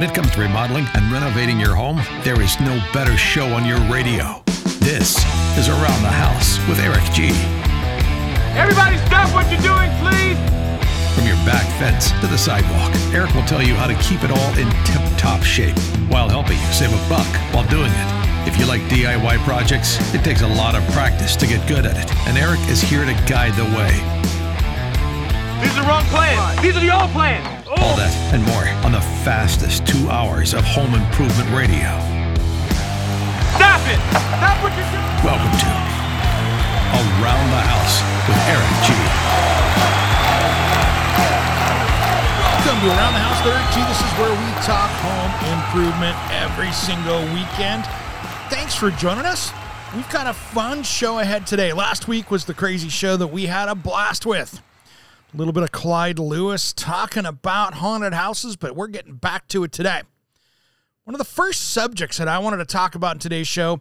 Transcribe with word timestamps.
When 0.00 0.08
it 0.08 0.14
comes 0.14 0.30
to 0.30 0.40
remodeling 0.40 0.86
and 0.94 1.12
renovating 1.12 1.60
your 1.60 1.74
home, 1.74 2.00
there 2.24 2.40
is 2.40 2.58
no 2.58 2.82
better 2.90 3.18
show 3.18 3.44
on 3.52 3.66
your 3.66 3.76
radio. 3.92 4.42
This 4.80 5.20
is 5.58 5.68
Around 5.68 6.00
the 6.00 6.08
House 6.08 6.56
with 6.70 6.80
Eric 6.80 7.04
G. 7.12 7.28
Everybody 8.56 8.96
stop 9.04 9.28
what 9.36 9.44
you're 9.52 9.60
doing, 9.60 9.92
please! 10.00 10.40
From 11.12 11.26
your 11.28 11.36
back 11.44 11.68
fence 11.76 12.12
to 12.22 12.26
the 12.28 12.38
sidewalk, 12.38 12.90
Eric 13.12 13.34
will 13.34 13.44
tell 13.44 13.62
you 13.62 13.74
how 13.74 13.86
to 13.86 13.94
keep 13.96 14.24
it 14.24 14.30
all 14.30 14.50
in 14.56 14.64
tip 14.88 15.04
top 15.18 15.42
shape 15.42 15.76
while 16.08 16.30
helping 16.30 16.56
you 16.56 16.72
save 16.72 16.94
a 16.96 17.08
buck 17.10 17.28
while 17.52 17.68
doing 17.68 17.92
it. 17.92 18.48
If 18.48 18.56
you 18.58 18.64
like 18.64 18.80
DIY 18.88 19.44
projects, 19.44 20.00
it 20.14 20.24
takes 20.24 20.40
a 20.40 20.48
lot 20.48 20.74
of 20.74 20.82
practice 20.94 21.36
to 21.36 21.46
get 21.46 21.68
good 21.68 21.84
at 21.84 22.00
it, 22.00 22.10
and 22.26 22.38
Eric 22.38 22.60
is 22.70 22.80
here 22.80 23.04
to 23.04 23.12
guide 23.28 23.52
the 23.52 23.68
way. 23.76 23.92
These 25.60 25.76
are 25.76 25.82
the 25.82 25.86
wrong 25.86 26.04
plans. 26.04 26.62
These 26.62 26.74
are 26.74 26.80
the 26.80 26.88
old 26.88 27.10
plans. 27.10 27.59
All 27.70 27.94
that 27.94 28.10
and 28.34 28.42
more 28.50 28.66
on 28.82 28.90
the 28.90 29.04
fastest 29.22 29.86
two 29.86 30.10
hours 30.10 30.58
of 30.58 30.66
home 30.66 30.90
improvement 30.90 31.46
radio. 31.54 31.86
Stop 33.54 33.78
it! 33.86 34.02
Stop 34.10 34.58
what 34.58 34.74
you're 34.74 34.90
doing! 34.90 35.06
Welcome 35.22 35.54
to 35.54 35.70
Around 37.22 37.46
the 37.54 37.62
House 37.62 38.02
with 38.26 38.42
Eric 38.50 38.74
G. 38.82 38.90
Welcome 42.58 42.78
to 42.82 42.90
Around 42.90 43.14
the 43.14 43.22
House 43.22 43.38
with 43.46 43.54
Eric 43.54 43.70
G. 43.70 43.78
This 43.86 44.02
is 44.02 44.12
where 44.18 44.34
we 44.34 44.50
talk 44.66 44.90
home 45.06 45.30
improvement 45.54 46.18
every 46.42 46.74
single 46.74 47.22
weekend. 47.30 47.86
Thanks 48.50 48.74
for 48.74 48.90
joining 48.98 49.30
us. 49.30 49.54
We've 49.94 50.10
got 50.10 50.26
a 50.26 50.34
fun 50.34 50.82
show 50.82 51.20
ahead 51.20 51.46
today. 51.46 51.72
Last 51.72 52.08
week 52.08 52.32
was 52.32 52.46
the 52.46 52.54
crazy 52.54 52.88
show 52.88 53.16
that 53.16 53.28
we 53.28 53.46
had 53.46 53.68
a 53.68 53.76
blast 53.76 54.26
with. 54.26 54.60
A 55.32 55.36
little 55.36 55.52
bit 55.52 55.62
of 55.62 55.70
Clyde 55.70 56.18
Lewis 56.18 56.72
talking 56.72 57.24
about 57.24 57.74
haunted 57.74 58.12
houses, 58.12 58.56
but 58.56 58.74
we're 58.74 58.88
getting 58.88 59.14
back 59.14 59.46
to 59.48 59.62
it 59.62 59.70
today. 59.70 60.02
One 61.04 61.14
of 61.14 61.18
the 61.18 61.24
first 61.24 61.70
subjects 61.70 62.18
that 62.18 62.26
I 62.26 62.40
wanted 62.40 62.56
to 62.56 62.64
talk 62.64 62.96
about 62.96 63.14
in 63.14 63.20
today's 63.20 63.46
show 63.46 63.80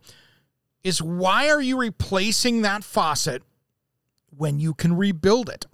is 0.84 1.02
why 1.02 1.50
are 1.50 1.62
you 1.62 1.78
replacing 1.80 2.62
that 2.62 2.84
faucet 2.84 3.42
when 4.30 4.60
you 4.60 4.76
can 4.76 4.96
rebuild 4.96 5.50
it? 5.50 5.66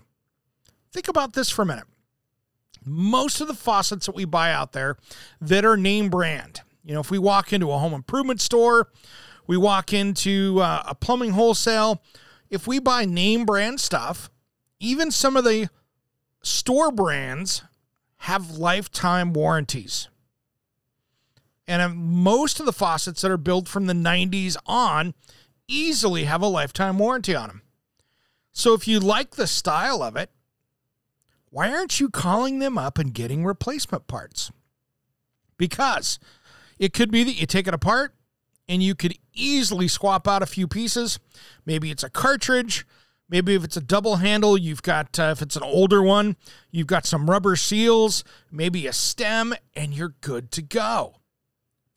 Think 0.94 1.10
about 1.10 1.34
this 1.34 1.50
for 1.50 1.64
a 1.64 1.66
minute. 1.66 1.86
Most 2.86 3.42
of 3.42 3.48
the 3.48 3.54
faucets 3.54 4.06
that 4.06 4.16
we 4.16 4.24
buy 4.24 4.52
out 4.52 4.72
there 4.72 4.96
that 5.42 5.66
are 5.66 5.76
name 5.76 6.10
brand, 6.10 6.62
you 6.86 6.94
know, 6.94 7.02
if 7.02 7.12
we 7.12 7.20
walk 7.20 7.52
into 7.52 7.72
a 7.72 7.78
home 7.80 7.94
improvement 7.94 8.40
store, 8.40 8.90
we 9.46 9.58
walk 9.58 9.92
into 9.92 10.62
uh, 10.62 10.84
a 10.88 10.96
plumbing 10.96 11.32
wholesale, 11.32 12.02
if 12.50 12.66
we 12.66 12.80
buy 12.80 13.04
name 13.04 13.44
brand 13.44 13.82
stuff, 13.82 14.30
even 14.80 15.12
some 15.12 15.38
of 15.38 15.44
the 15.44 15.70
store 16.42 16.92
brands 16.92 17.64
have 18.18 18.58
lifetime 18.58 19.34
warranties. 19.34 20.10
And 21.68 21.82
uh, 21.82 21.90
most 21.90 22.60
of 22.60 22.66
the 22.66 22.74
faucets 22.74 23.22
that 23.22 23.32
are 23.32 23.38
built 23.38 23.68
from 23.68 23.88
the 23.88 23.94
90s 23.94 24.56
on 24.66 25.14
easily 25.68 26.26
have 26.26 26.42
a 26.42 26.48
lifetime 26.48 27.00
warranty 27.00 27.36
on 27.36 27.48
them. 27.48 27.62
So 28.52 28.74
if 28.74 28.88
you 28.88 29.00
like 29.00 29.32
the 29.32 29.48
style 29.48 30.02
of 30.02 30.16
it, 30.16 30.30
why 31.50 31.70
aren't 31.72 32.00
you 32.00 32.10
calling 32.10 32.60
them 32.60 32.78
up 32.78 32.98
and 32.98 33.14
getting 33.14 33.46
replacement 33.46 34.08
parts? 34.08 34.52
Because 35.58 36.20
it 36.78 36.94
could 36.94 37.12
be 37.12 37.24
that 37.24 37.40
you 37.40 37.46
take 37.46 37.68
it 37.68 37.74
apart 37.74 38.14
and 38.68 38.84
you 38.84 38.96
could 38.96 39.18
easily 39.34 39.88
swap 39.88 40.28
out 40.28 40.44
a 40.44 40.48
few 40.48 40.68
pieces. 40.68 41.20
Maybe 41.66 41.92
it's 41.92 42.04
a 42.04 42.10
cartridge. 42.10 42.86
Maybe 43.28 43.56
if 43.56 43.64
it's 43.64 43.78
a 43.78 43.82
double 43.82 44.18
handle, 44.18 44.58
you've 44.58 44.84
got, 44.84 45.18
uh, 45.20 45.34
if 45.36 45.42
it's 45.42 45.56
an 45.56 45.64
older 45.64 46.02
one, 46.02 46.36
you've 46.70 46.88
got 46.88 47.06
some 47.06 47.30
rubber 47.30 47.56
seals, 47.56 48.24
maybe 48.52 48.86
a 48.86 48.94
stem, 48.94 49.56
and 49.76 49.94
you're 49.94 50.16
good 50.22 50.52
to 50.52 50.62
go. 50.62 51.16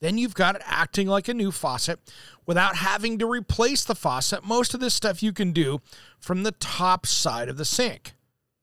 Then 0.01 0.17
you've 0.17 0.33
got 0.33 0.55
it 0.55 0.61
acting 0.65 1.07
like 1.07 1.27
a 1.27 1.33
new 1.33 1.51
faucet 1.51 1.99
without 2.45 2.77
having 2.77 3.19
to 3.19 3.29
replace 3.29 3.83
the 3.83 3.95
faucet. 3.95 4.43
Most 4.43 4.73
of 4.73 4.79
this 4.79 4.93
stuff 4.93 5.21
you 5.21 5.33
can 5.33 5.51
do 5.51 5.81
from 6.19 6.43
the 6.43 6.53
top 6.53 7.05
side 7.05 7.49
of 7.49 7.57
the 7.57 7.65
sink, 7.65 8.13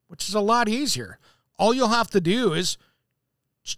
which 0.09 0.29
is 0.29 0.35
a 0.35 0.41
lot 0.41 0.69
easier. 0.69 1.19
All 1.59 1.73
you'll 1.73 1.89
have 1.89 2.11
to 2.11 2.21
do 2.21 2.53
is 2.53 2.79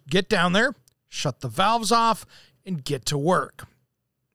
get 0.09 0.29
down 0.29 0.53
there, 0.53 0.75
shut 1.09 1.41
the 1.41 1.49
valves 1.49 1.93
off, 1.93 2.25
and 2.65 2.85
get 2.85 3.05
to 3.07 3.19
work. 3.19 3.67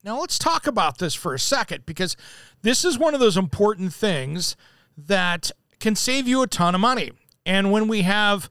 Now, 0.04 0.20
let's 0.20 0.38
talk 0.38 0.68
about 0.68 0.98
this 0.98 1.14
for 1.14 1.34
a 1.34 1.40
second 1.40 1.86
because 1.86 2.18
this 2.62 2.84
is 2.84 3.00
one 3.00 3.14
of 3.14 3.22
those 3.22 3.38
important 3.38 3.94
things 3.94 4.58
that 4.98 5.50
can 5.80 5.96
save 5.96 6.28
you 6.28 6.42
a 6.42 6.48
ton 6.48 6.76
of 6.76 6.82
money. 6.82 7.12
And 7.46 7.72
when 7.72 7.88
we 7.88 8.02
have 8.02 8.50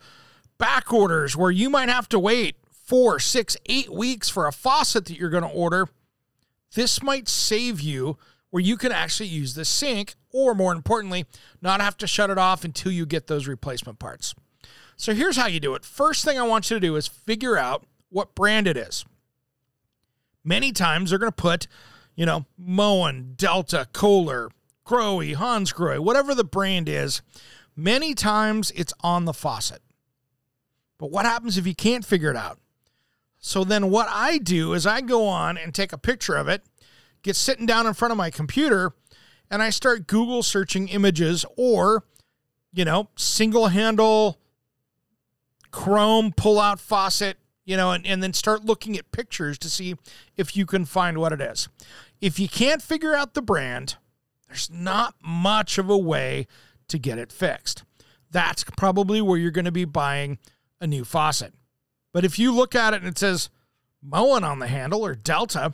back 0.58 0.92
orders 0.92 1.36
where 1.36 1.50
you 1.50 1.68
might 1.68 1.90
have 1.90 2.08
to 2.10 2.18
wait 2.18 2.56
four, 2.70 3.18
six, 3.18 3.56
eight 3.66 3.92
weeks 3.92 4.30
for 4.30 4.46
a 4.46 4.52
faucet 4.52 5.04
that 5.06 5.18
you're 5.18 5.30
going 5.30 5.42
to 5.42 5.48
order, 5.48 5.88
this 6.74 7.02
might 7.02 7.28
save 7.28 7.80
you 7.80 8.16
where 8.48 8.62
you 8.62 8.76
can 8.76 8.92
actually 8.92 9.28
use 9.28 9.54
the 9.54 9.64
sink, 9.64 10.14
or 10.30 10.54
more 10.54 10.72
importantly, 10.72 11.26
not 11.60 11.80
have 11.80 11.96
to 11.98 12.06
shut 12.06 12.30
it 12.30 12.38
off 12.38 12.64
until 12.64 12.92
you 12.92 13.06
get 13.06 13.26
those 13.26 13.46
replacement 13.46 13.98
parts. 13.98 14.34
So 14.96 15.14
here's 15.14 15.36
how 15.36 15.46
you 15.46 15.58
do 15.58 15.74
it. 15.74 15.84
First 15.84 16.24
thing 16.24 16.38
I 16.38 16.42
want 16.42 16.70
you 16.70 16.76
to 16.76 16.80
do 16.80 16.96
is 16.96 17.08
figure 17.08 17.56
out 17.56 17.84
what 18.10 18.34
brand 18.34 18.66
it 18.66 18.76
is. 18.76 19.04
Many 20.44 20.72
times 20.72 21.10
they're 21.10 21.18
going 21.18 21.32
to 21.32 21.36
put, 21.36 21.66
you 22.14 22.26
know, 22.26 22.46
Moen, 22.58 23.34
Delta, 23.36 23.88
Kohler, 23.92 24.50
Grohe, 24.86 25.36
Hansgrohe, 25.36 26.00
whatever 26.00 26.34
the 26.34 26.44
brand 26.44 26.88
is. 26.88 27.22
Many 27.76 28.14
times 28.14 28.70
it's 28.72 28.92
on 29.00 29.24
the 29.24 29.32
faucet. 29.32 29.80
But 30.98 31.10
what 31.10 31.24
happens 31.24 31.56
if 31.56 31.66
you 31.66 31.74
can't 31.74 32.04
figure 32.04 32.30
it 32.30 32.36
out? 32.36 32.58
So 33.38 33.64
then 33.64 33.90
what 33.90 34.08
I 34.10 34.38
do 34.38 34.72
is 34.72 34.86
I 34.86 35.00
go 35.00 35.26
on 35.26 35.58
and 35.58 35.74
take 35.74 35.92
a 35.92 35.98
picture 35.98 36.36
of 36.36 36.48
it, 36.48 36.62
get 37.22 37.34
sitting 37.34 37.66
down 37.66 37.86
in 37.86 37.94
front 37.94 38.12
of 38.12 38.18
my 38.18 38.30
computer, 38.30 38.92
and 39.50 39.62
I 39.62 39.70
start 39.70 40.06
Google 40.06 40.42
searching 40.42 40.88
images 40.88 41.44
or, 41.56 42.04
you 42.72 42.84
know, 42.84 43.08
single 43.16 43.68
handle 43.68 44.38
chrome 45.72 46.32
pull 46.32 46.60
out 46.60 46.78
faucet 46.78 47.36
you 47.72 47.78
know, 47.78 47.92
and, 47.92 48.06
and 48.06 48.22
then 48.22 48.34
start 48.34 48.66
looking 48.66 48.98
at 48.98 49.10
pictures 49.12 49.56
to 49.56 49.70
see 49.70 49.94
if 50.36 50.54
you 50.54 50.66
can 50.66 50.84
find 50.84 51.16
what 51.16 51.32
it 51.32 51.40
is. 51.40 51.70
If 52.20 52.38
you 52.38 52.46
can't 52.46 52.82
figure 52.82 53.14
out 53.14 53.32
the 53.32 53.40
brand, 53.40 53.96
there's 54.46 54.68
not 54.70 55.14
much 55.24 55.78
of 55.78 55.88
a 55.88 55.96
way 55.96 56.46
to 56.88 56.98
get 56.98 57.16
it 57.16 57.32
fixed. 57.32 57.84
That's 58.30 58.62
probably 58.76 59.22
where 59.22 59.38
you're 59.38 59.50
going 59.50 59.64
to 59.64 59.72
be 59.72 59.86
buying 59.86 60.36
a 60.82 60.86
new 60.86 61.02
faucet. 61.02 61.54
But 62.12 62.26
if 62.26 62.38
you 62.38 62.52
look 62.52 62.74
at 62.74 62.92
it 62.92 63.00
and 63.00 63.08
it 63.08 63.16
says 63.16 63.48
Moen 64.02 64.44
on 64.44 64.58
the 64.58 64.66
handle 64.66 65.00
or 65.00 65.14
Delta, 65.14 65.72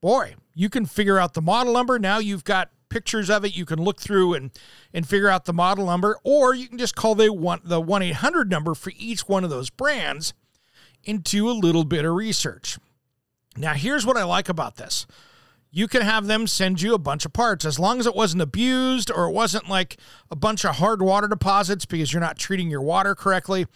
boy, 0.00 0.34
you 0.52 0.68
can 0.68 0.84
figure 0.84 1.20
out 1.20 1.34
the 1.34 1.40
model 1.40 1.74
number. 1.74 2.00
Now 2.00 2.18
you've 2.18 2.42
got 2.42 2.72
pictures 2.88 3.30
of 3.30 3.44
it. 3.44 3.56
You 3.56 3.64
can 3.64 3.80
look 3.80 4.00
through 4.00 4.34
and 4.34 4.50
and 4.92 5.08
figure 5.08 5.28
out 5.28 5.44
the 5.44 5.52
model 5.52 5.86
number, 5.86 6.18
or 6.24 6.56
you 6.56 6.66
can 6.66 6.78
just 6.78 6.96
call 6.96 7.14
the 7.14 7.32
one 7.32 7.60
the 7.62 7.80
one 7.80 8.02
eight 8.02 8.16
hundred 8.16 8.50
number 8.50 8.74
for 8.74 8.92
each 8.98 9.28
one 9.28 9.44
of 9.44 9.50
those 9.50 9.70
brands 9.70 10.34
do 11.16 11.48
a 11.48 11.52
little 11.52 11.84
bit 11.84 12.04
of 12.04 12.14
research. 12.14 12.78
Now, 13.56 13.74
here's 13.74 14.06
what 14.06 14.16
I 14.16 14.24
like 14.24 14.48
about 14.48 14.76
this. 14.76 15.06
You 15.70 15.88
can 15.88 16.02
have 16.02 16.26
them 16.26 16.46
send 16.46 16.80
you 16.80 16.94
a 16.94 16.98
bunch 16.98 17.26
of 17.26 17.32
parts 17.32 17.64
as 17.64 17.78
long 17.78 18.00
as 18.00 18.06
it 18.06 18.14
wasn't 18.14 18.42
abused 18.42 19.10
or 19.10 19.28
it 19.28 19.32
wasn't 19.32 19.68
like 19.68 19.98
a 20.30 20.36
bunch 20.36 20.64
of 20.64 20.76
hard 20.76 21.02
water 21.02 21.28
deposits 21.28 21.84
because 21.84 22.12
you're 22.12 22.20
not 22.20 22.38
treating 22.38 22.70
your 22.70 22.82
water 22.82 23.14
correctly. 23.14 23.66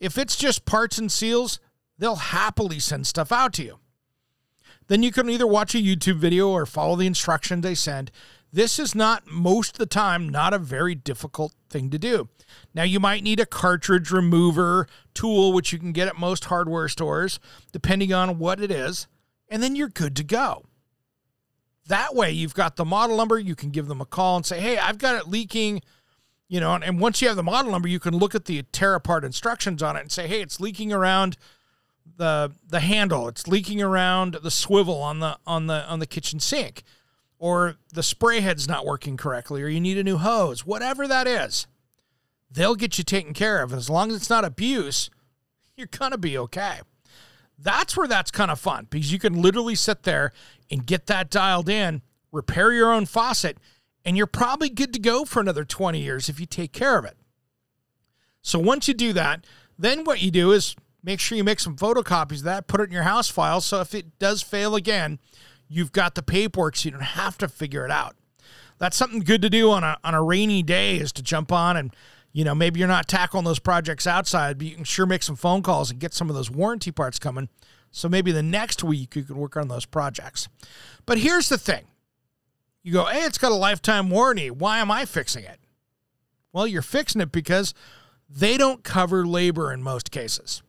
If 0.00 0.18
it's 0.18 0.36
just 0.36 0.64
parts 0.64 0.98
and 0.98 1.10
seals, 1.10 1.60
they'll 1.98 2.16
happily 2.16 2.78
send 2.78 3.06
stuff 3.06 3.30
out 3.30 3.52
to 3.54 3.64
you. 3.64 3.78
Then 4.88 5.02
you 5.02 5.12
can 5.12 5.28
either 5.28 5.46
watch 5.46 5.74
a 5.74 5.78
YouTube 5.78 6.16
video 6.16 6.48
or 6.48 6.66
follow 6.66 6.96
the 6.96 7.06
instructions 7.06 7.62
they 7.62 7.74
send. 7.74 8.10
This 8.56 8.78
is 8.78 8.94
not, 8.94 9.26
most 9.26 9.74
of 9.74 9.78
the 9.78 9.84
time, 9.84 10.30
not 10.30 10.54
a 10.54 10.58
very 10.58 10.94
difficult 10.94 11.52
thing 11.68 11.90
to 11.90 11.98
do. 11.98 12.30
Now, 12.72 12.84
you 12.84 12.98
might 12.98 13.22
need 13.22 13.38
a 13.38 13.44
cartridge 13.44 14.10
remover 14.10 14.88
tool, 15.12 15.52
which 15.52 15.74
you 15.74 15.78
can 15.78 15.92
get 15.92 16.08
at 16.08 16.18
most 16.18 16.46
hardware 16.46 16.88
stores, 16.88 17.38
depending 17.70 18.14
on 18.14 18.38
what 18.38 18.58
it 18.58 18.70
is, 18.70 19.08
and 19.50 19.62
then 19.62 19.76
you're 19.76 19.90
good 19.90 20.16
to 20.16 20.24
go. 20.24 20.64
That 21.88 22.14
way, 22.14 22.30
you've 22.32 22.54
got 22.54 22.76
the 22.76 22.86
model 22.86 23.18
number. 23.18 23.38
You 23.38 23.54
can 23.54 23.68
give 23.68 23.88
them 23.88 24.00
a 24.00 24.06
call 24.06 24.36
and 24.36 24.46
say, 24.46 24.58
hey, 24.58 24.78
I've 24.78 24.96
got 24.96 25.16
it 25.16 25.28
leaking. 25.28 25.82
You 26.48 26.60
know, 26.60 26.72
and, 26.72 26.82
and 26.82 26.98
once 26.98 27.20
you 27.20 27.28
have 27.28 27.36
the 27.36 27.42
model 27.42 27.70
number, 27.70 27.88
you 27.88 28.00
can 28.00 28.16
look 28.16 28.34
at 28.34 28.46
the 28.46 28.62
tear 28.72 28.94
apart 28.94 29.22
instructions 29.22 29.82
on 29.82 29.96
it 29.96 30.00
and 30.00 30.10
say, 30.10 30.28
hey, 30.28 30.40
it's 30.40 30.60
leaking 30.60 30.94
around 30.94 31.36
the 32.16 32.52
the 32.66 32.80
handle. 32.80 33.28
It's 33.28 33.46
leaking 33.46 33.82
around 33.82 34.38
the 34.42 34.50
swivel 34.50 35.02
on 35.02 35.20
the 35.20 35.36
on 35.46 35.66
the 35.66 35.86
on 35.86 35.98
the 35.98 36.06
kitchen 36.06 36.40
sink, 36.40 36.84
or 37.38 37.76
the 37.92 38.02
spray 38.02 38.40
head's 38.40 38.68
not 38.68 38.86
working 38.86 39.16
correctly, 39.16 39.62
or 39.62 39.68
you 39.68 39.80
need 39.80 39.98
a 39.98 40.04
new 40.04 40.16
hose. 40.16 40.64
Whatever 40.64 41.06
that 41.06 41.26
is, 41.26 41.66
they'll 42.50 42.74
get 42.74 42.98
you 42.98 43.04
taken 43.04 43.34
care 43.34 43.62
of. 43.62 43.72
As 43.72 43.90
long 43.90 44.10
as 44.10 44.16
it's 44.16 44.30
not 44.30 44.44
abuse, 44.44 45.10
you're 45.76 45.88
gonna 45.88 46.18
be 46.18 46.38
okay. 46.38 46.80
That's 47.58 47.96
where 47.96 48.08
that's 48.08 48.30
kind 48.30 48.50
of 48.50 48.60
fun 48.60 48.86
because 48.90 49.12
you 49.12 49.18
can 49.18 49.40
literally 49.40 49.74
sit 49.74 50.02
there 50.02 50.32
and 50.70 50.86
get 50.86 51.06
that 51.06 51.30
dialed 51.30 51.68
in, 51.68 52.02
repair 52.32 52.72
your 52.72 52.92
own 52.92 53.06
faucet, 53.06 53.58
and 54.04 54.16
you're 54.16 54.26
probably 54.26 54.68
good 54.68 54.92
to 54.92 54.98
go 54.98 55.24
for 55.24 55.40
another 55.40 55.64
20 55.64 56.00
years 56.00 56.28
if 56.28 56.38
you 56.38 56.46
take 56.46 56.72
care 56.72 56.98
of 56.98 57.04
it. 57.04 57.16
So 58.42 58.58
once 58.58 58.86
you 58.88 58.94
do 58.94 59.12
that, 59.14 59.44
then 59.78 60.04
what 60.04 60.22
you 60.22 60.30
do 60.30 60.52
is 60.52 60.76
make 61.02 61.18
sure 61.20 61.36
you 61.36 61.44
make 61.44 61.60
some 61.60 61.76
photocopies 61.76 62.38
of 62.38 62.44
that, 62.44 62.66
put 62.66 62.80
it 62.80 62.84
in 62.84 62.92
your 62.92 63.02
house 63.02 63.28
file. 63.28 63.60
So 63.60 63.80
if 63.80 63.94
it 63.94 64.18
does 64.18 64.42
fail 64.42 64.74
again, 64.74 65.18
you've 65.68 65.92
got 65.92 66.14
the 66.14 66.22
paperwork 66.22 66.76
so 66.76 66.86
you 66.86 66.90
don't 66.92 67.02
have 67.02 67.38
to 67.38 67.48
figure 67.48 67.84
it 67.84 67.90
out. 67.90 68.16
That's 68.78 68.96
something 68.96 69.20
good 69.20 69.42
to 69.42 69.50
do 69.50 69.70
on 69.70 69.84
a, 69.84 69.96
on 70.04 70.14
a 70.14 70.22
rainy 70.22 70.62
day 70.62 70.96
is 70.96 71.12
to 71.12 71.22
jump 71.22 71.50
on 71.50 71.76
and, 71.76 71.94
you 72.32 72.44
know, 72.44 72.54
maybe 72.54 72.78
you're 72.78 72.88
not 72.88 73.08
tackling 73.08 73.44
those 73.44 73.58
projects 73.58 74.06
outside, 74.06 74.58
but 74.58 74.66
you 74.66 74.74
can 74.74 74.84
sure 74.84 75.06
make 75.06 75.22
some 75.22 75.36
phone 75.36 75.62
calls 75.62 75.90
and 75.90 75.98
get 75.98 76.12
some 76.12 76.28
of 76.28 76.36
those 76.36 76.50
warranty 76.50 76.90
parts 76.90 77.18
coming. 77.18 77.48
So 77.90 78.08
maybe 78.08 78.32
the 78.32 78.42
next 78.42 78.84
week 78.84 79.16
you 79.16 79.22
can 79.22 79.36
work 79.36 79.56
on 79.56 79.68
those 79.68 79.86
projects. 79.86 80.48
But 81.06 81.18
here's 81.18 81.48
the 81.48 81.58
thing 81.58 81.86
you 82.82 82.92
go, 82.92 83.06
hey, 83.06 83.24
it's 83.24 83.38
got 83.38 83.52
a 83.52 83.56
lifetime 83.56 84.10
warranty. 84.10 84.50
Why 84.50 84.78
am 84.78 84.90
I 84.90 85.06
fixing 85.06 85.44
it? 85.44 85.58
Well, 86.52 86.66
you're 86.66 86.82
fixing 86.82 87.20
it 87.20 87.32
because 87.32 87.74
they 88.28 88.56
don't 88.56 88.84
cover 88.84 89.26
labor 89.26 89.72
in 89.72 89.82
most 89.82 90.10
cases. 90.10 90.62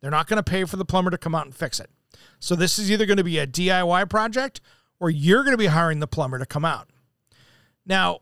They're 0.00 0.10
not 0.10 0.26
going 0.26 0.42
to 0.42 0.48
pay 0.48 0.64
for 0.64 0.76
the 0.76 0.84
plumber 0.84 1.10
to 1.10 1.18
come 1.18 1.34
out 1.34 1.44
and 1.44 1.54
fix 1.54 1.80
it. 1.80 1.90
So 2.40 2.56
this 2.56 2.78
is 2.78 2.90
either 2.90 3.06
going 3.06 3.18
to 3.18 3.24
be 3.24 3.38
a 3.38 3.46
DIY 3.46 4.08
project 4.10 4.60
or 4.98 5.10
you're 5.10 5.44
going 5.44 5.54
to 5.54 5.58
be 5.58 5.66
hiring 5.66 6.00
the 6.00 6.06
plumber 6.06 6.38
to 6.38 6.46
come 6.46 6.64
out. 6.64 6.88
Now, 7.86 8.20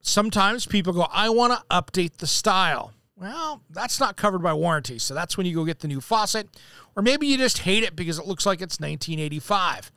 sometimes 0.00 0.66
people 0.66 0.92
go, 0.92 1.06
I 1.10 1.28
want 1.30 1.52
to 1.52 1.64
update 1.70 2.18
the 2.18 2.26
style. 2.26 2.92
Well, 3.16 3.62
that's 3.70 3.98
not 3.98 4.16
covered 4.16 4.42
by 4.42 4.52
warranty. 4.52 4.98
So 4.98 5.14
that's 5.14 5.36
when 5.36 5.46
you 5.46 5.54
go 5.54 5.64
get 5.64 5.78
the 5.78 5.88
new 5.88 6.00
faucet. 6.00 6.48
Or 6.94 7.02
maybe 7.02 7.26
you 7.26 7.38
just 7.38 7.58
hate 7.58 7.82
it 7.82 7.96
because 7.96 8.18
it 8.18 8.26
looks 8.26 8.44
like 8.44 8.60
it's 8.60 8.78
1985. 8.78 9.90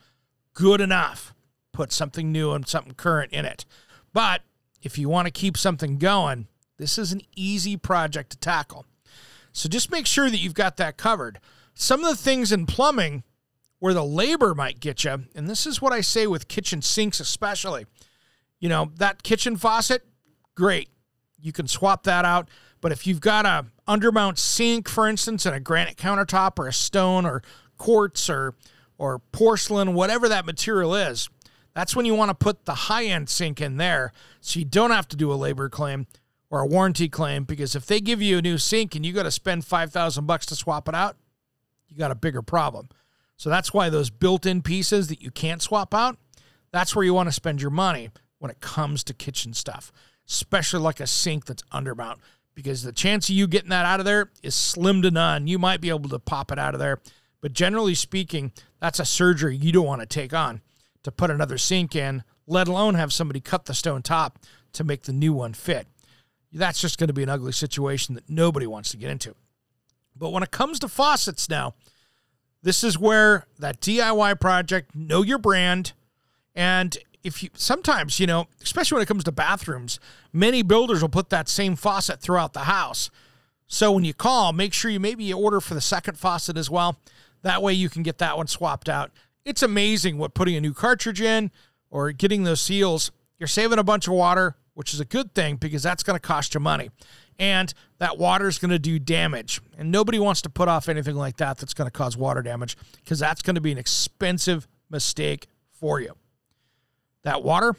Good 0.53 0.79
enough. 0.79 1.33
Put 1.73 1.91
something 1.91 2.31
new 2.31 2.51
and 2.51 2.67
something 2.67 2.93
current 2.93 3.33
in 3.33 3.45
it. 3.45 3.65
But 4.13 4.41
if 4.81 4.97
you 4.97 5.09
want 5.09 5.25
to 5.25 5.31
keep 5.31 5.57
something 5.57 5.97
going, 5.97 6.47
this 6.77 6.97
is 6.97 7.11
an 7.11 7.21
easy 7.35 7.77
project 7.77 8.31
to 8.31 8.37
tackle. 8.37 8.85
So 9.51 9.67
just 9.67 9.91
make 9.91 10.05
sure 10.05 10.29
that 10.29 10.37
you've 10.39 10.53
got 10.53 10.77
that 10.77 10.97
covered. 10.97 11.39
Some 11.73 12.03
of 12.03 12.09
the 12.09 12.21
things 12.21 12.51
in 12.51 12.65
plumbing 12.65 13.23
where 13.79 13.93
the 13.93 14.03
labor 14.03 14.53
might 14.53 14.79
get 14.79 15.03
you, 15.03 15.25
and 15.35 15.49
this 15.49 15.65
is 15.65 15.81
what 15.81 15.93
I 15.93 16.01
say 16.01 16.27
with 16.27 16.47
kitchen 16.47 16.81
sinks 16.81 17.19
especially. 17.19 17.85
You 18.59 18.69
know, 18.69 18.91
that 18.97 19.23
kitchen 19.23 19.55
faucet, 19.55 20.05
great. 20.55 20.89
You 21.41 21.53
can 21.53 21.67
swap 21.67 22.03
that 22.03 22.25
out. 22.25 22.49
But 22.81 22.91
if 22.91 23.05
you've 23.07 23.21
got 23.21 23.45
a 23.45 23.65
undermount 23.87 24.37
sink, 24.37 24.87
for 24.87 25.07
instance, 25.07 25.45
and 25.45 25.55
a 25.55 25.59
granite 25.59 25.97
countertop 25.97 26.59
or 26.59 26.67
a 26.67 26.73
stone 26.73 27.25
or 27.25 27.41
quartz 27.77 28.29
or 28.29 28.55
or 28.97 29.19
porcelain, 29.31 29.93
whatever 29.93 30.27
that 30.27 30.45
material 30.45 30.93
is, 30.93 31.29
that's 31.73 31.95
when 31.95 32.05
you 32.05 32.13
want 32.13 32.29
to 32.29 32.35
put 32.35 32.65
the 32.65 32.73
high 32.73 33.05
end 33.05 33.29
sink 33.29 33.61
in 33.61 33.77
there 33.77 34.11
so 34.41 34.59
you 34.59 34.65
don't 34.65 34.91
have 34.91 35.07
to 35.07 35.15
do 35.15 35.31
a 35.31 35.35
labor 35.35 35.69
claim 35.69 36.05
or 36.49 36.59
a 36.61 36.65
warranty 36.65 37.07
claim 37.07 37.45
because 37.45 37.75
if 37.75 37.85
they 37.85 38.01
give 38.01 38.21
you 38.21 38.39
a 38.39 38.41
new 38.41 38.57
sink 38.57 38.95
and 38.95 39.05
you 39.05 39.13
got 39.13 39.23
to 39.23 39.31
spend 39.31 39.63
5000 39.63 40.25
bucks 40.25 40.45
to 40.47 40.55
swap 40.55 40.89
it 40.89 40.95
out, 40.95 41.15
you 41.87 41.97
got 41.97 42.11
a 42.11 42.15
bigger 42.15 42.41
problem. 42.41 42.89
So 43.39 43.49
that's 43.49 43.73
why 43.73 43.89
those 43.89 44.09
built-in 44.09 44.61
pieces 44.61 45.07
that 45.07 45.21
you 45.21 45.31
can't 45.31 45.61
swap 45.61 45.93
out, 45.93 46.17
that's 46.71 46.95
where 46.95 47.05
you 47.05 47.13
want 47.13 47.29
to 47.29 47.33
spend 47.33 47.61
your 47.61 47.71
money 47.71 48.11
when 48.37 48.51
it 48.51 48.59
comes 48.59 49.03
to 49.05 49.13
kitchen 49.13 49.53
stuff, 49.53 49.91
especially 50.27 50.81
like 50.81 50.99
a 50.99 51.07
sink 51.07 51.45
that's 51.45 51.63
undermount 51.73 52.17
because 52.53 52.83
the 52.83 52.91
chance 52.91 53.29
of 53.29 53.35
you 53.35 53.47
getting 53.47 53.69
that 53.69 53.85
out 53.85 53.99
of 53.99 54.05
there 54.05 54.29
is 54.43 54.53
slim 54.53 55.01
to 55.01 55.09
none. 55.09 55.47
You 55.47 55.57
might 55.57 55.81
be 55.81 55.89
able 55.89 56.09
to 56.09 56.19
pop 56.19 56.51
it 56.51 56.59
out 56.59 56.73
of 56.73 56.79
there, 56.79 56.99
but 57.41 57.53
generally 57.53 57.95
speaking, 57.95 58.51
that's 58.79 58.99
a 58.99 59.05
surgery 59.05 59.55
you 59.55 59.71
don't 59.71 59.87
want 59.87 60.01
to 60.01 60.07
take 60.07 60.33
on 60.33 60.61
to 61.03 61.11
put 61.11 61.31
another 61.31 61.57
sink 61.57 61.95
in, 61.95 62.23
let 62.45 62.67
alone 62.67 62.95
have 62.95 63.13
somebody 63.13 63.39
cut 63.39 63.65
the 63.65 63.73
stone 63.73 64.01
top 64.01 64.37
to 64.73 64.83
make 64.83 65.03
the 65.03 65.13
new 65.13 65.33
one 65.33 65.53
fit 65.53 65.87
that's 66.51 66.81
just 66.81 66.97
going 66.97 67.07
to 67.07 67.13
be 67.13 67.23
an 67.23 67.29
ugly 67.29 67.51
situation 67.51 68.15
that 68.15 68.29
nobody 68.29 68.65
wants 68.65 68.91
to 68.91 68.97
get 68.97 69.09
into. 69.09 69.35
But 70.15 70.31
when 70.31 70.43
it 70.43 70.51
comes 70.51 70.79
to 70.79 70.87
faucets 70.87 71.49
now, 71.49 71.75
this 72.61 72.83
is 72.83 72.97
where 72.97 73.45
that 73.57 73.81
DIY 73.81 74.39
project, 74.39 74.93
know 74.95 75.21
your 75.21 75.37
brand. 75.37 75.93
And 76.55 76.97
if 77.23 77.43
you 77.43 77.49
sometimes, 77.53 78.19
you 78.19 78.27
know, 78.27 78.47
especially 78.61 78.97
when 78.97 79.03
it 79.03 79.07
comes 79.07 79.23
to 79.25 79.31
bathrooms, 79.31 79.99
many 80.33 80.61
builders 80.61 81.01
will 81.01 81.09
put 81.09 81.29
that 81.29 81.49
same 81.49 81.75
faucet 81.75 82.21
throughout 82.21 82.53
the 82.53 82.61
house. 82.61 83.09
So 83.67 83.91
when 83.91 84.03
you 84.03 84.13
call, 84.13 84.51
make 84.51 84.73
sure 84.73 84.89
you 84.89 84.99
maybe 84.99 85.31
order 85.31 85.61
for 85.61 85.73
the 85.73 85.81
second 85.81 86.17
faucet 86.17 86.57
as 86.57 86.69
well. 86.69 86.97
That 87.43 87.61
way 87.61 87.73
you 87.73 87.89
can 87.89 88.03
get 88.03 88.17
that 88.17 88.35
one 88.35 88.47
swapped 88.47 88.89
out. 88.89 89.11
It's 89.45 89.63
amazing 89.63 90.17
what 90.17 90.33
putting 90.33 90.55
a 90.55 90.61
new 90.61 90.73
cartridge 90.73 91.21
in 91.21 91.51
or 91.89 92.11
getting 92.11 92.43
those 92.43 92.61
seals, 92.61 93.11
you're 93.37 93.47
saving 93.47 93.79
a 93.79 93.83
bunch 93.83 94.07
of 94.07 94.13
water, 94.13 94.55
which 94.73 94.93
is 94.93 94.99
a 94.99 95.05
good 95.05 95.33
thing 95.33 95.55
because 95.55 95.83
that's 95.83 96.03
going 96.03 96.15
to 96.15 96.19
cost 96.19 96.53
you 96.53 96.59
money. 96.59 96.89
And 97.39 97.73
that 97.99 98.17
water 98.17 98.47
is 98.47 98.59
going 98.59 98.71
to 98.71 98.79
do 98.79 98.99
damage. 98.99 99.61
And 99.77 99.91
nobody 99.91 100.19
wants 100.19 100.41
to 100.41 100.49
put 100.49 100.67
off 100.67 100.89
anything 100.89 101.15
like 101.15 101.37
that 101.37 101.57
that's 101.57 101.73
going 101.73 101.87
to 101.87 101.91
cause 101.91 102.17
water 102.17 102.41
damage 102.41 102.77
because 102.97 103.19
that's 103.19 103.41
going 103.41 103.55
to 103.55 103.61
be 103.61 103.71
an 103.71 103.77
expensive 103.77 104.67
mistake 104.89 105.47
for 105.71 106.01
you. 106.01 106.15
That 107.23 107.41
water 107.41 107.75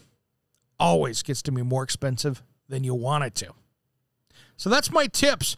always 0.78 1.22
gets 1.22 1.42
to 1.42 1.52
be 1.52 1.62
more 1.62 1.82
expensive 1.82 2.42
than 2.68 2.84
you 2.84 2.94
want 2.94 3.24
it 3.24 3.34
to. 3.36 3.52
So 4.56 4.70
that's 4.70 4.90
my 4.90 5.06
tips. 5.06 5.56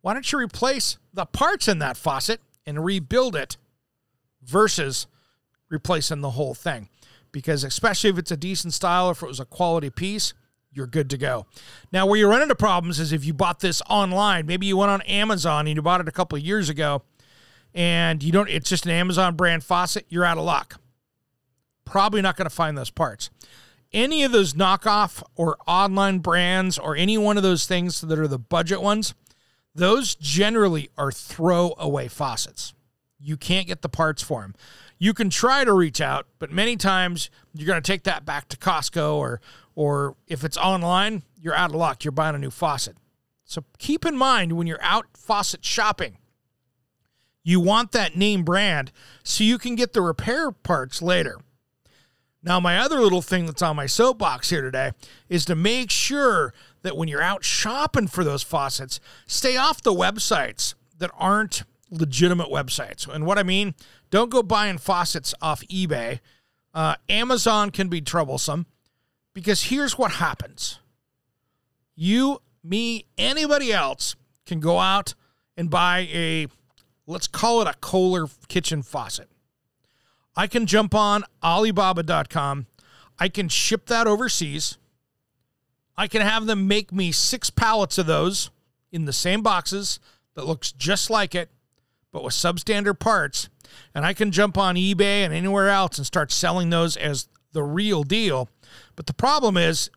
Why 0.00 0.14
don't 0.14 0.30
you 0.30 0.38
replace 0.38 0.98
the 1.12 1.26
parts 1.26 1.68
in 1.68 1.78
that 1.80 1.96
faucet 1.96 2.40
and 2.66 2.84
rebuild 2.84 3.36
it 3.36 3.56
versus 4.42 5.06
replacing 5.68 6.20
the 6.20 6.30
whole 6.30 6.54
thing? 6.54 6.88
Because 7.32 7.64
especially 7.64 8.10
if 8.10 8.18
it's 8.18 8.30
a 8.30 8.36
decent 8.36 8.72
style, 8.72 9.10
if 9.10 9.22
it 9.22 9.26
was 9.26 9.40
a 9.40 9.44
quality 9.44 9.90
piece, 9.90 10.34
you're 10.74 10.86
good 10.86 11.10
to 11.10 11.18
go. 11.18 11.46
Now, 11.92 12.06
where 12.06 12.18
you 12.18 12.28
run 12.28 12.42
into 12.42 12.54
problems 12.54 13.00
is 13.00 13.12
if 13.12 13.24
you 13.24 13.32
bought 13.32 13.60
this 13.60 13.80
online. 13.88 14.46
Maybe 14.46 14.66
you 14.66 14.76
went 14.76 14.90
on 14.90 15.02
Amazon 15.02 15.66
and 15.66 15.76
you 15.76 15.82
bought 15.82 16.00
it 16.00 16.08
a 16.08 16.12
couple 16.12 16.36
of 16.36 16.44
years 16.44 16.68
ago, 16.68 17.02
and 17.74 18.22
you 18.22 18.32
don't. 18.32 18.48
It's 18.48 18.68
just 18.68 18.84
an 18.84 18.92
Amazon 18.92 19.36
brand 19.36 19.64
faucet. 19.64 20.06
You're 20.08 20.24
out 20.24 20.38
of 20.38 20.44
luck. 20.44 20.80
Probably 21.84 22.22
not 22.22 22.36
going 22.36 22.48
to 22.48 22.54
find 22.54 22.76
those 22.76 22.90
parts. 22.90 23.30
Any 23.92 24.24
of 24.24 24.32
those 24.32 24.54
knockoff 24.54 25.22
or 25.36 25.56
online 25.68 26.18
brands 26.18 26.78
or 26.78 26.96
any 26.96 27.16
one 27.16 27.36
of 27.36 27.42
those 27.44 27.66
things 27.66 28.00
that 28.00 28.18
are 28.18 28.26
the 28.26 28.38
budget 28.38 28.82
ones, 28.82 29.14
those 29.74 30.16
generally 30.16 30.90
are 30.98 31.12
throwaway 31.12 32.08
faucets. 32.08 32.74
You 33.20 33.36
can't 33.36 33.66
get 33.66 33.82
the 33.82 33.88
parts 33.88 34.22
for 34.22 34.42
them. 34.42 34.54
You 34.98 35.14
can 35.14 35.30
try 35.30 35.64
to 35.64 35.72
reach 35.72 36.00
out, 36.00 36.26
but 36.38 36.50
many 36.50 36.76
times 36.76 37.30
you're 37.52 37.66
going 37.66 37.80
to 37.80 37.86
take 37.86 38.04
that 38.04 38.24
back 38.24 38.48
to 38.48 38.56
Costco 38.56 39.14
or 39.16 39.40
or 39.74 40.16
if 40.26 40.44
it's 40.44 40.56
online, 40.56 41.22
you're 41.40 41.54
out 41.54 41.70
of 41.70 41.76
luck. 41.76 42.04
You're 42.04 42.12
buying 42.12 42.34
a 42.34 42.38
new 42.38 42.50
faucet. 42.50 42.96
So 43.44 43.64
keep 43.78 44.06
in 44.06 44.16
mind 44.16 44.52
when 44.52 44.66
you're 44.66 44.82
out 44.82 45.06
faucet 45.14 45.64
shopping, 45.64 46.18
you 47.42 47.60
want 47.60 47.92
that 47.92 48.16
name 48.16 48.42
brand 48.42 48.90
so 49.22 49.44
you 49.44 49.58
can 49.58 49.74
get 49.74 49.92
the 49.92 50.00
repair 50.00 50.50
parts 50.50 51.02
later. 51.02 51.38
Now, 52.42 52.60
my 52.60 52.78
other 52.78 53.00
little 53.00 53.22
thing 53.22 53.46
that's 53.46 53.62
on 53.62 53.76
my 53.76 53.86
soapbox 53.86 54.50
here 54.50 54.60
today 54.60 54.92
is 55.28 55.46
to 55.46 55.54
make 55.54 55.90
sure 55.90 56.52
that 56.82 56.96
when 56.96 57.08
you're 57.08 57.22
out 57.22 57.42
shopping 57.42 58.06
for 58.06 58.22
those 58.22 58.42
faucets, 58.42 59.00
stay 59.26 59.56
off 59.56 59.82
the 59.82 59.94
websites 59.94 60.74
that 60.98 61.10
aren't 61.18 61.62
legitimate 61.90 62.48
websites. 62.48 63.08
And 63.08 63.24
what 63.24 63.38
I 63.38 63.42
mean, 63.42 63.74
don't 64.10 64.30
go 64.30 64.42
buying 64.42 64.76
faucets 64.76 65.34
off 65.40 65.62
eBay. 65.68 66.20
Uh, 66.74 66.96
Amazon 67.08 67.70
can 67.70 67.88
be 67.88 68.02
troublesome. 68.02 68.66
Because 69.34 69.64
here's 69.64 69.98
what 69.98 70.12
happens 70.12 70.78
you, 71.96 72.40
me, 72.62 73.06
anybody 73.18 73.72
else 73.72 74.16
can 74.46 74.60
go 74.60 74.78
out 74.78 75.14
and 75.56 75.70
buy 75.70 76.08
a, 76.12 76.46
let's 77.06 77.26
call 77.26 77.60
it 77.60 77.68
a 77.68 77.74
Kohler 77.80 78.26
kitchen 78.48 78.82
faucet. 78.82 79.28
I 80.36 80.46
can 80.46 80.66
jump 80.66 80.94
on 80.94 81.24
Alibaba.com. 81.42 82.66
I 83.18 83.28
can 83.28 83.48
ship 83.48 83.86
that 83.86 84.06
overseas. 84.06 84.78
I 85.96 86.08
can 86.08 86.22
have 86.22 86.46
them 86.46 86.66
make 86.66 86.92
me 86.92 87.12
six 87.12 87.50
pallets 87.50 87.98
of 87.98 88.06
those 88.06 88.50
in 88.90 89.04
the 89.04 89.12
same 89.12 89.42
boxes 89.42 90.00
that 90.34 90.46
looks 90.46 90.72
just 90.72 91.10
like 91.10 91.34
it, 91.34 91.50
but 92.10 92.24
with 92.24 92.34
substandard 92.34 92.98
parts. 92.98 93.48
And 93.94 94.04
I 94.04 94.12
can 94.12 94.32
jump 94.32 94.58
on 94.58 94.74
eBay 94.74 95.24
and 95.24 95.32
anywhere 95.32 95.68
else 95.68 95.98
and 95.98 96.06
start 96.06 96.32
selling 96.32 96.70
those 96.70 96.96
as 96.96 97.28
the 97.52 97.62
real 97.62 98.02
deal. 98.02 98.48
But 98.96 99.06
the 99.06 99.14
problem 99.14 99.56
is, 99.56 99.90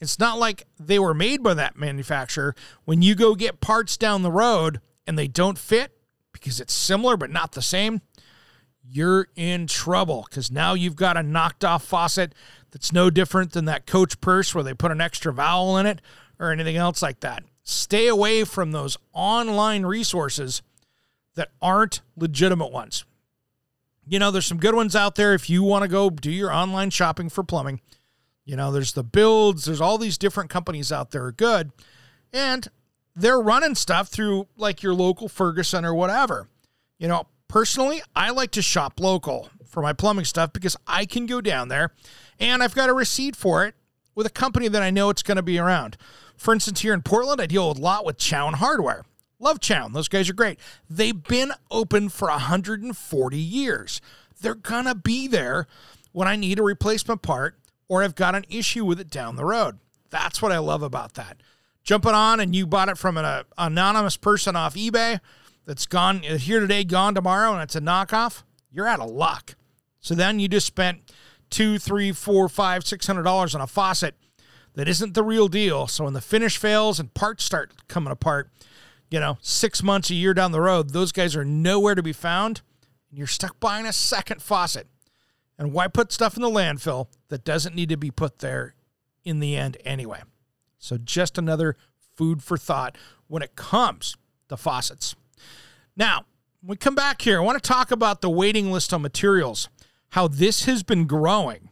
it's 0.00 0.18
not 0.18 0.38
like 0.38 0.66
they 0.80 0.98
were 0.98 1.14
made 1.14 1.42
by 1.42 1.54
that 1.54 1.76
manufacturer. 1.76 2.56
When 2.84 3.02
you 3.02 3.14
go 3.14 3.34
get 3.34 3.60
parts 3.60 3.96
down 3.96 4.22
the 4.22 4.32
road 4.32 4.80
and 5.06 5.16
they 5.16 5.28
don't 5.28 5.58
fit 5.58 5.92
because 6.32 6.60
it's 6.60 6.74
similar 6.74 7.16
but 7.16 7.30
not 7.30 7.52
the 7.52 7.62
same, 7.62 8.00
you're 8.84 9.28
in 9.36 9.68
trouble 9.68 10.26
because 10.28 10.50
now 10.50 10.74
you've 10.74 10.96
got 10.96 11.16
a 11.16 11.22
knocked 11.22 11.64
off 11.64 11.84
faucet 11.84 12.34
that's 12.72 12.92
no 12.92 13.10
different 13.10 13.52
than 13.52 13.66
that 13.66 13.86
coach 13.86 14.20
purse 14.20 14.54
where 14.54 14.64
they 14.64 14.74
put 14.74 14.90
an 14.90 15.00
extra 15.00 15.32
vowel 15.32 15.76
in 15.76 15.86
it 15.86 16.00
or 16.40 16.50
anything 16.50 16.76
else 16.76 17.00
like 17.00 17.20
that. 17.20 17.44
Stay 17.62 18.08
away 18.08 18.42
from 18.42 18.72
those 18.72 18.96
online 19.12 19.86
resources 19.86 20.62
that 21.36 21.50
aren't 21.60 22.00
legitimate 22.16 22.72
ones. 22.72 23.04
You 24.06 24.18
know, 24.18 24.32
there's 24.32 24.46
some 24.46 24.58
good 24.58 24.74
ones 24.74 24.96
out 24.96 25.14
there 25.14 25.32
if 25.32 25.48
you 25.48 25.62
want 25.62 25.82
to 25.82 25.88
go 25.88 26.10
do 26.10 26.30
your 26.30 26.52
online 26.52 26.90
shopping 26.90 27.28
for 27.28 27.44
plumbing. 27.44 27.80
You 28.44 28.56
know, 28.56 28.72
there's 28.72 28.92
the 28.92 29.04
builds, 29.04 29.64
there's 29.64 29.80
all 29.80 29.98
these 29.98 30.18
different 30.18 30.50
companies 30.50 30.90
out 30.90 31.10
there 31.10 31.24
are 31.24 31.32
good. 31.32 31.70
And 32.32 32.68
they're 33.14 33.40
running 33.40 33.74
stuff 33.74 34.08
through 34.08 34.48
like 34.56 34.82
your 34.82 34.94
local 34.94 35.28
Ferguson 35.28 35.84
or 35.84 35.94
whatever. 35.94 36.48
You 36.98 37.08
know, 37.08 37.26
personally, 37.48 38.02
I 38.16 38.30
like 38.30 38.50
to 38.52 38.62
shop 38.62 38.98
local 38.98 39.50
for 39.66 39.82
my 39.82 39.92
plumbing 39.92 40.24
stuff 40.24 40.52
because 40.52 40.76
I 40.86 41.06
can 41.06 41.26
go 41.26 41.40
down 41.40 41.68
there 41.68 41.92
and 42.40 42.62
I've 42.62 42.74
got 42.74 42.88
a 42.88 42.94
receipt 42.94 43.36
for 43.36 43.64
it 43.64 43.74
with 44.14 44.26
a 44.26 44.30
company 44.30 44.68
that 44.68 44.82
I 44.82 44.90
know 44.90 45.10
it's 45.10 45.22
going 45.22 45.36
to 45.36 45.42
be 45.42 45.58
around. 45.58 45.96
For 46.36 46.52
instance, 46.52 46.80
here 46.80 46.94
in 46.94 47.02
Portland, 47.02 47.40
I 47.40 47.46
deal 47.46 47.70
a 47.70 47.72
lot 47.72 48.04
with 48.04 48.18
Chown 48.18 48.54
Hardware. 48.54 49.04
Love 49.38 49.60
Chown. 49.60 49.92
Those 49.92 50.08
guys 50.08 50.28
are 50.28 50.34
great. 50.34 50.58
They've 50.88 51.22
been 51.22 51.52
open 51.70 52.08
for 52.08 52.28
140 52.28 53.36
years. 53.36 54.00
They're 54.40 54.54
going 54.54 54.84
to 54.86 54.94
be 54.94 55.26
there 55.28 55.66
when 56.12 56.28
I 56.28 56.36
need 56.36 56.58
a 56.58 56.62
replacement 56.62 57.22
part 57.22 57.56
or 57.88 58.02
I've 58.02 58.14
got 58.14 58.34
an 58.34 58.44
issue 58.48 58.84
with 58.84 59.00
it 59.00 59.10
down 59.10 59.36
the 59.36 59.44
road. 59.44 59.78
That's 60.10 60.40
what 60.42 60.52
I 60.52 60.58
love 60.58 60.82
about 60.82 61.14
that. 61.14 61.38
Jumping 61.84 62.12
on 62.14 62.40
and 62.40 62.54
you 62.54 62.66
bought 62.66 62.88
it 62.88 62.98
from 62.98 63.16
an 63.16 63.24
uh, 63.24 63.42
anonymous 63.58 64.16
person 64.16 64.54
off 64.56 64.74
eBay 64.74 65.20
that's 65.64 65.86
gone 65.86 66.20
here 66.22 66.60
today, 66.60 66.84
gone 66.84 67.14
tomorrow, 67.14 67.52
and 67.52 67.62
it's 67.62 67.76
a 67.76 67.80
knockoff, 67.80 68.42
you're 68.70 68.86
out 68.86 69.00
of 69.00 69.10
luck. 69.10 69.54
So 70.00 70.14
then 70.14 70.38
you 70.38 70.48
just 70.48 70.66
spent 70.66 71.12
two, 71.50 71.78
three, 71.78 72.12
four, 72.12 72.48
five, 72.48 72.86
six 72.86 73.06
hundred 73.06 73.22
dollars 73.22 73.54
on 73.54 73.60
a 73.60 73.66
faucet 73.66 74.16
that 74.74 74.88
isn't 74.88 75.14
the 75.14 75.22
real 75.22 75.48
deal. 75.48 75.86
So 75.86 76.04
when 76.04 76.14
the 76.14 76.20
finish 76.20 76.56
fails 76.56 76.98
and 76.98 77.12
parts 77.14 77.44
start 77.44 77.72
coming 77.88 78.12
apart, 78.12 78.50
you 79.10 79.20
know, 79.20 79.38
six 79.42 79.82
months, 79.82 80.10
a 80.10 80.14
year 80.14 80.34
down 80.34 80.52
the 80.52 80.60
road, 80.60 80.90
those 80.90 81.12
guys 81.12 81.36
are 81.36 81.44
nowhere 81.44 81.94
to 81.94 82.02
be 82.02 82.14
found. 82.14 82.62
And 83.10 83.18
you're 83.18 83.26
stuck 83.26 83.60
buying 83.60 83.86
a 83.86 83.92
second 83.92 84.40
faucet. 84.42 84.86
And 85.62 85.72
why 85.72 85.86
put 85.86 86.10
stuff 86.10 86.34
in 86.34 86.42
the 86.42 86.50
landfill 86.50 87.06
that 87.28 87.44
doesn't 87.44 87.76
need 87.76 87.88
to 87.90 87.96
be 87.96 88.10
put 88.10 88.40
there 88.40 88.74
in 89.24 89.38
the 89.38 89.56
end 89.56 89.76
anyway? 89.84 90.22
So 90.76 90.98
just 90.98 91.38
another 91.38 91.76
food 92.16 92.42
for 92.42 92.56
thought 92.56 92.98
when 93.28 93.44
it 93.44 93.54
comes 93.54 94.16
to 94.48 94.56
faucets. 94.56 95.14
Now, 95.96 96.24
when 96.62 96.70
we 96.70 96.76
come 96.78 96.96
back 96.96 97.22
here, 97.22 97.38
I 97.38 97.44
want 97.44 97.62
to 97.62 97.68
talk 97.68 97.92
about 97.92 98.22
the 98.22 98.28
waiting 98.28 98.72
list 98.72 98.92
on 98.92 99.02
materials, 99.02 99.68
how 100.08 100.26
this 100.26 100.64
has 100.64 100.82
been 100.82 101.06
growing. 101.06 101.68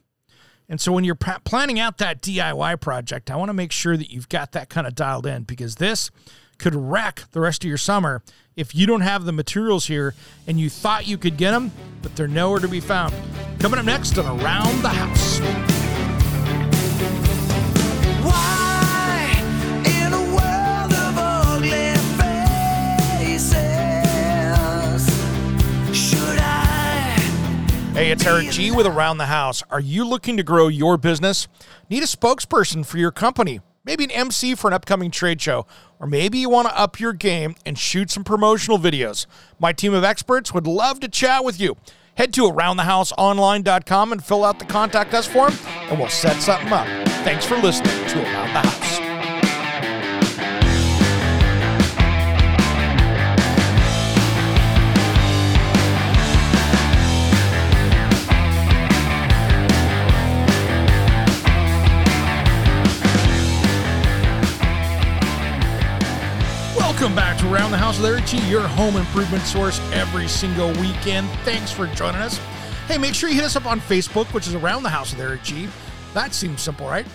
And 0.69 0.81
so 0.81 0.93
when 0.93 1.03
you're 1.03 1.17
planning 1.17 1.81
out 1.81 1.99
that 1.99 2.23
DIY 2.23 2.81
project, 2.81 3.29
I 3.29 3.35
want 3.35 3.49
to 3.49 3.55
make 3.55 3.73
sure 3.73 3.97
that 3.97 4.13
you've 4.13 4.29
got 4.29 4.53
that 4.53 4.69
kind 4.69 4.87
of 4.87 4.95
dialed 4.95 5.27
in 5.27 5.43
because 5.43 5.75
this 5.75 6.13
could 6.61 6.75
wreck 6.75 7.25
the 7.33 7.41
rest 7.41 7.65
of 7.65 7.69
your 7.69 7.79
summer 7.79 8.23
if 8.55 8.75
you 8.75 8.87
don't 8.87 9.01
have 9.01 9.25
the 9.25 9.33
materials 9.33 9.87
here 9.87 10.15
and 10.47 10.61
you 10.61 10.69
thought 10.69 11.09
you 11.09 11.17
could 11.19 11.37
get 11.37 11.51
them, 11.53 11.73
but 12.03 12.15
they're 12.15 12.29
nowhere 12.29 12.61
to 12.61 12.69
be 12.69 12.81
found. 12.81 13.15
Coming 13.59 13.81
up 13.81 13.87
next 13.87 14.19
on 14.19 14.41
Around 14.41 14.83
the 14.83 14.89
House. 14.89 15.41
Hey, 27.95 28.13
it's 28.13 28.25
Eric 28.25 28.51
G 28.51 28.71
with 28.71 28.87
Around 28.87 29.19
the 29.19 29.27
House. 29.27 29.63
Are 29.71 29.81
you 29.81 30.07
looking 30.07 30.39
to 30.39 30.43
grow 30.43 30.69
your 30.69 30.97
business? 30.97 31.49
Need 31.91 32.03
a 32.03 32.07
spokesperson 32.07 32.87
for 32.87 32.97
your 32.97 33.11
company? 33.11 33.61
Maybe 33.85 34.05
an 34.05 34.11
MC 34.11 34.55
for 34.55 34.69
an 34.69 34.75
upcoming 34.75 35.11
trade 35.11 35.41
show, 35.41 35.67
or 35.99 36.07
maybe 36.07 36.39
you 36.39 36.49
want 36.49 36.69
to 36.69 36.79
up 36.79 37.01
your 37.01 37.13
game 37.13 37.55
and 37.65 37.79
shoot 37.79 38.11
some 38.11 38.25
promotional 38.25 38.79
videos. 38.79 39.27
My 39.59 39.73
team 39.73 39.95
of 39.95 40.05
experts 40.05 40.53
would 40.55 40.67
love 40.67 41.01
to 41.01 41.09
chat 41.09 41.45
with 41.45 41.61
you. 41.61 41.77
Head 42.17 42.35
to 42.35 42.43
aroundthehouseonline.com 42.43 44.13
and 44.13 44.25
fill 44.25 44.45
out 44.45 44.59
the 44.59 44.65
contact 44.65 45.15
us 45.15 45.27
form, 45.27 45.55
and 45.67 45.99
we'll 45.99 46.09
set 46.09 46.41
something 46.43 46.73
up. 46.73 46.87
Thanks 47.25 47.47
for 47.47 47.57
listening 47.57 48.07
to 48.09 48.23
Around 48.23 48.53
the 48.53 48.69
House. 48.69 48.90
Welcome 67.01 67.17
back 67.17 67.39
to 67.39 67.51
Around 67.51 67.71
the 67.71 67.79
House 67.79 67.99
with 67.99 68.11
Eric 68.11 68.27
G, 68.27 68.37
your 68.47 68.61
home 68.61 68.95
improvement 68.97 69.43
source 69.45 69.81
every 69.91 70.29
single 70.29 70.71
weekend. 70.73 71.31
Thanks 71.45 71.73
for 71.73 71.87
joining 71.87 72.21
us. 72.21 72.37
Hey, 72.89 72.99
make 72.99 73.15
sure 73.15 73.31
you 73.31 73.37
hit 73.37 73.45
us 73.45 73.57
up 73.57 73.65
on 73.65 73.81
Facebook, 73.81 74.27
which 74.35 74.47
is 74.47 74.55
Around 74.55 74.83
the 74.83 74.91
House 74.91 75.13
with 75.13 75.23
Eric 75.23 75.43
G. 75.43 75.67
That 76.13 76.35
seems 76.35 76.61
simple, 76.61 76.87
right? 76.87 77.07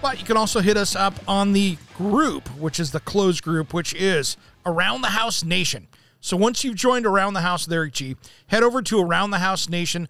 But 0.00 0.18
you 0.18 0.24
can 0.24 0.38
also 0.38 0.60
hit 0.60 0.78
us 0.78 0.96
up 0.96 1.12
on 1.28 1.52
the 1.52 1.76
group, 1.94 2.48
which 2.56 2.80
is 2.80 2.90
the 2.90 3.00
closed 3.00 3.42
group, 3.42 3.74
which 3.74 3.92
is 3.92 4.38
Around 4.64 5.02
the 5.02 5.08
House 5.08 5.44
Nation. 5.44 5.88
So 6.20 6.34
once 6.34 6.64
you've 6.64 6.76
joined 6.76 7.04
Around 7.04 7.34
the 7.34 7.42
House 7.42 7.66
with 7.66 7.74
Eric 7.74 7.92
G, 7.92 8.16
head 8.46 8.62
over 8.62 8.80
to 8.80 8.98
Around 8.98 9.32
the 9.32 9.40
House 9.40 9.68
Nation, 9.68 10.08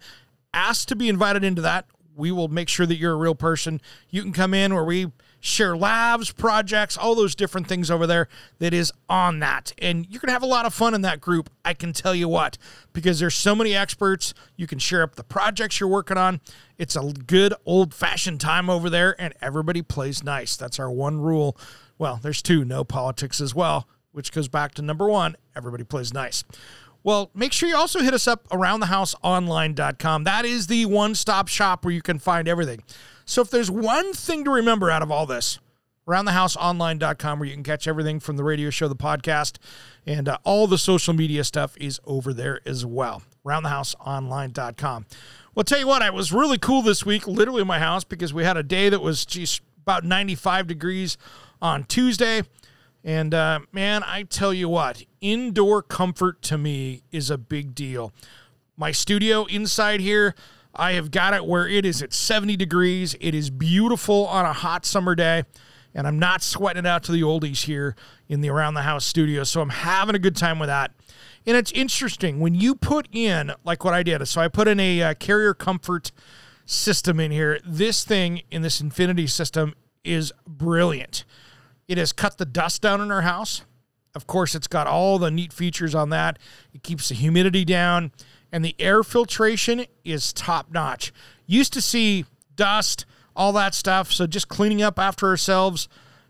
ask 0.53 0.87
to 0.87 0.95
be 0.95 1.09
invited 1.09 1.43
into 1.43 1.61
that. 1.63 1.87
We 2.15 2.31
will 2.31 2.47
make 2.47 2.69
sure 2.69 2.85
that 2.85 2.95
you're 2.95 3.15
a 3.15 3.17
real 3.17 3.35
person. 3.35 3.81
You 4.11 4.21
can 4.21 4.31
come 4.31 4.53
in 4.53 4.73
where 4.73 4.85
we 4.85 5.11
share 5.39 5.75
labs, 5.75 6.31
projects, 6.31 6.97
all 6.97 7.15
those 7.15 7.35
different 7.35 7.67
things 7.67 7.89
over 7.89 8.05
there 8.05 8.27
that 8.59 8.73
is 8.73 8.91
on 9.07 9.39
that. 9.39 9.73
And 9.77 10.05
you're 10.09 10.19
going 10.19 10.27
to 10.27 10.33
have 10.33 10.43
a 10.43 10.47
lot 10.47 10.65
of 10.65 10.73
fun 10.73 10.93
in 10.93 11.01
that 11.01 11.21
group, 11.21 11.49
I 11.63 11.73
can 11.73 11.93
tell 11.93 12.13
you 12.13 12.27
what, 12.27 12.57
because 12.93 13.19
there's 13.19 13.35
so 13.35 13.55
many 13.55 13.75
experts. 13.75 14.33
You 14.55 14.67
can 14.67 14.79
share 14.79 15.03
up 15.03 15.15
the 15.15 15.23
projects 15.23 15.79
you're 15.79 15.89
working 15.89 16.17
on. 16.17 16.41
It's 16.77 16.95
a 16.95 17.13
good 17.27 17.53
old 17.65 17.93
fashioned 17.93 18.39
time 18.41 18.69
over 18.69 18.89
there, 18.89 19.19
and 19.19 19.33
everybody 19.41 19.81
plays 19.81 20.23
nice. 20.23 20.55
That's 20.55 20.79
our 20.79 20.91
one 20.91 21.19
rule. 21.19 21.57
Well, 21.97 22.19
there's 22.21 22.41
two 22.41 22.63
no 22.63 22.83
politics 22.83 23.41
as 23.41 23.53
well, 23.53 23.87
which 24.11 24.31
goes 24.31 24.47
back 24.47 24.73
to 24.75 24.81
number 24.81 25.07
one 25.07 25.35
everybody 25.59 25.83
plays 25.83 26.13
nice. 26.13 26.43
Well, 27.03 27.31
make 27.33 27.53
sure 27.53 27.69
you 27.69 27.75
also 27.75 27.99
hit 27.99 28.13
us 28.13 28.27
up 28.27 28.47
aroundthehouseonline.com. 28.49 30.23
That 30.25 30.45
is 30.45 30.67
the 30.67 30.85
one 30.85 31.15
stop 31.15 31.47
shop 31.47 31.85
where 31.85 31.93
you 31.93 32.01
can 32.01 32.19
find 32.19 32.47
everything. 32.47 32.83
So 33.29 33.43
if 33.43 33.51
there's 33.51 33.69
one 33.69 34.13
thing 34.13 34.43
to 34.45 34.49
remember 34.49 34.89
out 34.89 35.03
of 35.03 35.11
all 35.11 35.27
this, 35.27 35.59
aroundthehouseonline.com 36.07 37.37
where 37.37 37.47
you 37.47 37.53
can 37.53 37.61
catch 37.61 37.87
everything 37.87 38.19
from 38.19 38.37
the 38.37 38.43
radio 38.43 38.71
show, 38.71 38.87
the 38.87 38.95
podcast, 38.95 39.59
and 40.03 40.27
uh, 40.27 40.39
all 40.43 40.65
the 40.65 40.79
social 40.79 41.13
media 41.13 41.43
stuff 41.43 41.77
is 41.77 41.99
over 42.05 42.33
there 42.33 42.59
as 42.65 42.87
well. 42.87 43.21
Aroundthehouseonline.com. 43.45 45.05
Well, 45.53 45.63
tell 45.63 45.77
you 45.77 45.85
what, 45.85 46.01
it 46.01 46.11
was 46.11 46.33
really 46.33 46.57
cool 46.57 46.81
this 46.81 47.05
week, 47.05 47.27
literally 47.27 47.61
in 47.61 47.67
my 47.67 47.77
house, 47.77 48.03
because 48.03 48.33
we 48.33 48.43
had 48.43 48.57
a 48.57 48.63
day 48.63 48.89
that 48.89 48.99
was 48.99 49.27
geez, 49.27 49.61
about 49.83 50.03
95 50.03 50.65
degrees 50.65 51.15
on 51.61 51.83
Tuesday. 51.83 52.41
And 53.03 53.35
uh, 53.35 53.59
man, 53.71 54.01
I 54.07 54.23
tell 54.23 54.55
you 54.55 54.69
what, 54.69 55.03
indoor 55.21 55.83
comfort 55.83 56.41
to 56.43 56.57
me 56.57 57.03
is 57.11 57.29
a 57.29 57.37
big 57.37 57.75
deal. 57.75 58.11
My 58.75 58.91
studio 58.91 59.45
inside 59.45 59.99
here, 59.99 60.33
I 60.75 60.93
have 60.93 61.11
got 61.11 61.33
it 61.33 61.45
where 61.45 61.67
it 61.67 61.85
is 61.85 62.01
at 62.01 62.13
70 62.13 62.55
degrees. 62.55 63.15
It 63.19 63.33
is 63.33 63.49
beautiful 63.49 64.27
on 64.27 64.45
a 64.45 64.53
hot 64.53 64.85
summer 64.85 65.15
day, 65.15 65.43
and 65.93 66.07
I'm 66.07 66.19
not 66.19 66.41
sweating 66.41 66.81
it 66.81 66.85
out 66.85 67.03
to 67.03 67.11
the 67.11 67.21
oldies 67.21 67.65
here 67.65 67.95
in 68.27 68.41
the 68.41 68.49
Around 68.49 68.75
the 68.75 68.83
House 68.83 69.05
studio. 69.05 69.43
So 69.43 69.61
I'm 69.61 69.69
having 69.69 70.15
a 70.15 70.19
good 70.19 70.35
time 70.35 70.59
with 70.59 70.67
that. 70.67 70.91
And 71.45 71.57
it's 71.57 71.71
interesting 71.71 72.39
when 72.39 72.53
you 72.53 72.75
put 72.75 73.07
in, 73.11 73.51
like 73.63 73.83
what 73.83 73.93
I 73.93 74.03
did. 74.03 74.25
So 74.27 74.41
I 74.41 74.47
put 74.47 74.67
in 74.67 74.79
a 74.79 75.01
uh, 75.01 75.13
carrier 75.15 75.53
comfort 75.53 76.11
system 76.65 77.19
in 77.19 77.31
here. 77.31 77.59
This 77.65 78.03
thing 78.03 78.43
in 78.51 78.61
this 78.61 78.79
Infinity 78.79 79.27
system 79.27 79.73
is 80.03 80.31
brilliant. 80.45 81.25
It 81.87 81.97
has 81.97 82.13
cut 82.13 82.37
the 82.37 82.45
dust 82.45 82.83
down 82.83 83.01
in 83.01 83.11
our 83.11 83.23
house. 83.23 83.63
Of 84.13 84.27
course, 84.27 84.53
it's 84.53 84.67
got 84.67 84.85
all 84.85 85.17
the 85.17 85.31
neat 85.31 85.51
features 85.51 85.95
on 85.95 86.09
that. 86.09 86.37
It 86.73 86.83
keeps 86.83 87.09
the 87.09 87.15
humidity 87.15 87.65
down 87.65 88.11
and 88.51 88.63
the 88.63 88.75
air 88.79 89.03
filtration 89.03 89.85
is 90.03 90.33
top 90.33 90.71
notch. 90.71 91.13
Used 91.45 91.73
to 91.73 91.81
see 91.81 92.25
dust, 92.55 93.05
all 93.35 93.53
that 93.53 93.73
stuff. 93.73 94.11
So 94.11 94.27
just 94.27 94.47
cleaning 94.47 94.81
up 94.81 94.99
after 94.99 95.27
ourselves 95.27 95.87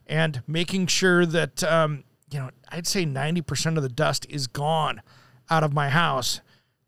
and 0.08 0.42
making 0.48 0.88
sure 0.88 1.26
that, 1.26 1.64
um, 1.64 2.04
you 2.32 2.40
know, 2.40 2.50
I'd 2.70 2.88
say 2.88 3.06
90% 3.06 3.78
of 3.78 3.84
the 3.84 3.90
dust 3.90 4.26
is 4.30 4.48
gone 4.48 5.02
out 5.50 5.64
of 5.64 5.74
my 5.74 5.90
house. 5.90 6.42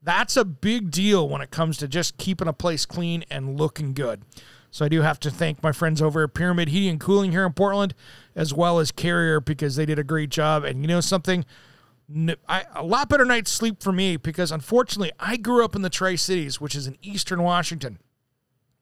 That's 0.04 0.36
a 0.36 0.46
big 0.46 0.92
deal 0.92 1.28
when 1.30 1.42
it 1.42 1.52
comes 1.52 1.78
to 1.78 1.88
just 1.88 2.18
keeping 2.18 2.48
a 2.48 2.54
place 2.54 2.86
clean 2.86 3.24
and 3.30 3.60
looking 3.60 3.94
good. 3.94 4.24
So 4.72 4.86
I 4.86 4.88
do 4.88 5.02
have 5.02 5.20
to 5.22 5.30
thank 5.30 5.62
my 5.62 5.74
friends 5.74 6.02
over 6.02 6.24
at 6.24 6.34
Pyramid 6.34 6.70
Heating 6.70 6.92
and 6.92 7.00
Cooling 7.00 7.32
here 7.32 7.46
in 7.46 7.54
Portland, 7.54 7.94
as 8.36 8.54
well 8.54 8.80
as 8.80 8.92
Carrier, 8.92 9.42
because 9.42 9.76
they 9.76 9.86
did 9.86 10.00
a 10.00 10.04
great 10.04 10.30
job. 10.30 10.64
And 10.64 10.82
you 10.82 10.88
know 10.88 11.02
something? 11.02 11.46
I, 12.48 12.66
a 12.76 12.84
lot 12.84 13.10
better 13.10 13.26
night's 13.26 13.52
sleep 13.52 13.82
for 13.82 13.92
me 13.92 14.18
because 14.18 14.52
unfortunately 14.52 15.12
I 15.20 15.38
grew 15.38 15.64
up 15.64 15.76
in 15.76 15.82
the 15.82 15.90
Tri 15.90 16.16
Cities, 16.16 16.60
which 16.60 16.76
is 16.76 16.88
in 16.88 16.98
eastern 17.02 17.44
Washington. 17.44 18.00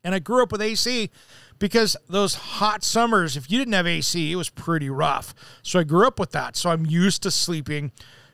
And 0.04 0.16
I 0.16 0.20
grew 0.20 0.44
up 0.44 0.52
with 0.52 0.62
AC 0.62 1.10
because 1.58 1.98
those 2.08 2.36
hot 2.36 2.84
summers, 2.84 3.36
if 3.36 3.52
you 3.52 3.58
didn't 3.58 3.74
have 3.74 3.86
AC, 3.86 4.32
it 4.32 4.36
was 4.36 4.50
pretty 4.50 4.90
rough. 4.90 5.36
So 5.62 5.80
I 5.80 5.84
grew 5.84 6.08
up 6.08 6.20
with 6.20 6.32
that. 6.32 6.56
So 6.56 6.70
I'm 6.70 6.86
used 6.86 7.22
to 7.24 7.32
sleeping, 7.32 7.92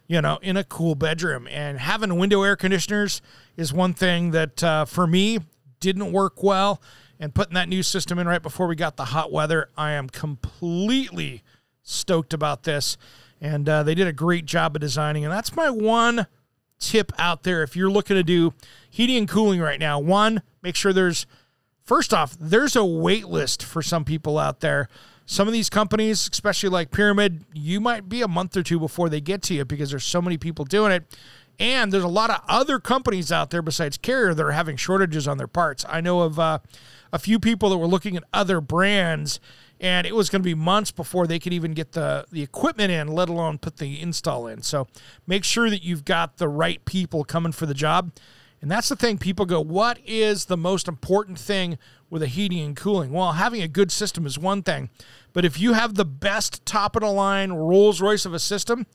you 0.07 0.21
know, 0.21 0.37
in 0.41 0.57
a 0.57 0.63
cool 0.63 0.93
bedroom. 0.93 1.47
And 1.49 1.79
having 1.79 2.15
window 2.17 2.43
air 2.43 2.55
conditioners 2.55 3.21
is 3.57 3.73
one 3.73 3.93
thing 3.93 4.31
that 4.31 4.63
uh, 4.63 4.85
for 4.85 5.07
me 5.07 5.39
didn't 5.79 6.11
work 6.11 6.43
well. 6.43 6.81
And 7.19 7.33
putting 7.33 7.55
that 7.55 7.69
new 7.69 7.81
system 7.81 8.19
in 8.19 8.27
right 8.27 8.43
before 8.43 8.67
we 8.67 8.75
got 8.75 8.97
the 8.97 9.05
hot 9.05 9.31
weather, 9.31 9.69
I 9.77 9.91
am 9.91 10.09
completely 10.09 11.41
stoked 11.81 12.33
about 12.33 12.63
this. 12.63 12.97
And 13.41 13.67
uh, 13.67 13.83
they 13.83 13.95
did 13.95 14.07
a 14.07 14.13
great 14.13 14.45
job 14.45 14.75
of 14.75 14.81
designing. 14.81 15.23
And 15.23 15.33
that's 15.33 15.55
my 15.55 15.69
one 15.69 16.27
tip 16.79 17.11
out 17.17 17.43
there 17.43 17.63
if 17.63 17.75
you're 17.75 17.89
looking 17.89 18.15
to 18.15 18.23
do 18.23 18.53
heating 18.89 19.17
and 19.17 19.29
cooling 19.29 19.59
right 19.59 19.79
now. 19.79 19.99
One, 19.99 20.41
make 20.61 20.75
sure 20.75 20.93
there's 20.93 21.25
first 21.83 22.13
off, 22.13 22.35
there's 22.39 22.75
a 22.75 22.83
wait 22.83 23.27
list 23.27 23.63
for 23.63 23.81
some 23.81 24.03
people 24.03 24.37
out 24.37 24.59
there. 24.59 24.89
Some 25.25 25.47
of 25.47 25.53
these 25.53 25.69
companies, 25.69 26.29
especially 26.31 26.69
like 26.69 26.91
Pyramid, 26.91 27.45
you 27.53 27.79
might 27.79 28.07
be 28.07 28.21
a 28.21 28.27
month 28.27 28.55
or 28.55 28.63
two 28.63 28.79
before 28.79 29.09
they 29.09 29.21
get 29.21 29.41
to 29.43 29.55
you 29.55 29.65
because 29.65 29.89
there's 29.89 30.03
so 30.03 30.21
many 30.21 30.37
people 30.37 30.65
doing 30.65 30.91
it. 30.91 31.17
And 31.57 31.91
there's 31.91 32.03
a 32.03 32.09
lot 32.09 32.29
of 32.29 32.41
other 32.47 32.79
companies 32.79 33.31
out 33.31 33.49
there 33.49 33.61
besides 33.61 33.97
Carrier 33.97 34.33
that 34.33 34.43
are 34.43 34.51
having 34.51 34.75
shortages 34.75 35.27
on 35.27 35.37
their 35.37 35.47
parts. 35.47 35.85
I 35.87 36.01
know 36.01 36.21
of 36.21 36.37
uh, 36.37 36.59
a 37.13 37.17
few 37.17 37.39
people 37.39 37.69
that 37.69 37.77
were 37.77 37.87
looking 37.87 38.17
at 38.17 38.23
other 38.33 38.59
brands, 38.61 39.39
and 39.79 40.07
it 40.07 40.15
was 40.15 40.29
going 40.29 40.41
to 40.41 40.45
be 40.45 40.55
months 40.55 40.91
before 40.91 41.27
they 41.27 41.39
could 41.39 41.53
even 41.53 41.73
get 41.73 41.91
the, 41.91 42.25
the 42.31 42.41
equipment 42.41 42.91
in, 42.91 43.07
let 43.07 43.29
alone 43.29 43.57
put 43.57 43.77
the 43.77 44.01
install 44.01 44.47
in. 44.47 44.61
So 44.61 44.87
make 45.27 45.43
sure 45.43 45.69
that 45.69 45.83
you've 45.83 46.05
got 46.05 46.37
the 46.37 46.47
right 46.47 46.83
people 46.85 47.23
coming 47.23 47.51
for 47.51 47.65
the 47.65 47.73
job. 47.73 48.11
And 48.61 48.71
that's 48.71 48.89
the 48.89 48.95
thing 48.95 49.17
people 49.17 49.45
go, 49.45 49.61
what 49.61 49.99
is 50.05 50.45
the 50.45 50.57
most 50.57 50.87
important 50.87 51.37
thing 51.37 51.77
with 52.09 52.23
a 52.23 52.27
heating 52.27 52.59
and 52.59 52.75
cooling? 52.75 53.11
Well, 53.11 53.33
having 53.33 53.61
a 53.61 53.67
good 53.67 53.91
system 53.91 54.25
is 54.25 54.39
one 54.39 54.63
thing. 54.63 54.89
But 55.33 55.45
if 55.45 55.59
you 55.59 55.73
have 55.73 55.95
the 55.95 56.05
best 56.05 56.65
top 56.65 56.95
of 56.95 57.01
the 57.01 57.11
line 57.11 57.51
Rolls 57.51 58.01
Royce 58.01 58.25
of 58.25 58.33
a 58.33 58.39
system 58.39 58.87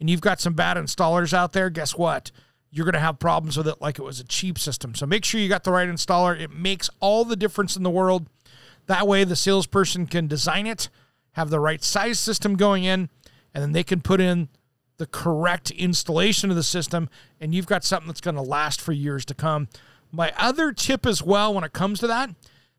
and 0.00 0.08
you've 0.08 0.22
got 0.22 0.40
some 0.40 0.54
bad 0.54 0.76
installers 0.76 1.34
out 1.34 1.52
there, 1.52 1.70
guess 1.70 1.96
what? 1.96 2.32
You're 2.70 2.86
going 2.86 2.94
to 2.94 3.00
have 3.00 3.18
problems 3.18 3.58
with 3.58 3.68
it 3.68 3.82
like 3.82 3.98
it 3.98 4.02
was 4.02 4.18
a 4.18 4.24
cheap 4.24 4.58
system. 4.58 4.94
So 4.94 5.04
make 5.04 5.26
sure 5.26 5.40
you 5.40 5.48
got 5.48 5.64
the 5.64 5.72
right 5.72 5.88
installer. 5.88 6.40
It 6.40 6.50
makes 6.50 6.88
all 6.98 7.26
the 7.26 7.36
difference 7.36 7.76
in 7.76 7.82
the 7.82 7.90
world. 7.90 8.28
That 8.86 9.06
way, 9.06 9.24
the 9.24 9.36
salesperson 9.36 10.06
can 10.06 10.26
design 10.26 10.66
it, 10.66 10.88
have 11.32 11.50
the 11.50 11.60
right 11.60 11.82
size 11.82 12.18
system 12.18 12.56
going 12.56 12.84
in, 12.84 13.08
and 13.54 13.62
then 13.62 13.72
they 13.72 13.84
can 13.84 14.00
put 14.00 14.20
in 14.20 14.48
the 14.98 15.06
correct 15.06 15.70
installation 15.72 16.50
of 16.50 16.56
the 16.56 16.62
system, 16.62 17.08
and 17.40 17.54
you've 17.54 17.66
got 17.66 17.84
something 17.84 18.08
that's 18.08 18.20
going 18.20 18.36
to 18.36 18.42
last 18.42 18.80
for 18.80 18.92
years 18.92 19.24
to 19.24 19.34
come. 19.34 19.68
My 20.10 20.32
other 20.36 20.72
tip 20.72 21.06
as 21.06 21.22
well 21.22 21.54
when 21.54 21.64
it 21.64 21.72
comes 21.72 22.00
to 22.00 22.06
that, 22.06 22.30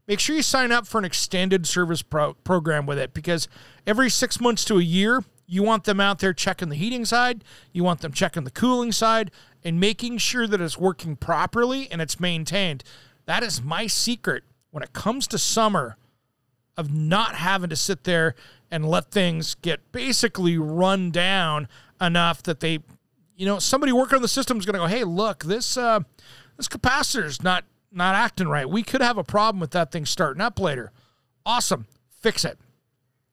make 0.08 0.20
sure 0.20 0.36
you 0.36 0.44
sign 0.44 0.72
up 0.72 0.86
for 0.86 1.00
an 1.00 1.06
extended 1.06 1.68
service 1.68 2.02
pro- 2.02 2.34
program 2.34 2.86
with 2.86 3.00
it 3.00 3.14
because 3.14 3.48
every 3.88 4.10
six 4.10 4.40
months 4.40 4.64
to 4.66 4.78
a 4.78 4.84
year, 4.84 5.24
you 5.48 5.64
want 5.64 5.84
them 5.84 6.00
out 6.00 6.20
there 6.20 6.34
checking 6.34 6.70
the 6.70 6.76
heating 6.76 7.06
side, 7.06 7.44
you 7.72 7.84
want 7.84 8.02
them 8.02 8.14
checking 8.14 8.44
the 8.44 8.52
cooling 8.52 8.92
side, 8.92 9.32
and 9.64 9.80
making 9.80 10.18
sure 10.18 10.48
that 10.48 10.62
it's 10.62 10.78
working 10.78 11.16
properly 11.16 11.90
and 11.92 12.02
it's 12.02 12.20
maintained. 12.20 12.84
That 13.26 13.44
is 13.44 13.62
my 13.62 13.88
secret 13.88 14.44
when 14.74 14.82
it 14.82 14.92
comes 14.92 15.28
to 15.28 15.38
summer 15.38 15.98
of 16.76 16.92
not 16.92 17.36
having 17.36 17.70
to 17.70 17.76
sit 17.76 18.06
there 18.06 18.34
and 18.72 18.84
let 18.90 19.12
things 19.12 19.54
get 19.62 19.80
basically 19.92 20.58
run 20.58 21.12
down 21.12 21.68
enough 22.02 22.42
that 22.42 22.60
they, 22.60 22.80
you 23.36 23.46
know, 23.46 23.60
somebody 23.60 23.92
working 23.92 24.16
on 24.16 24.24
the 24.24 24.28
system 24.28 24.58
is 24.58 24.66
going 24.66 24.74
to 24.74 24.80
go, 24.80 24.88
hey, 24.88 25.04
look, 25.04 25.44
this 25.44 25.78
uh, 25.78 26.00
this 26.58 26.68
capacitor's 26.68 27.44
not 27.44 27.66
not 27.92 28.16
acting 28.16 28.48
right. 28.48 28.68
We 28.68 28.82
could 28.82 29.02
have 29.02 29.20
a 29.20 29.24
problem 29.24 29.60
with 29.60 29.70
that 29.72 29.92
thing 29.92 30.08
starting 30.08 30.42
up 30.42 30.60
later. 30.60 30.92
Awesome, 31.46 31.86
fix 32.10 32.44
it. 32.44 32.58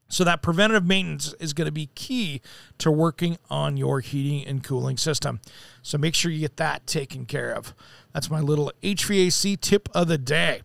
So 0.09 0.25
that 0.25 0.43
preventative 0.43 0.85
maintenance 0.85 1.33
is 1.41 1.55
going 1.55 1.67
to 1.67 1.73
be 1.73 1.89
key 1.95 2.43
to 2.79 2.91
working 2.91 3.39
on 3.49 3.79
your 3.79 4.01
heating 4.01 4.47
and 4.47 4.63
cooling 4.63 4.99
system. 4.99 5.41
So 5.81 5.97
make 5.97 6.15
sure 6.15 6.31
you 6.31 6.41
get 6.41 6.59
that 6.59 6.87
taken 6.87 7.25
care 7.25 7.55
of. 7.55 7.75
That's 8.13 8.29
my 8.29 8.41
little 8.41 8.73
HVAC 8.83 9.59
tip 9.59 9.89
of 9.95 10.09
the 10.09 10.19
day. 10.19 10.61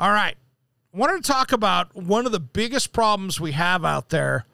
All 0.00 0.10
right. 0.10 0.34
I 0.94 0.98
wanted 0.98 1.22
to 1.22 1.30
talk 1.30 1.52
about 1.52 1.94
one 1.94 2.24
of 2.24 2.32
the 2.32 2.40
biggest 2.40 2.94
problems 2.94 3.38
we 3.38 3.52
have 3.52 3.84
out 3.84 4.08
there 4.08 4.46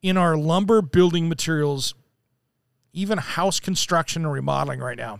in 0.00 0.16
our 0.16 0.36
lumber 0.36 0.80
building 0.80 1.28
materials, 1.28 1.96
even 2.92 3.18
house 3.18 3.58
construction 3.58 4.22
and 4.22 4.32
remodeling 4.32 4.78
right 4.78 4.96
now, 4.96 5.18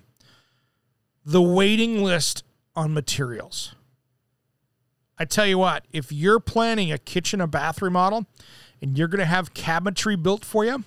the 1.24 1.42
waiting 1.42 2.04
list 2.04 2.44
on 2.76 2.94
materials. 2.94 3.74
I 5.18 5.24
tell 5.24 5.46
you 5.46 5.58
what, 5.58 5.84
if 5.92 6.12
you're 6.12 6.38
planning 6.38 6.92
a 6.92 6.96
kitchen 6.96 7.40
or 7.40 7.48
bath 7.48 7.82
remodel 7.82 8.26
and 8.80 8.96
you're 8.96 9.08
going 9.08 9.18
to 9.18 9.24
have 9.24 9.52
cabinetry 9.52 10.22
built 10.22 10.44
for 10.44 10.64
you, 10.64 10.84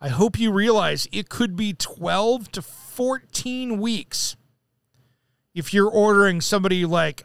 I 0.00 0.08
hope 0.08 0.36
you 0.36 0.50
realize 0.50 1.06
it 1.12 1.28
could 1.28 1.54
be 1.54 1.74
12 1.74 2.50
to 2.50 2.60
14 2.60 3.80
weeks 3.80 4.34
if 5.54 5.74
you're 5.74 5.90
ordering 5.90 6.40
somebody 6.40 6.84
like 6.84 7.24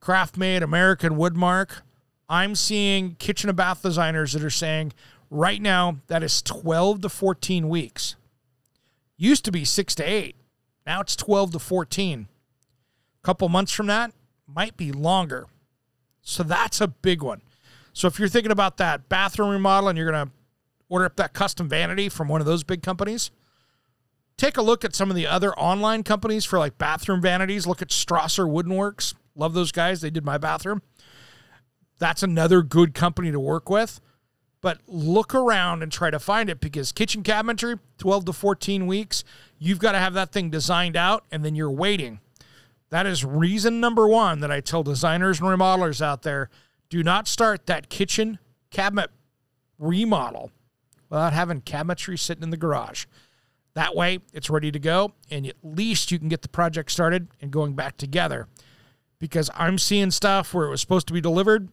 KraftMaid 0.00 0.62
American 0.62 1.14
Woodmark 1.14 1.82
I'm 2.28 2.54
seeing 2.54 3.14
kitchen 3.16 3.48
and 3.48 3.56
bath 3.56 3.82
designers 3.82 4.32
that 4.32 4.42
are 4.42 4.50
saying 4.50 4.92
right 5.30 5.62
now 5.62 5.98
that 6.08 6.22
is 6.22 6.42
12 6.42 7.02
to 7.02 7.08
14 7.08 7.68
weeks. 7.68 8.16
Used 9.16 9.44
to 9.44 9.52
be 9.52 9.64
six 9.64 9.94
to 9.96 10.04
eight. 10.04 10.36
Now 10.86 11.00
it's 11.00 11.16
12 11.16 11.52
to 11.52 11.58
14. 11.58 12.28
A 13.22 13.26
couple 13.26 13.48
months 13.48 13.72
from 13.72 13.86
that 13.86 14.12
might 14.46 14.76
be 14.76 14.92
longer. 14.92 15.46
So 16.22 16.42
that's 16.42 16.80
a 16.80 16.88
big 16.88 17.22
one. 17.22 17.42
So 17.92 18.08
if 18.08 18.18
you're 18.18 18.28
thinking 18.28 18.52
about 18.52 18.76
that 18.78 19.08
bathroom 19.08 19.50
remodel 19.50 19.88
and 19.88 19.96
you're 19.96 20.10
going 20.10 20.26
to 20.26 20.32
order 20.88 21.06
up 21.06 21.16
that 21.16 21.32
custom 21.32 21.68
vanity 21.68 22.08
from 22.08 22.28
one 22.28 22.40
of 22.40 22.46
those 22.46 22.62
big 22.62 22.82
companies, 22.82 23.30
take 24.36 24.56
a 24.56 24.62
look 24.62 24.84
at 24.84 24.94
some 24.94 25.10
of 25.10 25.16
the 25.16 25.26
other 25.26 25.52
online 25.54 26.02
companies 26.02 26.44
for 26.44 26.58
like 26.58 26.78
bathroom 26.78 27.20
vanities. 27.20 27.66
Look 27.66 27.82
at 27.82 27.88
Strasser 27.88 28.48
Woodenworks. 28.48 29.14
Love 29.34 29.54
those 29.54 29.72
guys. 29.72 30.00
They 30.00 30.10
did 30.10 30.24
my 30.24 30.38
bathroom 30.38 30.82
that's 31.98 32.22
another 32.22 32.62
good 32.62 32.94
company 32.94 33.30
to 33.30 33.40
work 33.40 33.68
with. 33.70 34.00
But 34.60 34.80
look 34.86 35.34
around 35.34 35.82
and 35.82 35.92
try 35.92 36.10
to 36.10 36.18
find 36.18 36.50
it 36.50 36.60
because 36.60 36.90
kitchen 36.90 37.22
cabinetry, 37.22 37.78
12 37.98 38.24
to 38.26 38.32
14 38.32 38.86
weeks, 38.86 39.22
you've 39.58 39.78
got 39.78 39.92
to 39.92 39.98
have 39.98 40.14
that 40.14 40.32
thing 40.32 40.50
designed 40.50 40.96
out 40.96 41.24
and 41.30 41.44
then 41.44 41.54
you're 41.54 41.70
waiting. 41.70 42.20
That 42.90 43.06
is 43.06 43.24
reason 43.24 43.80
number 43.80 44.08
one 44.08 44.40
that 44.40 44.50
I 44.50 44.60
tell 44.60 44.82
designers 44.82 45.40
and 45.40 45.48
remodelers 45.48 46.00
out 46.00 46.22
there 46.22 46.50
do 46.88 47.02
not 47.02 47.28
start 47.28 47.66
that 47.66 47.88
kitchen 47.88 48.38
cabinet 48.70 49.10
remodel 49.78 50.50
without 51.10 51.32
having 51.32 51.60
cabinetry 51.60 52.18
sitting 52.18 52.42
in 52.42 52.50
the 52.50 52.56
garage. 52.56 53.06
That 53.76 53.94
way, 53.94 54.20
it's 54.32 54.48
ready 54.48 54.72
to 54.72 54.78
go, 54.78 55.12
and 55.30 55.46
at 55.46 55.56
least 55.62 56.10
you 56.10 56.18
can 56.18 56.28
get 56.28 56.40
the 56.40 56.48
project 56.48 56.90
started 56.90 57.28
and 57.42 57.50
going 57.50 57.74
back 57.74 57.98
together. 57.98 58.48
Because 59.18 59.50
I'm 59.54 59.76
seeing 59.76 60.10
stuff 60.10 60.54
where 60.54 60.66
it 60.66 60.70
was 60.70 60.80
supposed 60.80 61.06
to 61.08 61.12
be 61.12 61.20
delivered 61.20 61.68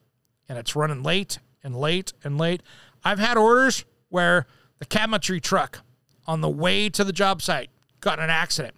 and 0.49 0.57
it's 0.57 0.75
running 0.75 1.01
late 1.01 1.39
and 1.63 1.73
late 1.73 2.11
and 2.21 2.37
late. 2.37 2.61
I've 3.05 3.19
had 3.19 3.37
orders 3.37 3.85
where 4.09 4.47
the 4.79 4.85
cabinetry 4.85 5.41
truck 5.41 5.79
on 6.27 6.41
the 6.41 6.49
way 6.49 6.89
to 6.89 7.05
the 7.05 7.13
job 7.13 7.41
site 7.41 7.69
got 8.01 8.19
in 8.19 8.25
an 8.25 8.29
accident. 8.29 8.75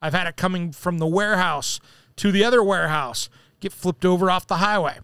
I've 0.00 0.14
had 0.14 0.28
it 0.28 0.36
coming 0.36 0.70
from 0.70 0.98
the 0.98 1.06
warehouse 1.06 1.80
to 2.14 2.30
the 2.30 2.44
other 2.44 2.62
warehouse 2.62 3.28
get 3.58 3.72
flipped 3.72 4.04
over 4.04 4.30
off 4.30 4.46
the 4.46 4.58
highway. 4.58 4.98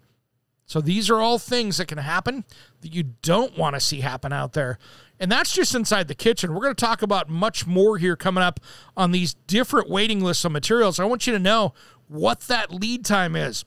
So 0.65 0.81
these 0.81 1.11
are 1.11 1.21
all 1.21 1.41
things 1.41 1.79
that 1.79 1.89
can 1.89 1.99
happen 1.99 2.45
that 2.83 2.95
you 2.95 3.15
don't 3.23 3.59
want 3.59 3.75
to 3.75 3.81
see 3.81 4.01
happen 4.01 4.33
out 4.33 4.53
there. 4.53 4.79
And 5.21 5.31
that's 5.31 5.53
just 5.53 5.75
inside 5.75 6.09
the 6.09 6.15
kitchen. 6.15 6.53
We're 6.53 6.63
going 6.63 6.75
to 6.75 6.85
talk 6.85 7.03
about 7.03 7.29
much 7.29 7.67
more 7.67 7.99
here 7.99 8.17
coming 8.17 8.43
up 8.43 8.61
on 8.97 9.13
these 9.13 9.35
different 9.47 9.89
waiting 9.89 10.21
lists 10.21 10.45
of 10.45 10.53
materials. 10.53 10.99
I 10.99 11.05
want 11.05 11.27
you 11.27 11.33
to 11.33 11.39
know 11.39 11.73
what 12.09 12.41
that 12.43 12.73
lead 12.73 13.05
time 13.05 13.37
is. 13.37 13.65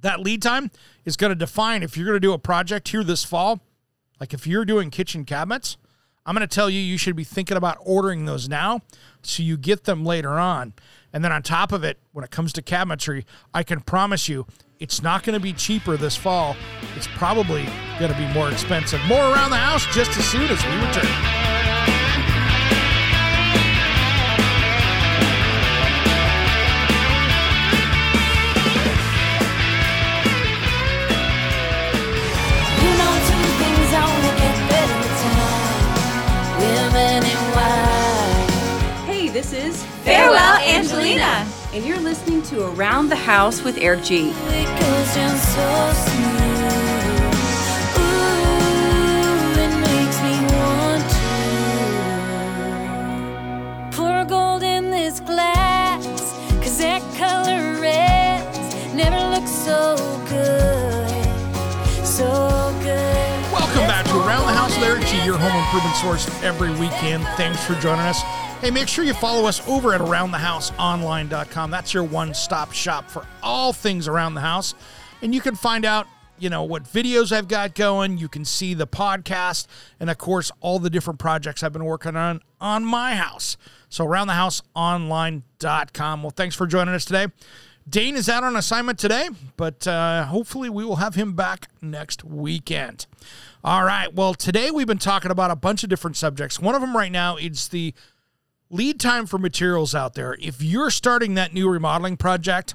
That 0.00 0.20
lead 0.20 0.42
time 0.42 0.70
is 1.04 1.16
going 1.16 1.30
to 1.30 1.36
define 1.36 1.82
if 1.82 1.96
you're 1.96 2.06
going 2.06 2.16
to 2.16 2.20
do 2.20 2.32
a 2.32 2.38
project 2.38 2.88
here 2.88 3.04
this 3.04 3.24
fall. 3.24 3.60
Like 4.18 4.32
if 4.34 4.46
you're 4.46 4.64
doing 4.64 4.90
kitchen 4.90 5.24
cabinets, 5.24 5.76
I'm 6.24 6.34
going 6.34 6.46
to 6.46 6.52
tell 6.52 6.70
you 6.70 6.80
you 6.80 6.98
should 6.98 7.16
be 7.16 7.24
thinking 7.24 7.56
about 7.56 7.78
ordering 7.80 8.24
those 8.24 8.48
now 8.48 8.80
so 9.22 9.42
you 9.42 9.56
get 9.56 9.84
them 9.84 10.04
later 10.04 10.30
on. 10.30 10.72
And 11.12 11.24
then 11.24 11.32
on 11.32 11.42
top 11.42 11.72
of 11.72 11.84
it, 11.84 11.98
when 12.12 12.24
it 12.24 12.30
comes 12.30 12.52
to 12.54 12.62
cabinetry, 12.62 13.24
I 13.52 13.62
can 13.62 13.80
promise 13.80 14.28
you 14.28 14.46
it's 14.82 15.00
not 15.00 15.22
going 15.22 15.34
to 15.34 15.40
be 15.40 15.52
cheaper 15.52 15.96
this 15.96 16.16
fall. 16.16 16.56
It's 16.96 17.06
probably 17.06 17.62
going 18.00 18.10
to 18.10 18.18
be 18.18 18.26
more 18.34 18.50
expensive. 18.50 19.00
More 19.06 19.20
around 19.20 19.50
the 19.50 19.56
house 19.56 19.86
just 19.94 20.10
as 20.18 20.24
soon 20.24 20.50
as 20.50 20.60
we 20.66 20.74
return. 20.74 21.06
Hey, 39.06 39.28
this 39.28 39.52
is 39.52 39.84
Farewell 40.02 40.56
Angelina. 40.56 41.61
And 41.74 41.86
you're 41.86 42.00
listening 42.00 42.42
to 42.42 42.66
Around 42.66 43.08
the 43.08 43.16
House 43.16 43.62
with 43.62 43.78
Eric 43.78 44.04
G. 44.04 44.28
It 44.28 44.82
improvement 65.62 65.96
source 65.96 66.28
every 66.42 66.70
weekend. 66.72 67.24
Thanks 67.36 67.64
for 67.64 67.74
joining 67.74 68.00
us. 68.00 68.22
Hey, 68.60 68.70
make 68.70 68.88
sure 68.88 69.04
you 69.04 69.14
follow 69.14 69.46
us 69.46 69.66
over 69.68 69.94
at 69.94 70.00
aroundthehouseonline.com. 70.00 71.70
That's 71.70 71.94
your 71.94 72.04
one 72.04 72.34
stop 72.34 72.72
shop 72.72 73.10
for 73.10 73.26
all 73.42 73.72
things 73.72 74.08
around 74.08 74.34
the 74.34 74.40
house. 74.40 74.74
And 75.20 75.34
you 75.34 75.40
can 75.40 75.56
find 75.56 75.84
out, 75.84 76.06
you 76.38 76.48
know, 76.50 76.62
what 76.62 76.84
videos 76.84 77.32
I've 77.32 77.48
got 77.48 77.74
going. 77.74 78.18
You 78.18 78.28
can 78.28 78.44
see 78.44 78.74
the 78.74 78.86
podcast 78.86 79.66
and, 79.98 80.10
of 80.10 80.18
course, 80.18 80.52
all 80.60 80.78
the 80.78 80.90
different 80.90 81.18
projects 81.18 81.62
I've 81.62 81.72
been 81.72 81.84
working 81.84 82.16
on 82.16 82.40
on 82.60 82.84
my 82.84 83.14
house. 83.14 83.56
So, 83.88 84.06
aroundthehouseonline.com. 84.06 86.22
Well, 86.22 86.30
thanks 86.30 86.54
for 86.54 86.66
joining 86.66 86.94
us 86.94 87.04
today. 87.04 87.26
Dane 87.88 88.16
is 88.16 88.28
out 88.28 88.44
on 88.44 88.54
assignment 88.54 88.98
today, 88.98 89.28
but 89.56 89.88
uh, 89.88 90.26
hopefully 90.26 90.70
we 90.70 90.84
will 90.84 90.96
have 90.96 91.16
him 91.16 91.34
back 91.34 91.68
next 91.80 92.22
weekend. 92.22 93.06
All 93.64 93.84
right. 93.84 94.12
Well, 94.12 94.34
today 94.34 94.72
we've 94.72 94.88
been 94.88 94.98
talking 94.98 95.30
about 95.30 95.52
a 95.52 95.56
bunch 95.56 95.84
of 95.84 95.88
different 95.88 96.16
subjects. 96.16 96.58
One 96.58 96.74
of 96.74 96.80
them 96.80 96.96
right 96.96 97.12
now 97.12 97.36
is 97.36 97.68
the 97.68 97.94
lead 98.70 98.98
time 98.98 99.24
for 99.24 99.38
materials 99.38 99.94
out 99.94 100.14
there. 100.14 100.36
If 100.40 100.60
you're 100.60 100.90
starting 100.90 101.34
that 101.34 101.54
new 101.54 101.68
remodeling 101.68 102.16
project, 102.16 102.74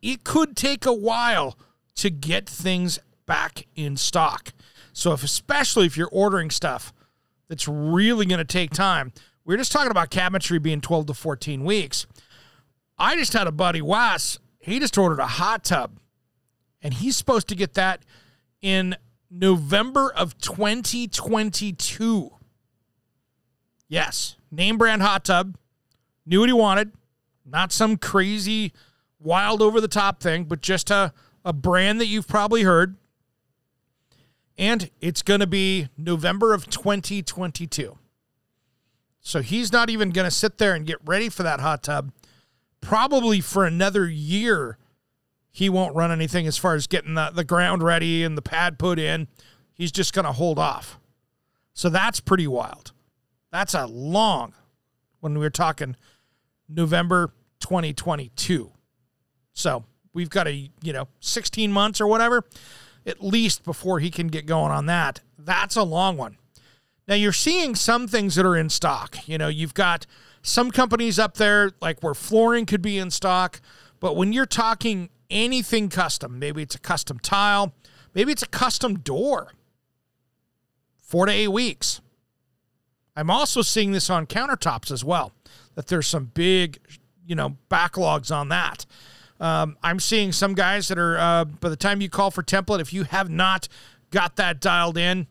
it 0.00 0.22
could 0.22 0.56
take 0.56 0.86
a 0.86 0.92
while 0.92 1.58
to 1.96 2.10
get 2.10 2.48
things 2.48 3.00
back 3.26 3.66
in 3.74 3.96
stock. 3.96 4.52
So, 4.92 5.12
if 5.12 5.24
especially 5.24 5.86
if 5.86 5.96
you're 5.96 6.08
ordering 6.12 6.50
stuff 6.50 6.92
that's 7.48 7.66
really 7.66 8.24
going 8.24 8.38
to 8.38 8.44
take 8.44 8.70
time, 8.70 9.12
we 9.44 9.54
are 9.56 9.58
just 9.58 9.72
talking 9.72 9.90
about 9.90 10.12
cabinetry 10.12 10.62
being 10.62 10.80
12 10.80 11.06
to 11.06 11.14
14 11.14 11.64
weeks. 11.64 12.06
I 12.96 13.16
just 13.16 13.32
had 13.32 13.48
a 13.48 13.52
buddy, 13.52 13.82
Wes, 13.82 14.38
he 14.60 14.78
just 14.78 14.96
ordered 14.96 15.18
a 15.18 15.26
hot 15.26 15.64
tub, 15.64 15.98
and 16.80 16.94
he's 16.94 17.16
supposed 17.16 17.48
to 17.48 17.56
get 17.56 17.74
that 17.74 18.04
in 18.62 18.94
November 19.30 20.12
of 20.12 20.36
2022. 20.38 22.30
Yes, 23.88 24.36
name 24.50 24.78
brand 24.78 25.02
hot 25.02 25.24
tub. 25.24 25.56
Knew 26.26 26.40
what 26.40 26.48
he 26.48 26.52
wanted. 26.52 26.92
Not 27.44 27.72
some 27.72 27.96
crazy, 27.96 28.72
wild, 29.18 29.62
over 29.62 29.80
the 29.80 29.88
top 29.88 30.20
thing, 30.20 30.44
but 30.44 30.60
just 30.60 30.90
a, 30.90 31.12
a 31.44 31.52
brand 31.52 32.00
that 32.00 32.06
you've 32.06 32.28
probably 32.28 32.62
heard. 32.62 32.96
And 34.58 34.90
it's 35.00 35.22
going 35.22 35.40
to 35.40 35.46
be 35.46 35.88
November 35.96 36.52
of 36.52 36.68
2022. 36.68 37.96
So 39.20 39.42
he's 39.42 39.72
not 39.72 39.90
even 39.90 40.10
going 40.10 40.26
to 40.26 40.30
sit 40.30 40.58
there 40.58 40.74
and 40.74 40.86
get 40.86 40.98
ready 41.04 41.28
for 41.28 41.42
that 41.42 41.60
hot 41.60 41.82
tub. 41.82 42.12
Probably 42.80 43.40
for 43.40 43.64
another 43.64 44.08
year, 44.08 44.78
he 45.50 45.68
won't 45.68 45.94
run 45.94 46.12
anything 46.12 46.46
as 46.46 46.56
far 46.56 46.74
as 46.74 46.86
getting 46.86 47.14
the, 47.14 47.30
the 47.34 47.44
ground 47.44 47.82
ready 47.82 48.22
and 48.22 48.36
the 48.36 48.42
pad 48.42 48.78
put 48.78 48.98
in. 48.98 49.28
He's 49.74 49.92
just 49.92 50.12
going 50.12 50.24
to 50.26 50.32
hold 50.32 50.58
off. 50.58 50.98
So 51.74 51.88
that's 51.88 52.20
pretty 52.20 52.46
wild. 52.46 52.92
That's 53.50 53.74
a 53.74 53.86
long, 53.86 54.54
when 55.20 55.34
we 55.34 55.40
were 55.40 55.50
talking 55.50 55.96
November 56.68 57.32
2022. 57.60 58.70
So 59.52 59.84
we've 60.12 60.30
got 60.30 60.46
a, 60.46 60.70
you 60.82 60.92
know, 60.92 61.08
16 61.20 61.72
months 61.72 62.00
or 62.00 62.06
whatever, 62.06 62.44
at 63.06 63.22
least 63.22 63.64
before 63.64 63.98
he 63.98 64.10
can 64.10 64.28
get 64.28 64.46
going 64.46 64.70
on 64.70 64.86
that. 64.86 65.20
That's 65.38 65.76
a 65.76 65.82
long 65.82 66.16
one. 66.16 66.36
Now 67.08 67.16
you're 67.16 67.32
seeing 67.32 67.74
some 67.74 68.06
things 68.06 68.36
that 68.36 68.46
are 68.46 68.56
in 68.56 68.70
stock. 68.70 69.26
You 69.26 69.36
know, 69.36 69.48
you've 69.48 69.74
got 69.74 70.06
some 70.42 70.70
companies 70.70 71.18
up 71.18 71.34
there 71.34 71.72
like 71.80 72.02
where 72.02 72.14
flooring 72.14 72.66
could 72.66 72.82
be 72.82 72.98
in 72.98 73.10
stock, 73.10 73.60
but 73.98 74.16
when 74.16 74.32
you're 74.32 74.46
talking 74.46 75.10
anything 75.30 75.88
custom, 75.88 76.38
maybe 76.38 76.62
it's 76.62 76.74
a 76.74 76.80
custom 76.80 77.18
tile, 77.18 77.72
maybe 78.14 78.32
it's 78.32 78.42
a 78.42 78.48
custom 78.48 78.98
door, 78.98 79.52
four 81.00 81.26
to 81.26 81.32
eight 81.32 81.48
weeks. 81.48 82.00
I'm 83.16 83.30
also 83.30 83.62
seeing 83.62 83.92
this 83.92 84.08
on 84.08 84.26
countertops 84.26 84.90
as 84.90 85.04
well, 85.04 85.32
that 85.74 85.88
there's 85.88 86.06
some 86.06 86.30
big, 86.32 86.78
you 87.26 87.34
know, 87.34 87.56
backlogs 87.70 88.34
on 88.34 88.48
that. 88.48 88.86
Um, 89.40 89.76
I'm 89.82 90.00
seeing 90.00 90.32
some 90.32 90.54
guys 90.54 90.88
that 90.88 90.98
are, 90.98 91.18
uh, 91.18 91.44
by 91.44 91.70
the 91.70 91.76
time 91.76 92.00
you 92.00 92.10
call 92.10 92.30
for 92.30 92.42
template, 92.42 92.80
if 92.80 92.92
you 92.92 93.04
have 93.04 93.30
not 93.30 93.68
got 94.10 94.36
that 94.36 94.60
dialed 94.60 94.98
in, 94.98 95.26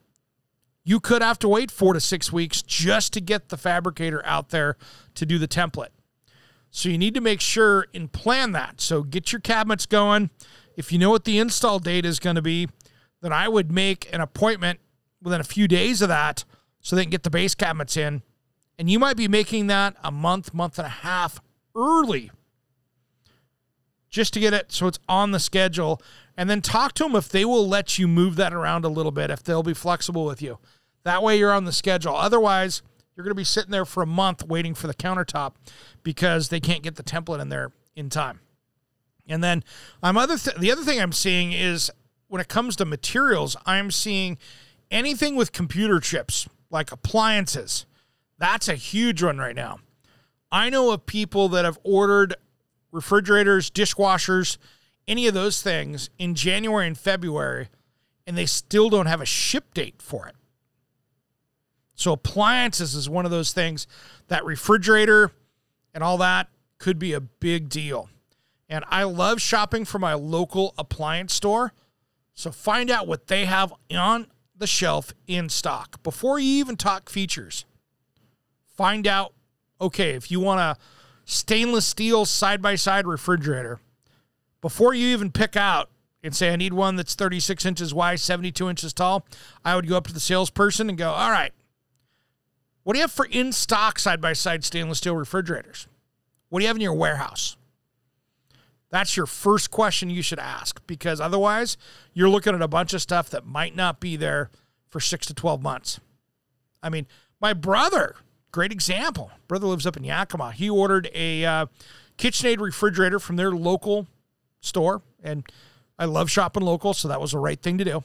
you 0.84 1.00
could 1.00 1.22
have 1.22 1.38
to 1.40 1.48
wait 1.48 1.70
four 1.70 1.94
to 1.94 2.00
six 2.00 2.32
weeks 2.32 2.62
just 2.62 3.14
to 3.14 3.22
get 3.22 3.50
the 3.50 3.58
fabricator 3.58 4.26
out 4.26 4.50
there 4.50 4.76
to 5.14 5.26
do 5.26 5.38
the 5.38 5.48
template. 5.48 5.90
So 6.72 6.90
you 6.90 6.98
need 6.98 7.14
to 7.16 7.22
make 7.22 7.42
sure 7.42 7.88
and 7.94 8.12
plan 8.12 8.52
that. 8.52 8.82
So 8.82 9.04
get 9.04 9.32
your 9.32 9.42
cabinets 9.42 9.86
going. 9.86 10.30
If 10.76 10.92
you 10.92 11.00
know 11.00 11.10
what 11.10 11.26
the 11.26 11.40
install 11.40 11.80
date 11.80 12.06
is 12.06 12.20
going 12.20 12.36
to 12.36 12.42
be, 12.42 12.68
then 13.22 13.34
I 13.34 13.48
would 13.48 13.72
make 13.72 14.12
an 14.14 14.22
appointment 14.22 14.80
within 15.22 15.42
a 15.42 15.46
few 15.46 15.68
days 15.68 16.02
of 16.02 16.10
that 16.10 16.46
so 16.80 16.96
they 16.96 17.04
can 17.04 17.12
get 17.12 17.24
the 17.24 17.30
base 17.30 17.56
cabinets 17.56 17.98
in. 17.98 18.22
And 18.78 18.90
you 18.90 19.00
might 19.00 19.18
be 19.18 19.28
making 19.28 19.68
that 19.68 19.98
a 20.04 20.12
month, 20.12 20.54
month 20.54 20.78
and 20.80 20.86
a 20.86 20.90
half 20.90 21.42
early 21.76 22.32
just 24.10 24.34
to 24.34 24.40
get 24.40 24.54
it 24.54 24.72
so 24.72 24.88
it's 24.88 25.00
on 25.08 25.32
the 25.32 25.40
schedule. 25.40 26.02
And 26.36 26.50
then 26.50 26.62
talk 26.62 26.94
to 26.94 27.04
them 27.04 27.16
if 27.16 27.30
they 27.30 27.46
will 27.46 27.68
let 27.68 28.00
you 28.00 28.08
move 28.08 28.36
that 28.38 28.54
around 28.54 28.86
a 28.86 28.90
little 28.90 29.12
bit, 29.12 29.30
if 29.30 29.44
they'll 29.44 29.64
be 29.64 29.74
flexible 29.74 30.26
with 30.26 30.42
you. 30.42 30.58
That 31.04 31.22
way 31.24 31.38
you're 31.38 31.52
on 31.52 31.66
the 31.66 31.72
schedule. 31.72 32.16
Otherwise, 32.16 32.82
you're 33.20 33.26
going 33.26 33.32
to 33.32 33.36
be 33.36 33.44
sitting 33.44 33.72
there 33.72 33.84
for 33.84 34.02
a 34.02 34.06
month 34.08 34.48
waiting 34.48 34.74
for 34.74 34.88
the 34.88 34.94
countertop 34.94 35.56
because 36.04 36.48
they 36.48 36.62
can't 36.62 36.84
get 36.84 36.96
the 36.96 37.04
template 37.04 37.42
in 37.42 37.50
there 37.50 37.74
in 37.94 38.10
time. 38.10 38.40
And 39.28 39.44
then 39.44 39.62
I'm 40.02 40.16
other 40.16 40.38
th- 40.38 40.56
the 40.56 40.72
other 40.72 40.84
thing 40.84 41.02
I'm 41.02 41.12
seeing 41.12 41.52
is 41.52 41.92
when 42.30 42.40
it 42.40 42.48
comes 42.48 42.78
to 42.78 42.86
materials, 42.86 43.58
I'm 43.66 43.92
seeing 43.92 44.38
anything 44.90 45.36
with 45.36 45.52
computer 45.52 46.00
chips 46.00 46.48
like 46.70 46.94
appliances. 46.94 47.86
That's 48.38 48.70
a 48.70 48.76
huge 48.76 49.22
one 49.22 49.38
right 49.38 49.56
now. 49.56 49.80
I 50.50 50.70
know 50.70 50.94
of 50.94 51.06
people 51.06 51.50
that 51.50 51.66
have 51.66 51.78
ordered 51.84 52.36
refrigerators, 52.90 53.70
dishwashers, 53.70 54.58
any 55.10 55.28
of 55.28 55.34
those 55.34 55.62
things 55.62 56.10
in 56.18 56.36
January 56.36 56.88
and 56.88 56.98
February, 56.98 57.68
and 58.26 58.38
they 58.38 58.46
still 58.46 58.90
don't 58.90 59.08
have 59.08 59.20
a 59.20 59.26
ship 59.26 59.74
date 59.74 60.02
for 60.02 60.26
it. 60.26 60.36
So, 62.00 62.14
appliances 62.14 62.96
is 62.96 63.10
one 63.10 63.26
of 63.26 63.32
those 63.32 63.52
things 63.52 63.86
that 64.30 64.46
refrigerator 64.46 65.34
and 65.94 66.02
all 66.02 66.18
that 66.20 66.48
could 66.78 66.98
be 66.98 67.12
a 67.12 67.20
big 67.20 67.68
deal. 67.68 68.10
And 68.70 68.86
I 68.88 69.04
love 69.04 69.42
shopping 69.42 69.84
for 69.84 70.00
my 70.00 70.14
local 70.14 70.74
appliance 70.78 71.34
store. 71.34 71.74
So, 72.34 72.52
find 72.54 72.90
out 72.90 73.06
what 73.06 73.28
they 73.28 73.44
have 73.44 73.74
on 73.94 74.28
the 74.56 74.66
shelf 74.66 75.14
in 75.28 75.50
stock 75.50 76.02
before 76.02 76.40
you 76.40 76.48
even 76.60 76.78
talk 76.78 77.10
features. 77.10 77.66
Find 78.78 79.06
out, 79.06 79.34
okay, 79.82 80.12
if 80.12 80.32
you 80.32 80.40
want 80.40 80.62
a 80.62 80.78
stainless 81.26 81.86
steel 81.86 82.24
side 82.24 82.62
by 82.62 82.76
side 82.76 83.08
refrigerator, 83.08 83.82
before 84.62 84.94
you 84.94 85.08
even 85.08 85.34
pick 85.34 85.58
out 85.58 85.90
and 86.24 86.34
say, 86.34 86.54
I 86.54 86.56
need 86.56 86.72
one 86.72 86.96
that's 86.96 87.14
36 87.14 87.66
inches 87.66 87.94
wide, 87.94 88.22
72 88.22 88.70
inches 88.70 88.94
tall, 88.94 89.26
I 89.66 89.76
would 89.76 89.90
go 89.90 89.98
up 89.98 90.08
to 90.08 90.14
the 90.14 90.22
salesperson 90.22 90.88
and 90.88 90.98
go, 90.98 91.12
All 91.12 91.32
right, 91.32 91.52
what 92.90 92.96
do 92.96 92.98
you 92.98 93.04
have 93.04 93.12
for 93.12 93.28
in 93.28 93.52
stock 93.52 94.00
side 94.00 94.20
by 94.20 94.34
side 94.34 94.66
stainless 94.66 94.98
steel 94.98 95.16
refrigerators? 95.16 95.88
What 96.50 96.58
do 96.58 96.64
you 96.64 96.68
have 96.70 96.78
in 96.78 96.82
your 96.82 96.96
warehouse? 96.96 97.56
That's 98.90 99.16
your 99.16 99.28
first 99.28 99.70
question 99.70 100.10
you 100.10 100.24
should 100.24 100.40
ask 100.40 100.82
because 100.88 101.22
otherwise 101.22 101.78
you're 102.16 102.30
looking 102.30 102.56
at 102.56 102.64
a 102.64 102.68
bunch 102.68 102.96
of 102.96 103.02
stuff 103.04 103.30
that 103.30 103.46
might 103.46 103.76
not 103.76 104.00
be 104.00 104.16
there 104.16 104.50
for 104.88 105.00
six 105.00 105.28
to 105.28 105.36
12 105.36 105.62
months. 105.62 106.00
I 106.82 106.90
mean, 106.90 107.06
my 107.40 107.54
brother, 107.54 108.16
great 108.52 108.72
example. 108.72 109.30
Brother 109.48 109.68
lives 109.68 109.86
up 109.86 109.96
in 109.96 110.04
Yakima. 110.04 110.52
He 110.54 110.68
ordered 110.68 111.12
a 111.14 111.46
uh, 111.46 111.66
KitchenAid 112.18 112.60
refrigerator 112.60 113.20
from 113.20 113.36
their 113.36 113.52
local 113.52 114.08
store, 114.62 115.04
and 115.24 115.44
I 116.00 116.06
love 116.06 116.32
shopping 116.32 116.64
local, 116.64 116.96
so 116.96 117.08
that 117.08 117.22
was 117.22 117.34
the 117.34 117.38
right 117.38 117.62
thing 117.62 117.78
to 117.78 117.84
do. 117.84 118.04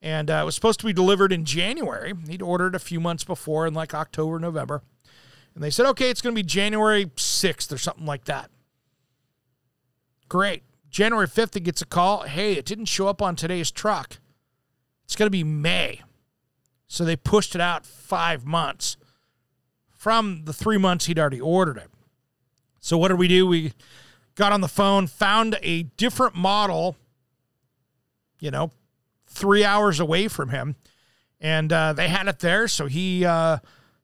And 0.00 0.30
uh, 0.30 0.40
it 0.42 0.44
was 0.44 0.54
supposed 0.54 0.80
to 0.80 0.86
be 0.86 0.92
delivered 0.92 1.32
in 1.32 1.44
January. 1.44 2.12
He'd 2.28 2.42
ordered 2.42 2.74
a 2.74 2.78
few 2.78 3.00
months 3.00 3.24
before 3.24 3.66
in 3.66 3.74
like 3.74 3.94
October, 3.94 4.38
November. 4.38 4.82
And 5.54 5.64
they 5.64 5.70
said, 5.70 5.86
okay, 5.86 6.08
it's 6.08 6.20
going 6.20 6.34
to 6.34 6.38
be 6.40 6.46
January 6.46 7.06
6th 7.06 7.72
or 7.72 7.78
something 7.78 8.06
like 8.06 8.24
that. 8.26 8.50
Great. 10.28 10.62
January 10.88 11.26
5th, 11.26 11.54
he 11.54 11.60
gets 11.60 11.82
a 11.82 11.86
call. 11.86 12.22
Hey, 12.22 12.52
it 12.52 12.64
didn't 12.64 12.84
show 12.84 13.08
up 13.08 13.20
on 13.20 13.34
today's 13.34 13.70
truck. 13.70 14.18
It's 15.04 15.16
going 15.16 15.26
to 15.26 15.30
be 15.30 15.44
May. 15.44 16.02
So 16.86 17.04
they 17.04 17.16
pushed 17.16 17.54
it 17.54 17.60
out 17.60 17.84
five 17.84 18.46
months 18.46 18.96
from 19.90 20.44
the 20.44 20.52
three 20.52 20.78
months 20.78 21.06
he'd 21.06 21.18
already 21.18 21.40
ordered 21.40 21.76
it. 21.76 21.90
So 22.80 22.96
what 22.96 23.08
did 23.08 23.18
we 23.18 23.28
do? 23.28 23.46
We 23.46 23.72
got 24.36 24.52
on 24.52 24.60
the 24.60 24.68
phone, 24.68 25.06
found 25.06 25.58
a 25.62 25.82
different 25.82 26.34
model, 26.34 26.96
you 28.38 28.50
know, 28.50 28.70
three 29.38 29.64
hours 29.64 30.00
away 30.00 30.28
from 30.28 30.50
him, 30.50 30.76
and 31.40 31.72
uh, 31.72 31.92
they 31.92 32.08
had 32.08 32.28
it 32.28 32.40
there. 32.40 32.68
So 32.68 32.86
he 32.86 33.24
uh, 33.24 33.58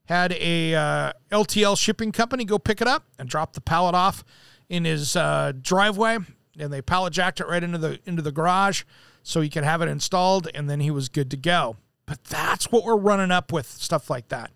had 0.06 0.32
a 0.32 0.74
uh, 0.74 1.12
LTL 1.30 1.78
shipping 1.78 2.12
company 2.12 2.44
go 2.44 2.58
pick 2.58 2.80
it 2.80 2.88
up 2.88 3.04
and 3.18 3.28
drop 3.28 3.52
the 3.54 3.60
pallet 3.60 3.94
off 3.94 4.24
in 4.68 4.84
his 4.84 5.16
uh, 5.16 5.52
driveway, 5.60 6.18
and 6.58 6.72
they 6.72 6.82
pallet 6.82 7.12
jacked 7.12 7.40
it 7.40 7.46
right 7.46 7.62
into 7.62 7.78
the 7.78 7.98
into 8.06 8.22
the 8.22 8.32
garage 8.32 8.84
so 9.22 9.40
he 9.40 9.48
could 9.48 9.64
have 9.64 9.82
it 9.82 9.88
installed, 9.88 10.48
and 10.54 10.68
then 10.68 10.80
he 10.80 10.90
was 10.90 11.08
good 11.08 11.30
to 11.30 11.36
go. 11.36 11.76
But 12.06 12.22
that's 12.24 12.70
what 12.70 12.84
we're 12.84 12.96
running 12.96 13.30
up 13.30 13.52
with 13.52 13.66
stuff 13.66 14.10
like 14.10 14.28
that. 14.28 14.50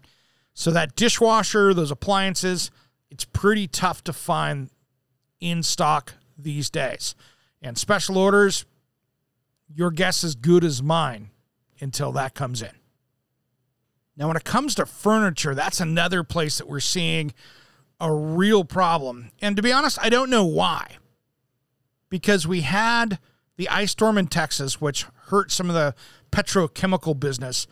So 0.52 0.70
that 0.72 0.96
dishwasher, 0.96 1.72
those 1.72 1.90
appliances, 1.90 2.70
it's 3.10 3.24
pretty 3.24 3.66
tough 3.66 4.04
to 4.04 4.12
find 4.12 4.70
in 5.40 5.62
stock 5.62 6.14
these 6.36 6.68
days. 6.68 7.14
And 7.62 7.78
special 7.78 8.18
orders, 8.18 8.66
your 9.74 9.90
guess 9.90 10.24
is 10.24 10.34
good 10.34 10.64
as 10.64 10.82
mine 10.82 11.30
until 11.80 12.12
that 12.12 12.34
comes 12.34 12.62
in. 12.62 12.72
Now, 14.16 14.26
when 14.26 14.36
it 14.36 14.44
comes 14.44 14.74
to 14.74 14.86
furniture, 14.86 15.54
that's 15.54 15.80
another 15.80 16.24
place 16.24 16.58
that 16.58 16.68
we're 16.68 16.80
seeing 16.80 17.32
a 18.00 18.12
real 18.12 18.64
problem. 18.64 19.30
And 19.40 19.54
to 19.56 19.62
be 19.62 19.72
honest, 19.72 19.98
I 20.00 20.08
don't 20.08 20.30
know 20.30 20.44
why. 20.44 20.96
Because 22.08 22.46
we 22.46 22.62
had 22.62 23.18
the 23.56 23.68
ice 23.68 23.92
storm 23.92 24.18
in 24.18 24.26
Texas, 24.26 24.80
which 24.80 25.04
hurt 25.26 25.52
some 25.52 25.68
of 25.68 25.74
the 25.74 25.94
petrochemical 26.32 27.18
business. 27.18 27.66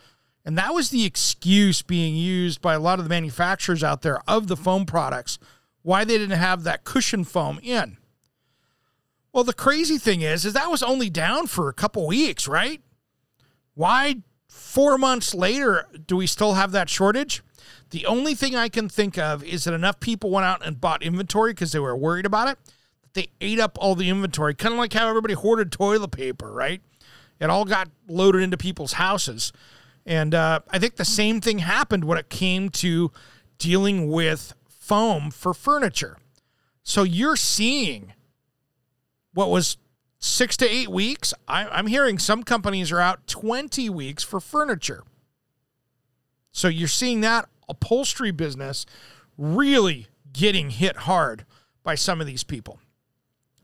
And 0.45 0.57
that 0.57 0.73
was 0.73 0.89
the 0.89 1.05
excuse 1.05 1.81
being 1.81 2.15
used 2.15 2.61
by 2.61 2.75
a 2.75 2.79
lot 2.79 2.99
of 2.99 3.05
the 3.05 3.09
manufacturers 3.09 3.83
out 3.83 4.01
there 4.01 4.21
of 4.27 4.47
the 4.47 4.55
foam 4.55 4.85
products 4.85 5.39
why 5.81 6.03
they 6.03 6.17
didn't 6.17 6.37
have 6.37 6.63
that 6.63 6.83
cushion 6.83 7.23
foam 7.23 7.59
in. 7.63 7.97
Well, 9.37 9.43
the 9.43 9.53
crazy 9.53 9.99
thing 9.99 10.21
is, 10.21 10.45
is 10.45 10.53
that 10.53 10.71
was 10.71 10.81
only 10.81 11.11
down 11.11 11.45
for 11.45 11.69
a 11.69 11.73
couple 11.73 12.07
weeks, 12.07 12.47
right? 12.47 12.81
Why 13.75 14.23
four 14.49 14.97
months 14.97 15.35
later 15.35 15.85
do 16.07 16.17
we 16.17 16.25
still 16.25 16.53
have 16.53 16.71
that 16.71 16.89
shortage? 16.89 17.43
The 17.91 18.07
only 18.07 18.33
thing 18.33 18.55
I 18.55 18.67
can 18.67 18.89
think 18.89 19.15
of 19.19 19.43
is 19.43 19.65
that 19.65 19.75
enough 19.75 19.99
people 19.99 20.31
went 20.31 20.47
out 20.47 20.65
and 20.65 20.81
bought 20.81 21.03
inventory 21.03 21.51
because 21.51 21.71
they 21.71 21.77
were 21.77 21.95
worried 21.95 22.25
about 22.25 22.47
it. 22.47 22.57
They 23.13 23.27
ate 23.39 23.59
up 23.59 23.77
all 23.79 23.93
the 23.93 24.09
inventory, 24.09 24.55
kind 24.55 24.73
of 24.73 24.79
like 24.79 24.93
how 24.93 25.07
everybody 25.07 25.35
hoarded 25.35 25.71
toilet 25.71 26.09
paper, 26.09 26.51
right? 26.51 26.81
It 27.39 27.51
all 27.51 27.63
got 27.63 27.89
loaded 28.07 28.41
into 28.41 28.57
people's 28.57 28.93
houses. 28.93 29.53
And 30.03 30.33
uh, 30.33 30.61
I 30.71 30.79
think 30.79 30.95
the 30.95 31.05
same 31.05 31.41
thing 31.41 31.59
happened 31.59 32.05
when 32.05 32.17
it 32.17 32.29
came 32.29 32.69
to 32.69 33.11
dealing 33.59 34.09
with 34.09 34.55
foam 34.67 35.29
for 35.29 35.53
furniture. 35.53 36.17
So 36.81 37.03
you're 37.03 37.35
seeing 37.35 38.13
what 39.37 39.51
was 39.51 39.77
six 40.17 40.57
to 40.57 40.67
eight 40.67 40.89
weeks. 40.89 41.31
I, 41.47 41.77
am 41.77 41.85
hearing 41.85 42.17
some 42.17 42.41
companies 42.41 42.91
are 42.91 42.99
out 42.99 43.27
20 43.27 43.87
weeks 43.91 44.23
for 44.23 44.39
furniture. 44.39 45.03
So 46.51 46.67
you're 46.67 46.87
seeing 46.87 47.21
that 47.21 47.47
upholstery 47.69 48.31
business 48.31 48.87
really 49.37 50.07
getting 50.33 50.71
hit 50.71 50.97
hard 50.97 51.45
by 51.83 51.93
some 51.93 52.19
of 52.19 52.25
these 52.25 52.43
people. 52.43 52.79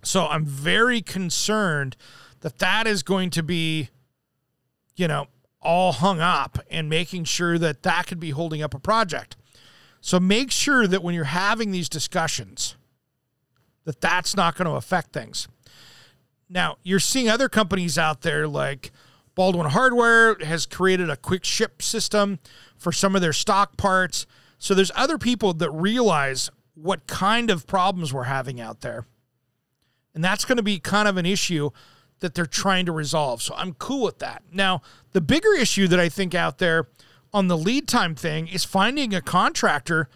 So 0.04 0.28
I'm 0.28 0.46
very 0.46 1.02
concerned 1.02 1.98
that 2.42 2.60
that 2.60 2.86
is 2.86 3.02
going 3.02 3.32
to 3.32 3.42
be, 3.42 3.90
you 4.96 5.08
know, 5.08 5.26
all 5.60 5.92
hung 5.92 6.20
up 6.20 6.60
and 6.70 6.88
making 6.88 7.24
sure 7.24 7.58
that 7.58 7.82
that 7.82 8.06
could 8.06 8.20
be 8.20 8.30
holding 8.30 8.62
up 8.62 8.76
a 8.76 8.80
project. 8.80 9.38
So 10.02 10.20
make 10.20 10.52
sure 10.52 10.86
that 10.86 11.02
when 11.02 11.16
you're 11.16 11.24
having 11.24 11.72
these 11.72 11.90
discussions, 11.90 12.76
that 13.86 14.02
that's 14.02 14.36
not 14.36 14.56
going 14.56 14.68
to 14.68 14.76
affect 14.76 15.14
things. 15.14 15.48
Now, 16.54 16.78
you're 16.84 17.00
seeing 17.00 17.30
other 17.30 17.50
companies 17.50 17.98
out 17.98 18.22
there 18.22 18.48
like 18.48 18.92
Baldwin 19.34 19.72
Hardware 19.72 20.38
has 20.46 20.68
created 20.68 21.10
a 21.10 21.18
quick 21.18 21.44
ship 21.44 21.82
system 21.82 22.38
for 22.78 22.92
some 22.92 23.16
of 23.16 23.24
their 23.24 23.34
stock 23.34 23.76
parts. 23.76 24.28
So 24.60 24.76
there's 24.76 24.92
other 24.96 25.18
people 25.18 25.54
that 25.56 25.72
realize 25.72 26.52
what 26.76 27.08
kind 27.08 27.50
of 27.50 27.66
problems 27.66 28.14
we're 28.14 28.24
having 28.24 28.62
out 28.62 28.82
there. 28.82 29.08
And 30.14 30.24
that's 30.24 30.46
going 30.46 30.58
to 30.58 30.64
be 30.64 30.78
kind 30.78 31.08
of 31.08 31.18
an 31.18 31.26
issue 31.26 31.72
that 32.20 32.36
they're 32.36 32.46
trying 32.46 32.86
to 32.86 32.92
resolve. 32.92 33.42
So 33.42 33.56
I'm 33.56 33.74
cool 33.74 34.04
with 34.04 34.20
that. 34.20 34.44
Now, 34.52 34.84
the 35.12 35.22
bigger 35.22 35.56
issue 35.56 35.88
that 35.88 36.00
I 36.00 36.08
think 36.08 36.36
out 36.36 36.60
there 36.60 36.88
on 37.34 37.48
the 37.48 37.58
lead 37.58 37.88
time 37.88 38.14
thing 38.14 38.48
is 38.48 38.64
finding 38.64 39.16
a 39.16 39.22
contractor 39.22 40.08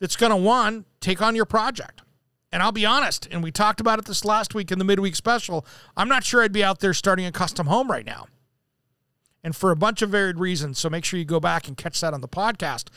that's 0.00 0.16
going 0.16 0.30
to 0.30 0.36
one 0.36 0.86
take 1.00 1.22
on 1.22 1.36
your 1.36 1.44
project. 1.44 2.02
And 2.54 2.62
I'll 2.62 2.70
be 2.70 2.86
honest, 2.86 3.26
and 3.32 3.42
we 3.42 3.50
talked 3.50 3.80
about 3.80 3.98
it 3.98 4.04
this 4.04 4.24
last 4.24 4.54
week 4.54 4.70
in 4.70 4.78
the 4.78 4.84
midweek 4.84 5.16
special. 5.16 5.66
I'm 5.96 6.08
not 6.08 6.22
sure 6.22 6.40
I'd 6.40 6.52
be 6.52 6.62
out 6.62 6.78
there 6.78 6.94
starting 6.94 7.26
a 7.26 7.32
custom 7.32 7.66
home 7.66 7.90
right 7.90 8.06
now. 8.06 8.28
And 9.42 9.56
for 9.56 9.72
a 9.72 9.76
bunch 9.76 10.02
of 10.02 10.10
varied 10.10 10.38
reasons. 10.38 10.78
So 10.78 10.88
make 10.88 11.04
sure 11.04 11.18
you 11.18 11.24
go 11.24 11.40
back 11.40 11.66
and 11.66 11.76
catch 11.76 12.00
that 12.00 12.14
on 12.14 12.20
the 12.20 12.28
podcast, 12.28 12.90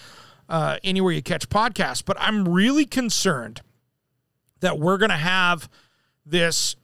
uh, 0.47 0.77
anywhere 0.83 1.11
you 1.11 1.23
catch 1.23 1.49
podcasts. 1.49 2.05
But 2.05 2.17
I'm 2.19 2.47
really 2.47 2.85
concerned 2.85 3.61
that 4.59 4.77
we're 4.77 4.99
going 4.99 5.09
to 5.09 5.15
have 5.15 5.67
this 6.23 6.75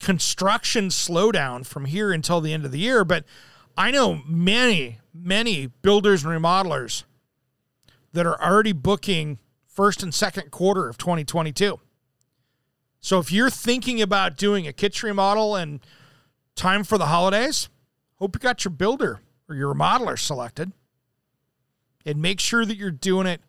construction 0.00 0.88
slowdown 0.88 1.66
from 1.66 1.84
here 1.84 2.12
until 2.12 2.40
the 2.40 2.54
end 2.54 2.64
of 2.64 2.72
the 2.72 2.78
year. 2.78 3.04
But 3.04 3.26
I 3.76 3.90
know 3.90 4.22
many, 4.26 5.00
many 5.12 5.66
builders 5.66 6.24
and 6.24 6.32
remodelers 6.32 7.04
that 8.14 8.24
are 8.24 8.42
already 8.42 8.72
booking 8.72 9.38
first 9.74 10.02
and 10.02 10.14
second 10.14 10.50
quarter 10.50 10.88
of 10.88 10.96
2022. 10.96 11.80
So 13.00 13.18
if 13.18 13.30
you're 13.30 13.50
thinking 13.50 14.00
about 14.00 14.36
doing 14.36 14.66
a 14.66 14.72
kitchen 14.72 15.08
remodel 15.08 15.56
and 15.56 15.80
time 16.54 16.84
for 16.84 16.96
the 16.96 17.06
holidays, 17.06 17.68
hope 18.16 18.36
you 18.36 18.40
got 18.40 18.64
your 18.64 18.70
builder 18.70 19.20
or 19.48 19.54
your 19.54 19.74
remodeler 19.74 20.18
selected. 20.18 20.72
And 22.06 22.22
make 22.22 22.38
sure 22.38 22.64
that 22.64 22.76
you're 22.76 22.90
doing 22.90 23.26
it 23.26 23.40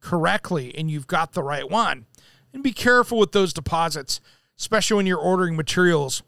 correctly 0.00 0.74
and 0.76 0.90
you've 0.90 1.06
got 1.06 1.32
the 1.32 1.42
right 1.42 1.68
one. 1.68 2.06
And 2.52 2.62
be 2.62 2.72
careful 2.72 3.18
with 3.18 3.32
those 3.32 3.52
deposits, 3.52 4.20
especially 4.58 4.96
when 4.96 5.06
you're 5.06 5.18
ordering 5.18 5.56
materials 5.56 6.22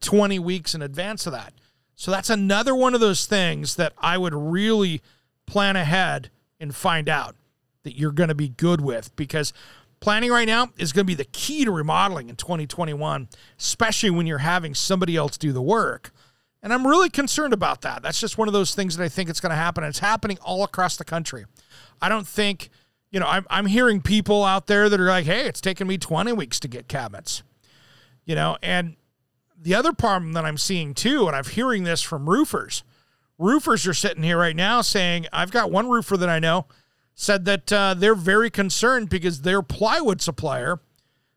20 0.00 0.38
weeks 0.38 0.74
in 0.74 0.82
advance 0.82 1.26
of 1.26 1.32
that. 1.32 1.54
So 1.94 2.10
that's 2.10 2.30
another 2.30 2.74
one 2.74 2.94
of 2.94 3.00
those 3.00 3.26
things 3.26 3.76
that 3.76 3.92
I 3.98 4.18
would 4.18 4.34
really 4.34 5.00
plan 5.46 5.76
ahead 5.76 6.30
and 6.58 6.74
find 6.74 7.08
out 7.08 7.36
that 7.84 7.96
you're 7.96 8.12
going 8.12 8.28
to 8.28 8.34
be 8.34 8.48
good 8.48 8.80
with 8.80 9.14
because 9.16 9.52
planning 10.00 10.30
right 10.30 10.46
now 10.46 10.68
is 10.76 10.92
going 10.92 11.04
to 11.04 11.10
be 11.10 11.14
the 11.14 11.24
key 11.24 11.64
to 11.64 11.70
remodeling 11.70 12.28
in 12.28 12.36
2021, 12.36 13.28
especially 13.58 14.10
when 14.10 14.26
you're 14.26 14.38
having 14.38 14.74
somebody 14.74 15.16
else 15.16 15.38
do 15.38 15.52
the 15.52 15.62
work. 15.62 16.12
And 16.62 16.72
I'm 16.72 16.86
really 16.86 17.10
concerned 17.10 17.52
about 17.52 17.82
that. 17.82 18.02
That's 18.02 18.20
just 18.20 18.38
one 18.38 18.48
of 18.48 18.54
those 18.54 18.74
things 18.74 18.96
that 18.96 19.04
I 19.04 19.08
think 19.08 19.28
it's 19.28 19.40
going 19.40 19.50
to 19.50 19.56
happen. 19.56 19.84
It's 19.84 19.98
happening 19.98 20.38
all 20.42 20.64
across 20.64 20.96
the 20.96 21.04
country. 21.04 21.44
I 22.00 22.08
don't 22.08 22.26
think, 22.26 22.70
you 23.10 23.20
know, 23.20 23.26
I'm, 23.26 23.46
I'm 23.50 23.66
hearing 23.66 24.00
people 24.00 24.44
out 24.44 24.66
there 24.66 24.88
that 24.88 24.98
are 24.98 25.08
like, 25.08 25.26
hey, 25.26 25.46
it's 25.46 25.60
taken 25.60 25.86
me 25.86 25.98
20 25.98 26.32
weeks 26.32 26.58
to 26.60 26.68
get 26.68 26.88
cabinets, 26.88 27.42
you 28.24 28.34
know, 28.34 28.56
and 28.62 28.96
the 29.60 29.74
other 29.74 29.92
problem 29.92 30.32
that 30.34 30.44
I'm 30.44 30.58
seeing 30.58 30.94
too, 30.94 31.26
and 31.26 31.34
I'm 31.34 31.44
hearing 31.44 31.84
this 31.84 32.02
from 32.02 32.28
roofers, 32.28 32.84
roofers 33.38 33.86
are 33.86 33.94
sitting 33.94 34.22
here 34.22 34.38
right 34.38 34.56
now 34.56 34.82
saying, 34.82 35.26
I've 35.32 35.50
got 35.50 35.70
one 35.70 35.88
roofer 35.88 36.16
that 36.18 36.28
I 36.28 36.38
know 36.38 36.66
said 37.14 37.44
that 37.44 37.72
uh, 37.72 37.94
they're 37.94 38.14
very 38.14 38.50
concerned 38.50 39.08
because 39.08 39.42
their 39.42 39.62
plywood 39.62 40.20
supplier 40.20 40.80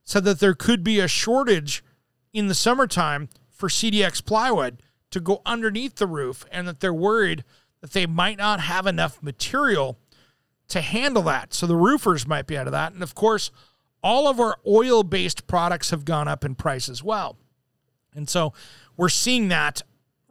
said 0.03 0.23
that 0.23 0.39
there 0.39 0.53
could 0.53 0.83
be 0.83 0.99
a 0.99 1.07
shortage 1.07 1.83
in 2.33 2.47
the 2.47 2.55
summertime 2.55 3.29
for 3.49 3.69
CDX 3.69 4.23
plywood 4.23 4.81
to 5.11 5.19
go 5.19 5.41
underneath 5.45 5.95
the 5.95 6.07
roof 6.07 6.45
and 6.51 6.67
that 6.67 6.79
they're 6.79 6.93
worried 6.93 7.43
that 7.81 7.91
they 7.91 8.05
might 8.05 8.37
not 8.37 8.59
have 8.61 8.87
enough 8.87 9.21
material 9.21 9.97
to 10.69 10.81
handle 10.81 11.23
that. 11.23 11.53
So 11.53 11.67
the 11.67 11.75
roofers 11.75 12.27
might 12.27 12.47
be 12.47 12.57
out 12.57 12.67
of 12.67 12.71
that. 12.71 12.93
And 12.93 13.03
of 13.03 13.15
course, 13.15 13.51
all 14.03 14.27
of 14.27 14.39
our 14.39 14.57
oil 14.65 15.03
based 15.03 15.47
products 15.47 15.91
have 15.91 16.05
gone 16.05 16.27
up 16.27 16.43
in 16.43 16.55
price 16.55 16.89
as 16.89 17.03
well. 17.03 17.37
And 18.15 18.29
so 18.29 18.53
we're 18.95 19.09
seeing 19.09 19.47
that 19.49 19.83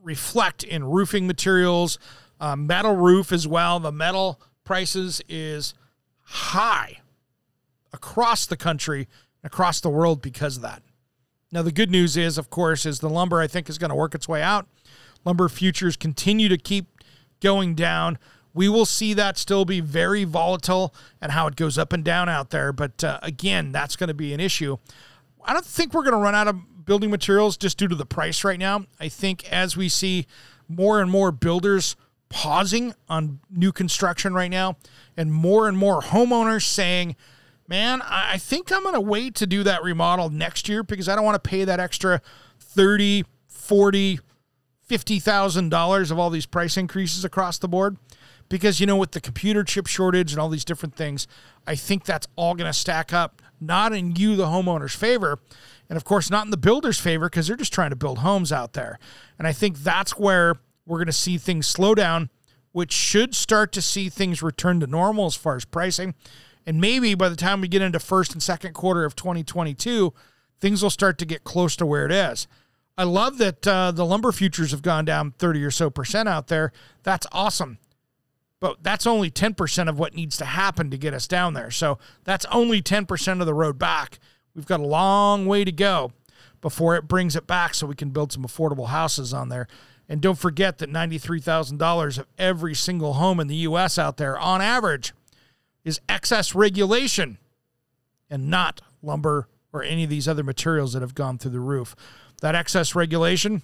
reflect 0.03 0.63
in 0.63 0.85
roofing 0.85 1.27
materials, 1.27 1.99
uh, 2.41 2.57
metal 2.57 2.95
roof 2.97 3.33
as 3.33 3.47
well. 3.47 3.81
The 3.81 3.93
metal 3.93 4.41
prices 4.67 5.23
is 5.29 5.73
high 6.21 6.99
across 7.93 8.45
the 8.45 8.57
country, 8.57 9.09
across 9.43 9.81
the 9.81 9.89
world 9.89 10.21
because 10.21 10.57
of 10.57 10.63
that. 10.63 10.83
Now 11.51 11.63
the 11.63 11.73
good 11.73 11.91
news 11.91 12.17
is, 12.19 12.37
of 12.37 12.51
course, 12.51 12.85
is 12.85 13.01
the 13.01 13.09
lumber 13.09 13.41
I 13.41 13.47
think 13.47 13.71
is 13.71 13.79
going 13.79 13.89
to 13.89 13.97
work 13.97 14.15
its 14.15 14.29
way 14.29 14.43
out. 14.43 14.67
Lumber 15.25 15.49
futures 15.49 15.97
continue 15.97 16.51
to 16.51 16.59
keep 16.59 16.87
going 17.41 17.75
down. 17.75 18.19
We 18.53 18.69
will 18.69 18.87
see 18.87 19.15
that 19.15 19.39
still 19.39 19.65
be 19.65 19.81
very 19.81 20.25
volatile 20.25 20.95
and 21.21 21.33
how 21.33 21.47
it 21.47 21.57
goes 21.57 21.79
up 21.79 21.93
and 21.93 22.05
down 22.05 22.29
out 22.29 22.51
there. 22.51 22.73
But 22.73 23.03
uh, 23.03 23.19
again, 23.23 23.73
that's 23.73 23.97
going 23.97 24.09
to 24.09 24.15
be 24.15 24.35
an 24.35 24.41
issue. 24.41 24.77
I 25.45 25.53
don't 25.53 25.65
think 25.65 25.95
we're 25.95 26.03
going 26.03 26.13
to 26.13 26.19
run 26.19 26.35
out 26.35 26.49
of 26.49 26.85
building 26.85 27.11
materials 27.11 27.57
just 27.57 27.79
due 27.79 27.89
to 27.89 27.95
the 27.95 28.07
price 28.07 28.45
right 28.45 28.59
now. 28.59 28.87
I 28.99 29.09
think 29.09 29.51
as 29.53 29.77
we 29.77 29.89
see 29.89 30.27
more 30.69 31.01
and 31.01 31.11
more 31.11 31.33
builders 31.33 31.97
pausing 32.29 32.95
on 33.09 33.41
new 33.51 33.73
construction 33.73 34.35
right 34.35 34.51
now, 34.51 34.77
and 35.17 35.33
more 35.33 35.69
and 35.69 35.77
more 35.77 36.01
homeowners 36.01 36.63
saying 36.63 37.17
man, 37.69 38.03
I 38.03 38.39
think 38.39 38.73
I'm 38.73 38.83
going 38.83 38.95
to 38.95 39.01
wait 39.01 39.35
to 39.37 39.47
do 39.47 39.63
that 39.65 39.83
remodel 39.83 40.31
next 40.31 40.69
year 40.69 40.83
because 40.83 41.09
I 41.09 41.15
don't 41.15 41.25
want 41.25 41.43
to 41.43 41.49
pay 41.49 41.65
that 41.65 41.81
extra 41.81 42.21
30, 42.61 43.25
40, 43.49 44.21
$50,000 44.89 46.11
of 46.11 46.19
all 46.19 46.31
these 46.31 46.47
price 46.47 46.77
increases 46.77 47.25
across 47.25 47.59
the 47.59 47.69
board. 47.69 47.97
Because, 48.49 48.79
you 48.79 48.87
know, 48.87 48.97
with 48.97 49.11
the 49.11 49.21
computer 49.21 49.65
chip 49.65 49.89
shortage 49.89 50.33
and 50.33 50.41
all 50.41 50.49
these 50.49 50.65
different 50.65 50.95
things, 50.95 51.27
I 51.67 51.75
think 51.75 52.05
that's 52.05 52.29
all 52.37 52.55
going 52.55 52.69
to 52.71 52.79
stack 52.79 53.13
up, 53.13 53.43
not 53.61 53.93
in 53.93 54.15
you, 54.15 54.37
the 54.37 54.47
homeowner's 54.47 54.95
favor, 54.95 55.41
and 55.89 55.97
of 55.97 56.05
course, 56.05 56.31
not 56.31 56.45
in 56.45 56.53
the 56.53 56.57
builder's 56.57 57.01
favor 57.01 57.29
because 57.29 57.49
they're 57.49 57.57
just 57.57 57.73
trying 57.73 57.91
to 57.91 57.97
build 57.97 58.19
homes 58.19 58.53
out 58.53 58.75
there. 58.75 59.01
And 59.37 59.49
I 59.49 59.53
think 59.53 59.79
that's 59.79 60.17
where 60.17 60.55
we're 60.87 60.99
going 60.99 61.07
to 61.07 61.13
see 61.13 61.37
things 61.37 61.67
slow 61.67 61.95
down, 61.95 62.31
which 62.73 62.93
should 62.93 63.35
start 63.35 63.73
to 63.73 63.83
see 63.83 64.09
things 64.09 64.43
return 64.43 64.81
to 64.81 64.87
normal 64.87 65.27
as 65.27 65.35
far 65.35 65.57
as 65.57 65.65
pricing. 65.65 66.15
And 66.65 66.81
maybe 66.81 67.15
by 67.15 67.29
the 67.29 67.37
time 67.37 67.61
we 67.61 67.69
get 67.69 67.83
into 67.83 67.99
first 67.99 68.33
and 68.33 68.43
second 68.43 68.73
quarter 68.75 69.05
of 69.05 69.15
2022, 69.17 70.13
things 70.61 70.83
will 70.83 70.91
start 70.91 71.19
to 71.19 71.27
get 71.27 71.45
close 71.45 71.77
to 71.77 71.87
where 71.87 72.07
it 72.07 72.13
is. 72.13 72.47
I 72.99 73.05
love 73.05 73.39
that 73.39 73.67
uh, 73.67 73.91
the 73.93 74.07
lumber 74.07 74.33
futures 74.33 74.71
have 74.71 74.83
gone 74.83 75.05
down 75.05 75.33
30 75.39 75.63
or 75.65 75.71
so 75.71 75.91
percent 75.91 76.29
out 76.29 76.49
there. 76.49 76.73
That's 77.03 77.27
awesome. 77.31 77.79
But 78.59 78.83
that's 78.83 79.07
only 79.07 79.31
10% 79.31 79.89
of 79.89 79.99
what 79.99 80.15
needs 80.15 80.39
to 80.39 80.47
happen 80.47 80.91
to 80.91 80.97
get 80.97 81.13
us 81.13 81.29
down 81.29 81.53
there. 81.53 81.71
So 81.71 81.99
that's 82.25 82.47
only 82.47 82.81
10% 82.81 83.41
of 83.41 83.47
the 83.47 83.53
road 83.53 83.79
back. 83.79 84.19
We've 84.55 84.67
got 84.67 84.81
a 84.81 84.87
long 84.87 85.45
way 85.45 85.63
to 85.65 85.73
go 85.73 86.13
before 86.63 86.97
it 86.97 87.07
brings 87.07 87.37
it 87.37 87.47
back 87.47 87.75
so 87.75 87.87
we 87.87 87.95
can 87.95 88.11
build 88.11 88.33
some 88.33 88.45
affordable 88.45 88.89
houses 88.89 89.35
on 89.35 89.51
there. 89.51 89.69
And 90.09 90.21
don't 90.21 90.39
forget 90.39 90.79
that 90.79 90.91
$93,000 90.91 92.19
of 92.19 92.27
every 92.39 92.75
single 92.75 93.15
home 93.15 93.41
in 93.41 93.49
the 93.49 93.57
U.S. 93.57 93.99
out 93.99 94.17
there, 94.17 94.39
on 94.39 94.61
average, 94.61 95.13
is 95.85 96.01
excess 96.09 96.55
regulation 96.55 97.39
and 98.31 98.49
not 98.49 98.81
lumber 99.03 99.49
or 99.73 99.83
any 99.83 100.05
of 100.05 100.11
these 100.11 100.29
other 100.29 100.45
materials 100.45 100.93
that 100.93 101.03
have 101.03 101.15
gone 101.15 101.39
through 101.39 101.53
the 101.53 101.61
roof. 101.61 101.97
That 102.41 102.55
excess 102.55 102.95
regulation, 102.95 103.63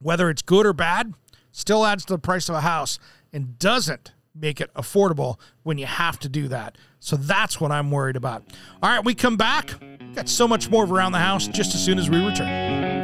whether 0.00 0.30
it's 0.30 0.42
good 0.42 0.66
or 0.66 0.72
bad, 0.72 1.14
still 1.52 1.84
adds 1.84 2.04
to 2.06 2.14
the 2.14 2.18
price 2.18 2.48
of 2.48 2.54
a 2.54 2.60
house 2.60 2.98
and 3.32 3.58
doesn't 3.58 4.12
make 4.34 4.60
it 4.60 4.72
affordable 4.74 5.38
when 5.62 5.78
you 5.78 5.86
have 5.86 6.18
to 6.20 6.28
do 6.28 6.48
that. 6.48 6.76
So 7.00 7.16
that's 7.16 7.60
what 7.60 7.72
I'm 7.72 7.90
worried 7.90 8.16
about. 8.16 8.44
All 8.82 8.90
right, 8.90 9.04
we 9.04 9.14
come 9.14 9.36
back. 9.36 9.74
Got 10.14 10.28
so 10.28 10.46
much 10.48 10.70
more 10.70 10.84
of 10.84 10.92
around 10.92 11.12
the 11.12 11.18
house 11.18 11.46
just 11.46 11.74
as 11.74 11.84
soon 11.84 11.98
as 11.98 12.10
we 12.10 12.24
return. 12.24 12.95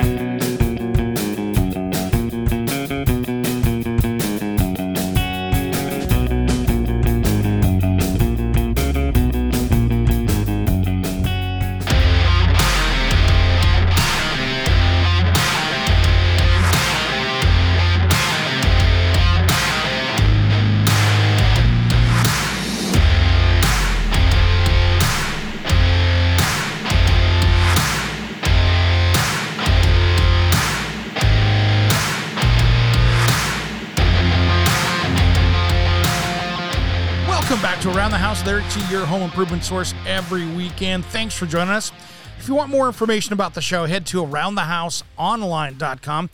Around 38.02 38.10
the 38.10 38.18
House 38.18 38.42
there 38.42 38.68
to 38.68 38.80
your 38.92 39.06
home 39.06 39.22
improvement 39.22 39.62
source 39.62 39.94
every 40.08 40.44
weekend. 40.56 41.04
Thanks 41.04 41.36
for 41.36 41.46
joining 41.46 41.72
us. 41.72 41.92
If 42.36 42.48
you 42.48 42.54
want 42.56 42.68
more 42.68 42.88
information 42.88 43.32
about 43.32 43.54
the 43.54 43.60
show, 43.60 43.86
head 43.86 44.06
to 44.06 44.24
aroundthehouseonline.com 44.24 46.30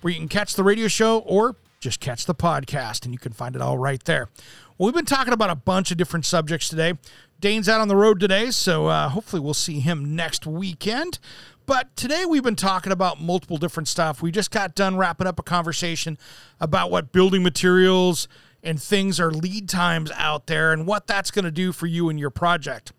where 0.00 0.12
you 0.12 0.18
can 0.18 0.26
catch 0.26 0.54
the 0.54 0.64
radio 0.64 0.88
show 0.88 1.20
or 1.20 1.54
just 1.78 2.00
catch 2.00 2.26
the 2.26 2.34
podcast 2.34 3.04
and 3.04 3.14
you 3.14 3.20
can 3.20 3.30
find 3.30 3.54
it 3.54 3.62
all 3.62 3.78
right 3.78 4.04
there. 4.04 4.30
Well, 4.76 4.86
we've 4.86 4.96
been 4.96 5.04
talking 5.04 5.32
about 5.32 5.50
a 5.50 5.54
bunch 5.54 5.92
of 5.92 5.96
different 5.96 6.26
subjects 6.26 6.68
today. 6.68 6.94
Dane's 7.38 7.68
out 7.68 7.80
on 7.80 7.86
the 7.86 7.94
road 7.94 8.18
today, 8.18 8.50
so 8.50 8.88
uh, 8.88 9.08
hopefully 9.08 9.38
we'll 9.38 9.54
see 9.54 9.78
him 9.78 10.16
next 10.16 10.44
weekend. 10.44 11.20
But 11.66 11.94
today 11.94 12.26
we've 12.26 12.42
been 12.42 12.56
talking 12.56 12.90
about 12.90 13.20
multiple 13.20 13.58
different 13.58 13.86
stuff. 13.86 14.22
We 14.22 14.32
just 14.32 14.50
got 14.50 14.74
done 14.74 14.96
wrapping 14.96 15.28
up 15.28 15.38
a 15.38 15.44
conversation 15.44 16.18
about 16.58 16.90
what 16.90 17.12
building 17.12 17.44
materials 17.44 18.26
and 18.62 18.80
things 18.80 19.18
are 19.18 19.30
lead 19.30 19.68
times 19.68 20.10
out 20.16 20.46
there 20.46 20.72
and 20.72 20.86
what 20.86 21.06
that's 21.06 21.30
going 21.30 21.44
to 21.44 21.50
do 21.50 21.72
for 21.72 21.86
you 21.86 22.08
and 22.08 22.18
your 22.18 22.30
project. 22.30 22.92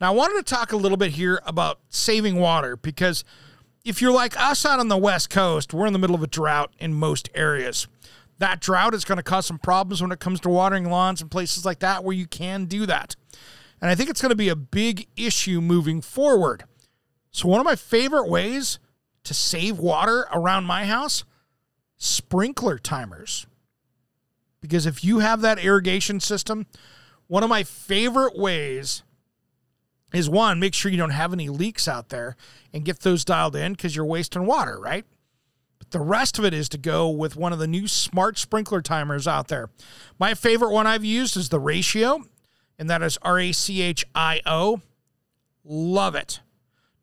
Now, 0.00 0.12
I 0.12 0.14
wanted 0.14 0.44
to 0.44 0.54
talk 0.54 0.72
a 0.72 0.76
little 0.76 0.98
bit 0.98 1.12
here 1.12 1.40
about 1.46 1.80
saving 1.88 2.36
water 2.36 2.76
because 2.76 3.24
if 3.84 4.02
you're 4.02 4.12
like 4.12 4.38
us 4.38 4.66
out 4.66 4.78
on 4.78 4.88
the 4.88 4.96
West 4.96 5.30
Coast, 5.30 5.72
we're 5.72 5.86
in 5.86 5.92
the 5.92 5.98
middle 5.98 6.16
of 6.16 6.22
a 6.22 6.26
drought 6.26 6.74
in 6.78 6.92
most 6.92 7.30
areas. 7.34 7.86
That 8.38 8.60
drought 8.60 8.94
is 8.94 9.04
going 9.04 9.16
to 9.16 9.22
cause 9.22 9.46
some 9.46 9.58
problems 9.58 10.02
when 10.02 10.12
it 10.12 10.20
comes 10.20 10.40
to 10.40 10.50
watering 10.50 10.90
lawns 10.90 11.22
and 11.22 11.30
places 11.30 11.64
like 11.64 11.78
that 11.78 12.04
where 12.04 12.14
you 12.14 12.26
can 12.26 12.66
do 12.66 12.84
that. 12.84 13.16
And 13.80 13.90
I 13.90 13.94
think 13.94 14.10
it's 14.10 14.20
going 14.20 14.30
to 14.30 14.36
be 14.36 14.48
a 14.50 14.56
big 14.56 15.06
issue 15.16 15.60
moving 15.60 16.02
forward. 16.02 16.64
So, 17.30 17.48
one 17.48 17.60
of 17.60 17.64
my 17.64 17.76
favorite 17.76 18.28
ways 18.28 18.78
to 19.24 19.34
save 19.34 19.78
water 19.78 20.26
around 20.32 20.64
my 20.64 20.84
house 20.84 21.24
sprinkler 21.96 22.78
timers 22.78 23.46
because 24.66 24.86
if 24.86 25.04
you 25.04 25.20
have 25.20 25.40
that 25.42 25.58
irrigation 25.58 26.20
system, 26.20 26.66
one 27.28 27.42
of 27.42 27.48
my 27.48 27.62
favorite 27.62 28.36
ways 28.36 29.02
is 30.12 30.28
one, 30.28 30.60
make 30.60 30.74
sure 30.74 30.90
you 30.90 30.96
don't 30.96 31.10
have 31.10 31.32
any 31.32 31.48
leaks 31.48 31.88
out 31.88 32.08
there 32.08 32.36
and 32.72 32.84
get 32.84 33.00
those 33.00 33.24
dialed 33.24 33.56
in 33.56 33.72
because 33.72 33.94
you're 33.94 34.04
wasting 34.04 34.46
water, 34.46 34.78
right? 34.80 35.04
But 35.78 35.90
the 35.90 36.00
rest 36.00 36.38
of 36.38 36.44
it 36.44 36.54
is 36.54 36.68
to 36.70 36.78
go 36.78 37.08
with 37.08 37.36
one 37.36 37.52
of 37.52 37.58
the 37.58 37.66
new 37.66 37.86
smart 37.86 38.38
sprinkler 38.38 38.82
timers 38.82 39.28
out 39.28 39.48
there. 39.48 39.70
My 40.18 40.34
favorite 40.34 40.72
one 40.72 40.86
I've 40.86 41.04
used 41.04 41.36
is 41.36 41.48
the 41.48 41.60
Rachio, 41.60 42.24
and 42.78 42.90
that 42.90 43.02
is 43.02 43.18
R 43.22 43.38
A 43.38 43.52
C 43.52 43.82
H 43.82 44.04
I 44.14 44.40
O. 44.46 44.80
Love 45.64 46.14
it. 46.14 46.40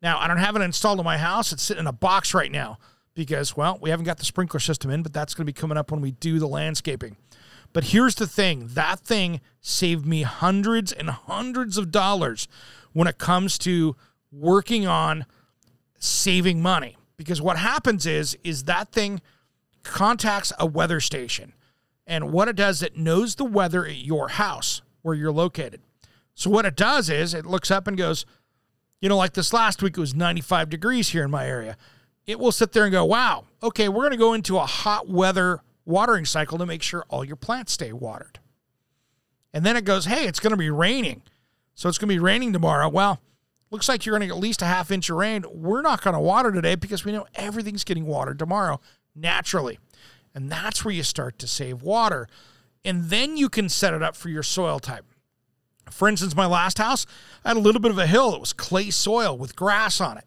Now, 0.02 0.18
I 0.18 0.28
don't 0.28 0.38
have 0.38 0.56
it 0.56 0.62
installed 0.62 0.98
in 0.98 1.04
my 1.04 1.18
house. 1.18 1.52
It's 1.52 1.62
sitting 1.62 1.82
in 1.82 1.86
a 1.86 1.92
box 1.92 2.34
right 2.34 2.52
now 2.52 2.78
because, 3.14 3.56
well, 3.56 3.78
we 3.80 3.90
haven't 3.90 4.04
got 4.04 4.18
the 4.18 4.24
sprinkler 4.24 4.60
system 4.60 4.90
in, 4.90 5.02
but 5.02 5.12
that's 5.12 5.34
going 5.34 5.46
to 5.46 5.52
be 5.52 5.58
coming 5.58 5.78
up 5.78 5.90
when 5.90 6.00
we 6.00 6.10
do 6.10 6.38
the 6.38 6.48
landscaping. 6.48 7.16
But 7.74 7.84
here's 7.84 8.14
the 8.14 8.26
thing 8.26 8.68
that 8.72 9.00
thing 9.00 9.42
saved 9.60 10.06
me 10.06 10.22
hundreds 10.22 10.92
and 10.92 11.10
hundreds 11.10 11.76
of 11.76 11.90
dollars 11.90 12.48
when 12.94 13.06
it 13.06 13.18
comes 13.18 13.58
to 13.58 13.96
working 14.32 14.86
on 14.86 15.26
saving 15.98 16.62
money. 16.62 16.96
Because 17.16 17.42
what 17.42 17.58
happens 17.58 18.06
is, 18.06 18.38
is 18.44 18.64
that 18.64 18.92
thing 18.92 19.20
contacts 19.82 20.52
a 20.58 20.66
weather 20.66 21.00
station. 21.00 21.52
And 22.06 22.32
what 22.32 22.48
it 22.48 22.56
does, 22.56 22.82
it 22.82 22.96
knows 22.96 23.34
the 23.34 23.44
weather 23.44 23.84
at 23.84 23.96
your 23.96 24.28
house 24.28 24.80
where 25.02 25.14
you're 25.14 25.32
located. 25.32 25.80
So 26.34 26.50
what 26.50 26.66
it 26.66 26.76
does 26.76 27.10
is 27.10 27.34
it 27.34 27.44
looks 27.44 27.70
up 27.70 27.88
and 27.88 27.96
goes, 27.96 28.24
you 29.00 29.08
know, 29.08 29.16
like 29.16 29.32
this 29.32 29.52
last 29.52 29.82
week 29.82 29.96
it 29.96 30.00
was 30.00 30.14
95 30.14 30.70
degrees 30.70 31.08
here 31.08 31.24
in 31.24 31.30
my 31.30 31.46
area. 31.46 31.76
It 32.26 32.38
will 32.38 32.52
sit 32.52 32.72
there 32.72 32.84
and 32.84 32.92
go, 32.92 33.04
wow, 33.04 33.44
okay, 33.62 33.88
we're 33.88 34.02
going 34.02 34.12
to 34.12 34.16
go 34.16 34.32
into 34.32 34.58
a 34.58 34.66
hot 34.66 35.08
weather 35.08 35.60
watering 35.84 36.24
cycle 36.24 36.58
to 36.58 36.66
make 36.66 36.82
sure 36.82 37.04
all 37.08 37.24
your 37.24 37.36
plants 37.36 37.72
stay 37.72 37.92
watered. 37.92 38.38
And 39.52 39.64
then 39.64 39.76
it 39.76 39.84
goes, 39.84 40.06
hey, 40.06 40.26
it's 40.26 40.40
going 40.40 40.52
to 40.52 40.56
be 40.56 40.70
raining. 40.70 41.22
So 41.74 41.88
it's 41.88 41.98
going 41.98 42.08
to 42.08 42.14
be 42.14 42.20
raining 42.20 42.52
tomorrow. 42.52 42.88
Well, 42.88 43.20
looks 43.70 43.88
like 43.88 44.04
you're 44.04 44.12
going 44.12 44.28
to 44.28 44.34
get 44.34 44.36
at 44.36 44.42
least 44.42 44.62
a 44.62 44.66
half 44.66 44.90
inch 44.90 45.10
of 45.10 45.16
rain. 45.16 45.44
We're 45.48 45.82
not 45.82 46.02
going 46.02 46.14
to 46.14 46.20
water 46.20 46.52
today 46.52 46.74
because 46.74 47.04
we 47.04 47.12
know 47.12 47.26
everything's 47.34 47.84
getting 47.84 48.06
watered 48.06 48.38
tomorrow 48.38 48.80
naturally. 49.14 49.78
And 50.34 50.50
that's 50.50 50.84
where 50.84 50.94
you 50.94 51.02
start 51.02 51.38
to 51.38 51.46
save 51.46 51.82
water. 51.82 52.28
And 52.84 53.04
then 53.10 53.36
you 53.36 53.48
can 53.48 53.68
set 53.68 53.94
it 53.94 54.02
up 54.02 54.16
for 54.16 54.28
your 54.28 54.42
soil 54.42 54.78
type. 54.78 55.04
For 55.90 56.08
instance, 56.08 56.34
my 56.34 56.46
last 56.46 56.78
house, 56.78 57.06
I 57.44 57.48
had 57.48 57.56
a 57.56 57.60
little 57.60 57.80
bit 57.80 57.90
of 57.90 57.98
a 57.98 58.06
hill. 58.06 58.34
It 58.34 58.40
was 58.40 58.52
clay 58.52 58.90
soil 58.90 59.36
with 59.36 59.54
grass 59.54 60.00
on 60.00 60.18
it. 60.18 60.24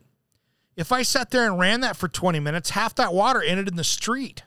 If 0.75 0.91
I 0.91 1.01
sat 1.01 1.31
there 1.31 1.45
and 1.45 1.59
ran 1.59 1.81
that 1.81 1.97
for 1.97 2.07
20 2.07 2.39
minutes, 2.39 2.69
half 2.71 2.93
that 2.95 3.13
water 3.13 3.41
ended 3.41 3.67
in 3.67 3.75
the 3.75 3.83
street 3.83 4.43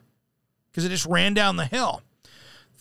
because 0.71 0.85
it 0.85 0.89
just 0.89 1.05
ran 1.05 1.33
down 1.33 1.57
the 1.57 1.65
hill. 1.65 2.01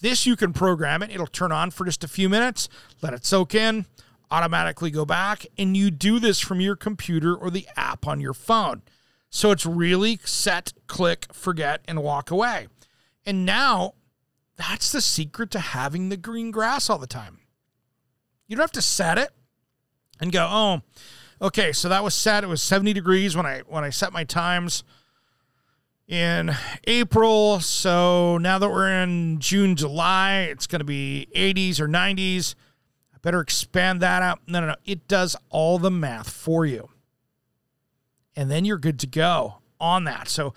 This 0.01 0.27
you 0.27 0.37
can 0.37 0.53
program 0.53 1.03
it. 1.03 1.11
It'll 1.11 1.27
turn 1.27 1.53
on 1.53 1.71
for 1.71 1.85
just 1.85 2.05
a 2.05 2.09
few 2.09 2.29
minutes, 2.29 2.69
let 3.03 3.13
it 3.13 3.27
soak 3.27 3.55
in, 3.55 3.87
automatically 4.31 4.91
go 4.91 5.05
back, 5.05 5.47
and 5.59 5.77
you 5.77 5.91
do 5.91 6.19
this 6.19 6.41
from 6.41 6.61
your 6.61 6.77
computer 6.77 7.35
or 7.35 7.51
the 7.51 7.67
app 7.77 8.07
on 8.07 8.21
your 8.21 8.35
phone. 8.35 8.83
So 9.29 9.51
it's 9.51 9.67
really 9.67 10.19
set, 10.25 10.73
click, 10.87 11.27
forget, 11.33 11.83
and 11.87 12.03
walk 12.03 12.31
away. 12.31 12.69
And 13.27 13.45
now 13.45 13.95
that's 14.57 14.91
the 14.91 15.01
secret 15.01 15.51
to 15.53 15.61
having 15.61 16.09
the 16.09 16.17
green 16.17 16.51
grass 16.51 16.91
all 16.91 16.99
the 16.99 17.07
time. 17.07 17.41
You 18.47 18.57
don't 18.57 18.65
have 18.65 18.73
to 18.73 18.83
set 18.83 19.19
it 19.19 19.31
and 20.21 20.33
go, 20.33 20.49
oh, 20.51 20.81
okay, 21.41 21.73
so 21.73 21.89
that 21.89 22.03
was 22.03 22.15
set. 22.15 22.43
It 22.43 22.49
was 22.49 22.63
70 22.63 22.93
degrees 22.93 23.37
when 23.37 23.47
I 23.47 23.61
when 23.61 23.85
I 23.85 23.91
set 23.91 24.13
my 24.13 24.25
times 24.25 24.83
in 26.11 26.51
April. 26.89 27.61
So 27.61 28.37
now 28.39 28.59
that 28.59 28.69
we're 28.69 28.91
in 29.03 29.39
June, 29.39 29.77
July, 29.77 30.49
it's 30.51 30.67
going 30.67 30.81
to 30.81 30.85
be 30.85 31.29
80s 31.35 31.79
or 31.79 31.87
90s. 31.87 32.57
I 33.15 33.19
better 33.23 33.41
expand 33.41 34.03
that 34.03 34.21
out. 34.21 34.41
No, 34.47 34.61
no, 34.61 34.67
no. 34.67 34.75
It 34.85 35.07
does 35.07 35.37
all 35.49 35.79
the 35.79 35.91
math 35.91 36.29
for 36.29 36.67
you. 36.67 36.91
And 38.35 38.51
then 38.51 38.65
you're 38.65 38.79
good 38.79 38.99
to 39.01 39.07
go 39.07 39.59
on 39.79 40.05
that. 40.05 40.29
So 40.29 40.53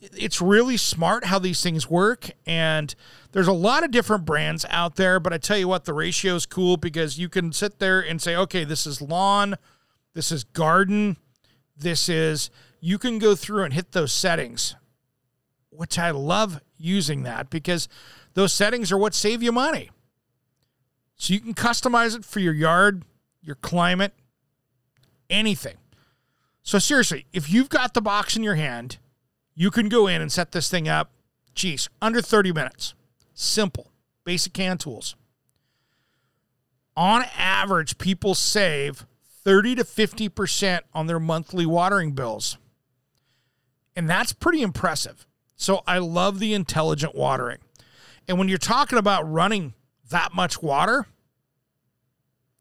it's 0.00 0.42
really 0.42 0.76
smart 0.76 1.24
how 1.24 1.38
these 1.38 1.62
things 1.62 1.88
work. 1.88 2.30
And 2.46 2.94
there's 3.32 3.48
a 3.48 3.52
lot 3.52 3.84
of 3.84 3.90
different 3.90 4.26
brands 4.26 4.66
out 4.68 4.96
there, 4.96 5.18
but 5.18 5.32
I 5.32 5.38
tell 5.38 5.56
you 5.58 5.68
what, 5.68 5.86
the 5.86 5.92
Rachio 5.92 6.34
is 6.34 6.44
cool 6.44 6.76
because 6.76 7.18
you 7.18 7.28
can 7.28 7.52
sit 7.52 7.78
there 7.78 8.00
and 8.00 8.20
say, 8.20 8.36
okay, 8.36 8.64
this 8.64 8.86
is 8.86 9.00
lawn, 9.00 9.56
this 10.14 10.30
is 10.30 10.44
garden, 10.44 11.16
this 11.76 12.08
is, 12.08 12.50
you 12.80 12.98
can 12.98 13.18
go 13.18 13.34
through 13.34 13.64
and 13.64 13.74
hit 13.74 13.92
those 13.92 14.12
settings, 14.12 14.76
which 15.78 15.96
I 15.96 16.10
love 16.10 16.60
using 16.76 17.22
that 17.22 17.50
because 17.50 17.88
those 18.34 18.52
settings 18.52 18.90
are 18.90 18.98
what 18.98 19.14
save 19.14 19.44
you 19.44 19.52
money. 19.52 19.90
So 21.14 21.32
you 21.32 21.38
can 21.38 21.54
customize 21.54 22.16
it 22.16 22.24
for 22.24 22.40
your 22.40 22.52
yard, 22.52 23.04
your 23.40 23.54
climate, 23.54 24.12
anything. 25.30 25.76
So 26.64 26.80
seriously, 26.80 27.26
if 27.32 27.48
you've 27.48 27.68
got 27.68 27.94
the 27.94 28.00
box 28.00 28.34
in 28.34 28.42
your 28.42 28.56
hand, 28.56 28.98
you 29.54 29.70
can 29.70 29.88
go 29.88 30.08
in 30.08 30.20
and 30.20 30.32
set 30.32 30.50
this 30.50 30.68
thing 30.68 30.88
up. 30.88 31.12
Geez, 31.54 31.88
under 32.02 32.20
30 32.20 32.52
minutes. 32.52 32.94
Simple, 33.32 33.92
basic 34.24 34.56
hand 34.56 34.80
tools. 34.80 35.14
On 36.96 37.24
average, 37.36 37.98
people 37.98 38.34
save 38.34 39.06
30 39.44 39.76
to 39.76 39.84
50% 39.84 40.80
on 40.92 41.06
their 41.06 41.20
monthly 41.20 41.66
watering 41.66 42.14
bills. 42.14 42.58
And 43.94 44.10
that's 44.10 44.32
pretty 44.32 44.60
impressive. 44.60 45.27
So 45.58 45.82
I 45.88 45.98
love 45.98 46.38
the 46.38 46.54
intelligent 46.54 47.16
watering. 47.16 47.58
And 48.28 48.38
when 48.38 48.48
you're 48.48 48.58
talking 48.58 48.96
about 48.96 49.30
running 49.30 49.74
that 50.08 50.32
much 50.32 50.62
water, 50.62 51.06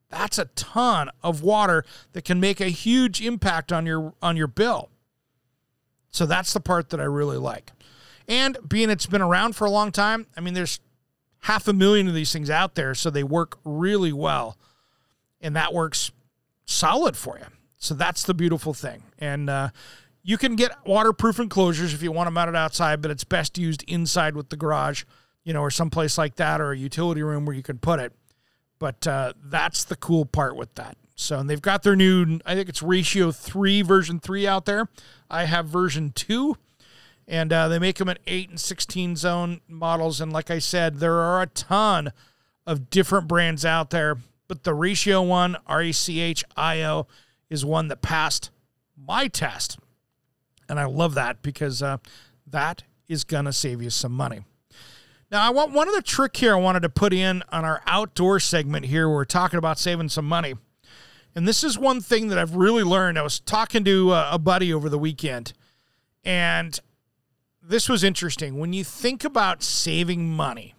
that's 0.09 0.39
a 0.39 0.45
ton 0.55 1.09
of 1.21 1.43
water 1.43 1.85
that 2.13 2.25
can 2.25 2.39
make 2.39 2.59
a 2.59 2.69
huge 2.69 3.21
impact 3.21 3.71
on 3.71 3.85
your 3.85 4.13
on 4.21 4.35
your 4.35 4.47
bill. 4.47 4.89
So 6.09 6.25
that's 6.25 6.53
the 6.53 6.59
part 6.59 6.89
that 6.89 6.99
I 6.99 7.03
really 7.03 7.37
like. 7.37 7.71
And 8.27 8.57
being 8.67 8.89
it's 8.89 9.05
been 9.05 9.21
around 9.21 9.55
for 9.55 9.65
a 9.65 9.71
long 9.71 9.91
time, 9.91 10.25
I 10.35 10.41
mean 10.41 10.55
there's 10.55 10.79
half 11.41 11.67
a 11.67 11.73
million 11.73 12.07
of 12.07 12.15
these 12.15 12.33
things 12.33 12.49
out 12.49 12.73
there, 12.73 12.95
so 12.95 13.11
they 13.11 13.23
work 13.23 13.59
really 13.63 14.11
well. 14.11 14.57
And 15.39 15.55
that 15.55 15.71
works 15.71 16.11
solid 16.65 17.15
for 17.15 17.37
you. 17.37 17.45
So 17.77 17.93
that's 17.93 18.23
the 18.23 18.33
beautiful 18.33 18.73
thing. 18.73 19.03
And 19.19 19.51
uh, 19.51 19.69
you 20.27 20.37
can 20.37 20.57
get 20.57 20.75
waterproof 20.85 21.39
enclosures 21.39 21.93
if 21.93 22.03
you 22.03 22.11
want 22.11 22.27
to 22.27 22.31
mount 22.31 22.49
it 22.49 22.55
outside, 22.55 23.01
but 23.01 23.09
it's 23.09 23.23
best 23.23 23.57
used 23.57 23.85
inside 23.87 24.35
with 24.35 24.49
the 24.49 24.57
garage, 24.57 25.05
you 25.45 25.53
know, 25.53 25.61
or 25.61 25.71
someplace 25.71 26.17
like 26.17 26.35
that, 26.35 26.59
or 26.59 26.73
a 26.73 26.77
utility 26.77 27.23
room 27.23 27.45
where 27.45 27.55
you 27.55 27.63
can 27.63 27.77
put 27.77 28.01
it. 28.01 28.11
But 28.77 29.07
uh, 29.07 29.33
that's 29.41 29.85
the 29.85 29.95
cool 29.95 30.25
part 30.25 30.57
with 30.57 30.75
that. 30.75 30.97
So, 31.15 31.39
and 31.39 31.49
they've 31.49 31.61
got 31.61 31.83
their 31.83 31.95
new, 31.95 32.39
I 32.45 32.55
think 32.55 32.67
it's 32.67 32.81
Rachio 32.81 33.33
three, 33.33 33.81
version 33.81 34.19
three 34.19 34.45
out 34.45 34.65
there. 34.65 34.89
I 35.29 35.45
have 35.45 35.67
version 35.67 36.11
two, 36.11 36.57
and 37.25 37.53
uh, 37.53 37.69
they 37.69 37.79
make 37.79 37.95
them 37.95 38.09
in 38.09 38.17
eight 38.27 38.49
and 38.49 38.59
16 38.59 39.15
zone 39.15 39.61
models. 39.69 40.19
And 40.19 40.33
like 40.33 40.51
I 40.51 40.59
said, 40.59 40.97
there 40.97 41.19
are 41.19 41.41
a 41.41 41.47
ton 41.47 42.11
of 42.65 42.89
different 42.89 43.29
brands 43.29 43.63
out 43.63 43.91
there, 43.91 44.17
but 44.49 44.65
the 44.65 44.71
Rachio 44.71 45.25
one, 45.25 45.55
R 45.67 45.83
E 45.83 45.93
C 45.93 46.19
H 46.19 46.43
I 46.57 46.81
O, 46.83 47.07
is 47.49 47.63
one 47.63 47.87
that 47.87 48.01
passed 48.01 48.51
my 48.97 49.29
test. 49.29 49.79
And 50.69 50.79
I 50.79 50.85
love 50.85 51.13
that 51.15 51.41
because 51.41 51.81
uh, 51.81 51.97
that 52.45 52.83
is 53.07 53.23
going 53.23 53.45
to 53.45 53.53
save 53.53 53.81
you 53.81 53.89
some 53.89 54.11
money. 54.11 54.41
Now, 55.29 55.45
I 55.45 55.49
want 55.49 55.73
one 55.73 55.89
other 55.89 56.01
trick 56.01 56.37
here 56.37 56.53
I 56.53 56.59
wanted 56.59 56.81
to 56.81 56.89
put 56.89 57.13
in 57.13 57.43
on 57.51 57.65
our 57.65 57.81
outdoor 57.85 58.39
segment 58.39 58.85
here. 58.85 59.09
We're 59.09 59.25
talking 59.25 59.57
about 59.57 59.77
saving 59.77 60.09
some 60.09 60.25
money. 60.25 60.55
And 61.35 61.47
this 61.47 61.63
is 61.63 61.77
one 61.77 62.01
thing 62.01 62.29
that 62.29 62.37
I've 62.37 62.55
really 62.55 62.83
learned. 62.83 63.19
I 63.19 63.21
was 63.21 63.39
talking 63.39 63.83
to 63.83 64.11
uh, 64.11 64.29
a 64.31 64.39
buddy 64.39 64.73
over 64.73 64.89
the 64.89 64.97
weekend, 64.97 65.53
and 66.23 66.79
this 67.61 67.87
was 67.87 68.03
interesting. 68.03 68.57
When 68.57 68.73
you 68.73 68.83
think 68.83 69.23
about 69.23 69.61
saving 69.61 70.29
money, 70.29 70.73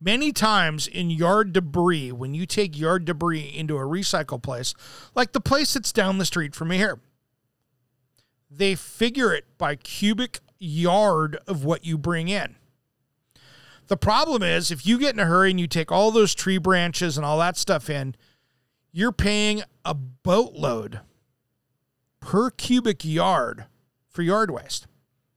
many 0.00 0.32
times 0.32 0.88
in 0.88 1.10
yard 1.10 1.52
debris, 1.52 2.10
when 2.12 2.34
you 2.34 2.46
take 2.46 2.76
yard 2.76 3.04
debris 3.04 3.52
into 3.54 3.76
a 3.76 3.82
recycle 3.82 4.42
place, 4.42 4.74
like 5.14 5.32
the 5.32 5.40
place 5.40 5.74
that's 5.74 5.92
down 5.92 6.18
the 6.18 6.24
street 6.24 6.54
from 6.54 6.70
here, 6.70 6.98
they 8.50 8.74
figure 8.74 9.34
it 9.34 9.44
by 9.58 9.76
cubic 9.76 10.40
yard 10.58 11.38
of 11.46 11.64
what 11.64 11.84
you 11.84 11.98
bring 11.98 12.28
in. 12.28 12.56
The 13.88 13.96
problem 13.96 14.42
is 14.42 14.70
if 14.70 14.86
you 14.86 14.98
get 14.98 15.14
in 15.14 15.20
a 15.20 15.26
hurry 15.26 15.50
and 15.50 15.60
you 15.60 15.66
take 15.66 15.92
all 15.92 16.10
those 16.10 16.34
tree 16.34 16.58
branches 16.58 17.16
and 17.16 17.24
all 17.24 17.38
that 17.38 17.56
stuff 17.56 17.88
in, 17.88 18.16
you're 18.92 19.12
paying 19.12 19.62
a 19.84 19.94
boatload 19.94 21.00
per 22.20 22.50
cubic 22.50 23.04
yard 23.04 23.66
for 24.08 24.22
yard 24.22 24.50
waste 24.50 24.86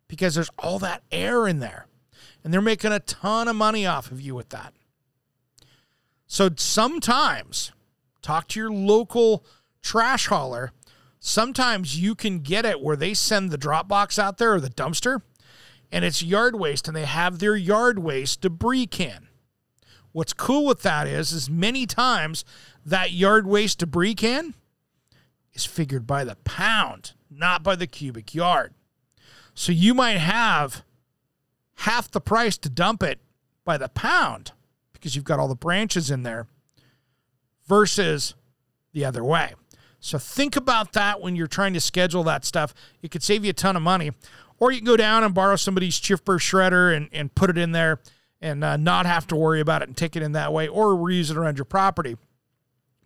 because 0.07 0.35
there's 0.35 0.49
all 0.57 0.79
that 0.79 1.03
air 1.11 1.47
in 1.47 1.59
there. 1.59 1.85
And 2.43 2.53
they're 2.53 2.61
making 2.61 2.91
a 2.91 2.99
ton 2.99 3.47
of 3.47 3.55
money 3.55 3.85
off 3.85 4.11
of 4.11 4.21
you 4.21 4.33
with 4.33 4.49
that. 4.49 4.73
So 6.25 6.49
sometimes 6.55 7.73
talk 8.21 8.47
to 8.49 8.59
your 8.59 8.71
local 8.71 9.45
trash 9.81 10.27
hauler. 10.27 10.71
Sometimes 11.19 11.99
you 11.99 12.15
can 12.15 12.39
get 12.39 12.65
it 12.65 12.81
where 12.81 12.95
they 12.95 13.13
send 13.13 13.51
the 13.51 13.57
drop 13.57 13.87
box 13.87 14.17
out 14.17 14.37
there 14.37 14.53
or 14.53 14.59
the 14.59 14.69
dumpster 14.69 15.21
and 15.91 16.05
it's 16.05 16.23
yard 16.23 16.55
waste 16.55 16.87
and 16.87 16.95
they 16.95 17.05
have 17.05 17.39
their 17.39 17.55
yard 17.55 17.99
waste 17.99 18.41
debris 18.41 18.87
can. 18.87 19.27
What's 20.11 20.33
cool 20.33 20.65
with 20.65 20.81
that 20.83 21.07
is 21.07 21.31
is 21.31 21.49
many 21.49 21.85
times 21.85 22.45
that 22.85 23.11
yard 23.11 23.45
waste 23.45 23.79
debris 23.79 24.15
can 24.15 24.53
is 25.53 25.65
figured 25.65 26.07
by 26.07 26.23
the 26.23 26.35
pound, 26.37 27.13
not 27.29 27.63
by 27.63 27.75
the 27.75 27.87
cubic 27.87 28.33
yard. 28.33 28.73
So 29.53 29.71
you 29.71 29.93
might 29.93 30.17
have 30.17 30.83
half 31.75 32.09
the 32.09 32.21
price 32.21 32.57
to 32.59 32.69
dump 32.69 33.03
it 33.03 33.19
by 33.65 33.77
the 33.77 33.89
pound 33.89 34.51
because 34.93 35.15
you've 35.15 35.25
got 35.25 35.39
all 35.39 35.47
the 35.47 35.55
branches 35.55 36.09
in 36.09 36.23
there 36.23 36.47
versus 37.67 38.35
the 38.93 39.05
other 39.05 39.23
way. 39.23 39.53
So 39.99 40.17
think 40.17 40.55
about 40.55 40.93
that 40.93 41.21
when 41.21 41.35
you're 41.35 41.47
trying 41.47 41.73
to 41.73 41.81
schedule 41.81 42.23
that 42.23 42.45
stuff. 42.45 42.73
It 43.01 43.11
could 43.11 43.23
save 43.23 43.43
you 43.43 43.51
a 43.51 43.53
ton 43.53 43.75
of 43.75 43.81
money. 43.81 44.11
Or 44.57 44.71
you 44.71 44.79
can 44.79 44.85
go 44.85 44.97
down 44.97 45.23
and 45.23 45.33
borrow 45.33 45.55
somebody's 45.55 45.99
chipper 45.99 46.37
shredder 46.37 46.95
and, 46.95 47.09
and 47.11 47.33
put 47.33 47.49
it 47.49 47.57
in 47.57 47.71
there 47.71 47.99
and 48.41 48.63
uh, 48.63 48.77
not 48.77 49.05
have 49.05 49.27
to 49.27 49.35
worry 49.35 49.59
about 49.59 49.81
it 49.81 49.87
and 49.87 49.97
take 49.97 50.15
it 50.15 50.23
in 50.23 50.33
that 50.33 50.53
way 50.53 50.67
or 50.67 50.87
reuse 50.95 51.31
it 51.31 51.37
around 51.37 51.57
your 51.57 51.65
property. 51.65 52.17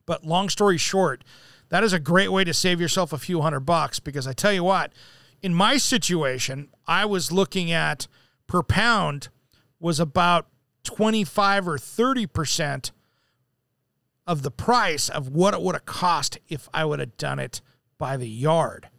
But 0.05 0.25
long 0.25 0.49
story 0.49 0.77
short, 0.77 1.23
that 1.69 1.83
is 1.83 1.93
a 1.93 1.99
great 1.99 2.31
way 2.31 2.43
to 2.43 2.53
save 2.53 2.79
yourself 2.81 3.13
a 3.13 3.17
few 3.17 3.41
hundred 3.41 3.61
bucks 3.61 3.99
because 3.99 4.27
I 4.27 4.33
tell 4.33 4.53
you 4.53 4.63
what, 4.63 4.93
in 5.41 5.53
my 5.53 5.77
situation, 5.77 6.69
I 6.87 7.05
was 7.05 7.31
looking 7.31 7.71
at 7.71 8.07
per 8.47 8.63
pound 8.63 9.29
was 9.79 9.99
about 9.99 10.47
25 10.83 11.67
or 11.67 11.77
30% 11.77 12.91
of 14.25 14.41
the 14.41 14.51
price 14.51 15.09
of 15.09 15.29
what 15.29 15.53
it 15.53 15.61
would 15.61 15.75
have 15.75 15.85
cost 15.85 16.37
if 16.47 16.69
I 16.73 16.85
would 16.85 16.99
have 16.99 17.17
done 17.17 17.39
it 17.39 17.61
by 17.97 18.17
the 18.17 18.29
yard. 18.29 18.89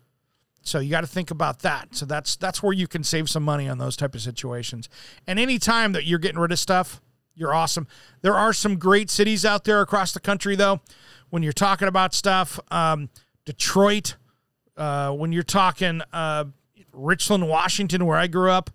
So 0.63 0.79
you 0.79 0.91
got 0.91 1.03
to 1.03 1.07
think 1.07 1.31
about 1.31 1.61
that. 1.61 1.95
So 1.95 2.07
that's 2.07 2.37
that's 2.37 2.63
where 2.63 2.73
you 2.73 2.87
can 2.87 3.05
save 3.05 3.29
some 3.29 3.43
money 3.43 3.69
on 3.69 3.79
those 3.79 3.97
type 3.97 4.15
of 4.15 4.23
situations. 4.23 4.89
And 5.27 5.39
any 5.39 5.59
time 5.59 5.93
that 5.93 6.05
you're 6.05 6.19
getting 6.19 6.39
rid 6.39 6.53
of 6.53 6.59
stuff, 6.59 7.03
you're 7.35 7.55
awesome. 7.55 7.87
There 8.23 8.35
are 8.35 8.53
some 8.53 8.79
great 8.79 9.11
cities 9.11 9.45
out 9.45 9.65
there 9.65 9.81
across 9.81 10.13
the 10.13 10.21
country, 10.21 10.57
though. 10.57 10.81
When 11.31 11.43
you're 11.43 11.53
talking 11.53 11.89
about 11.89 12.15
stuff, 12.15 12.61
um, 12.71 13.11
Detroit, 13.45 14.17
uh, 14.77 15.11
when 15.11 15.33
you're 15.33 15.43
talking 15.43 16.01
uh, 16.13 16.45
Richland, 16.93 17.49
Washington, 17.49 18.07
where 18.07 18.17
I 18.17 18.27
grew 18.27 18.51
up, 18.51 18.71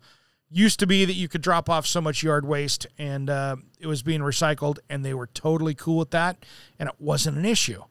used 0.50 0.80
to 0.80 0.86
be 0.86 1.04
that 1.04 1.14
you 1.14 1.28
could 1.28 1.42
drop 1.42 1.70
off 1.70 1.86
so 1.86 2.00
much 2.00 2.22
yard 2.22 2.44
waste 2.44 2.86
and 2.98 3.30
uh, 3.30 3.56
it 3.78 3.86
was 3.86 4.02
being 4.02 4.20
recycled, 4.20 4.78
and 4.88 5.04
they 5.04 5.14
were 5.14 5.28
totally 5.28 5.74
cool 5.74 5.98
with 5.98 6.10
that, 6.10 6.44
and 6.78 6.88
it 6.88 6.96
wasn't 6.98 7.36
an 7.36 7.44
issue. 7.44 7.82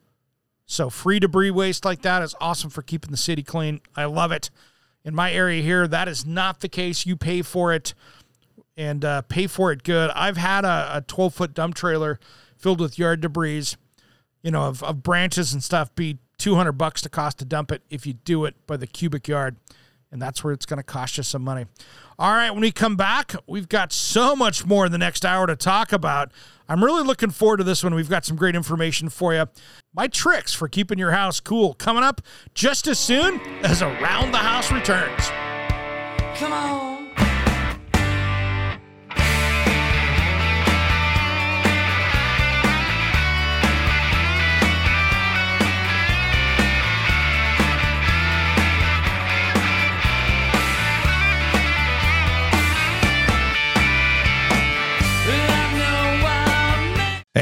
So 0.66 0.90
free 0.90 1.20
debris 1.20 1.52
waste 1.52 1.84
like 1.84 2.04
that 2.04 2.22
is 2.22 2.36
awesome 2.40 2.70
for 2.70 2.82
keeping 2.82 3.12
the 3.12 3.18
city 3.18 3.42
clean. 3.42 3.82
I 3.96 4.06
love 4.06 4.32
it. 4.32 4.50
In 5.04 5.16
my 5.16 5.32
area 5.32 5.64
here, 5.64 5.88
that 5.88 6.08
is 6.08 6.26
not 6.26 6.60
the 6.60 6.70
case. 6.70 7.06
You 7.06 7.16
pay 7.16 7.42
for 7.42 7.74
it 7.74 7.94
and 8.78 9.04
uh, 9.04 9.22
pay 9.24 9.48
for 9.48 9.72
it 9.72 9.84
good. 9.84 10.12
I've 10.12 10.38
had 10.38 10.66
a 10.66 11.04
12 11.08 11.34
foot 11.34 11.54
dump 11.54 11.76
trailer 11.76 12.20
filled 12.56 12.80
with 12.80 13.00
yard 13.00 13.22
debris, 13.22 13.70
you 14.44 14.52
know, 14.52 14.64
of, 14.64 14.84
of 14.84 15.02
branches 15.02 15.54
and 15.54 15.64
stuff 15.64 15.94
be 15.96 16.20
200 16.38 16.74
bucks 16.74 17.02
to 17.02 17.10
cost 17.10 17.40
to 17.40 17.46
dump 17.46 17.72
it 17.72 17.82
if 17.90 18.06
you 18.06 18.14
do 18.14 18.46
it 18.46 18.56
by 18.68 18.78
the 18.78 18.88
cubic 18.88 19.28
yard. 19.28 19.56
And 20.12 20.22
that's 20.22 20.44
where 20.44 20.54
it's 20.54 20.66
going 20.66 20.78
to 20.78 20.84
cost 20.84 21.18
you 21.18 21.24
some 21.24 21.44
money. 21.44 21.66
All 22.18 22.32
right, 22.32 22.52
when 22.52 22.62
we 22.62 22.72
come 22.72 22.96
back, 22.96 23.36
we've 23.48 23.70
got 23.70 23.94
so 23.94 24.36
much 24.36 24.66
more 24.66 24.86
in 24.86 24.92
the 24.92 24.98
next 24.98 25.24
hour 25.24 25.48
to 25.48 25.56
talk 25.56 25.94
about. 25.94 26.32
I'm 26.68 26.84
really 26.84 27.04
looking 27.04 27.30
forward 27.30 27.58
to 27.58 27.64
this 27.64 27.84
one. 27.84 27.96
We've 27.96 28.10
got 28.10 28.26
some 28.26 28.36
great 28.36 28.56
information 28.56 29.10
for 29.10 29.34
you. 29.34 29.46
My 29.94 30.08
tricks 30.08 30.54
for 30.54 30.68
keeping 30.68 31.00
your 31.00 31.12
house 31.12 31.40
cool 31.40 31.74
coming 31.74 32.04
up 32.04 32.22
just 32.54 32.88
as 32.88 33.00
soon 33.00 33.40
as 33.64 33.82
Around 33.82 34.32
the 34.32 34.38
House 34.38 34.72
returns. 34.72 35.28
Come 36.40 36.54
on. 36.54 36.99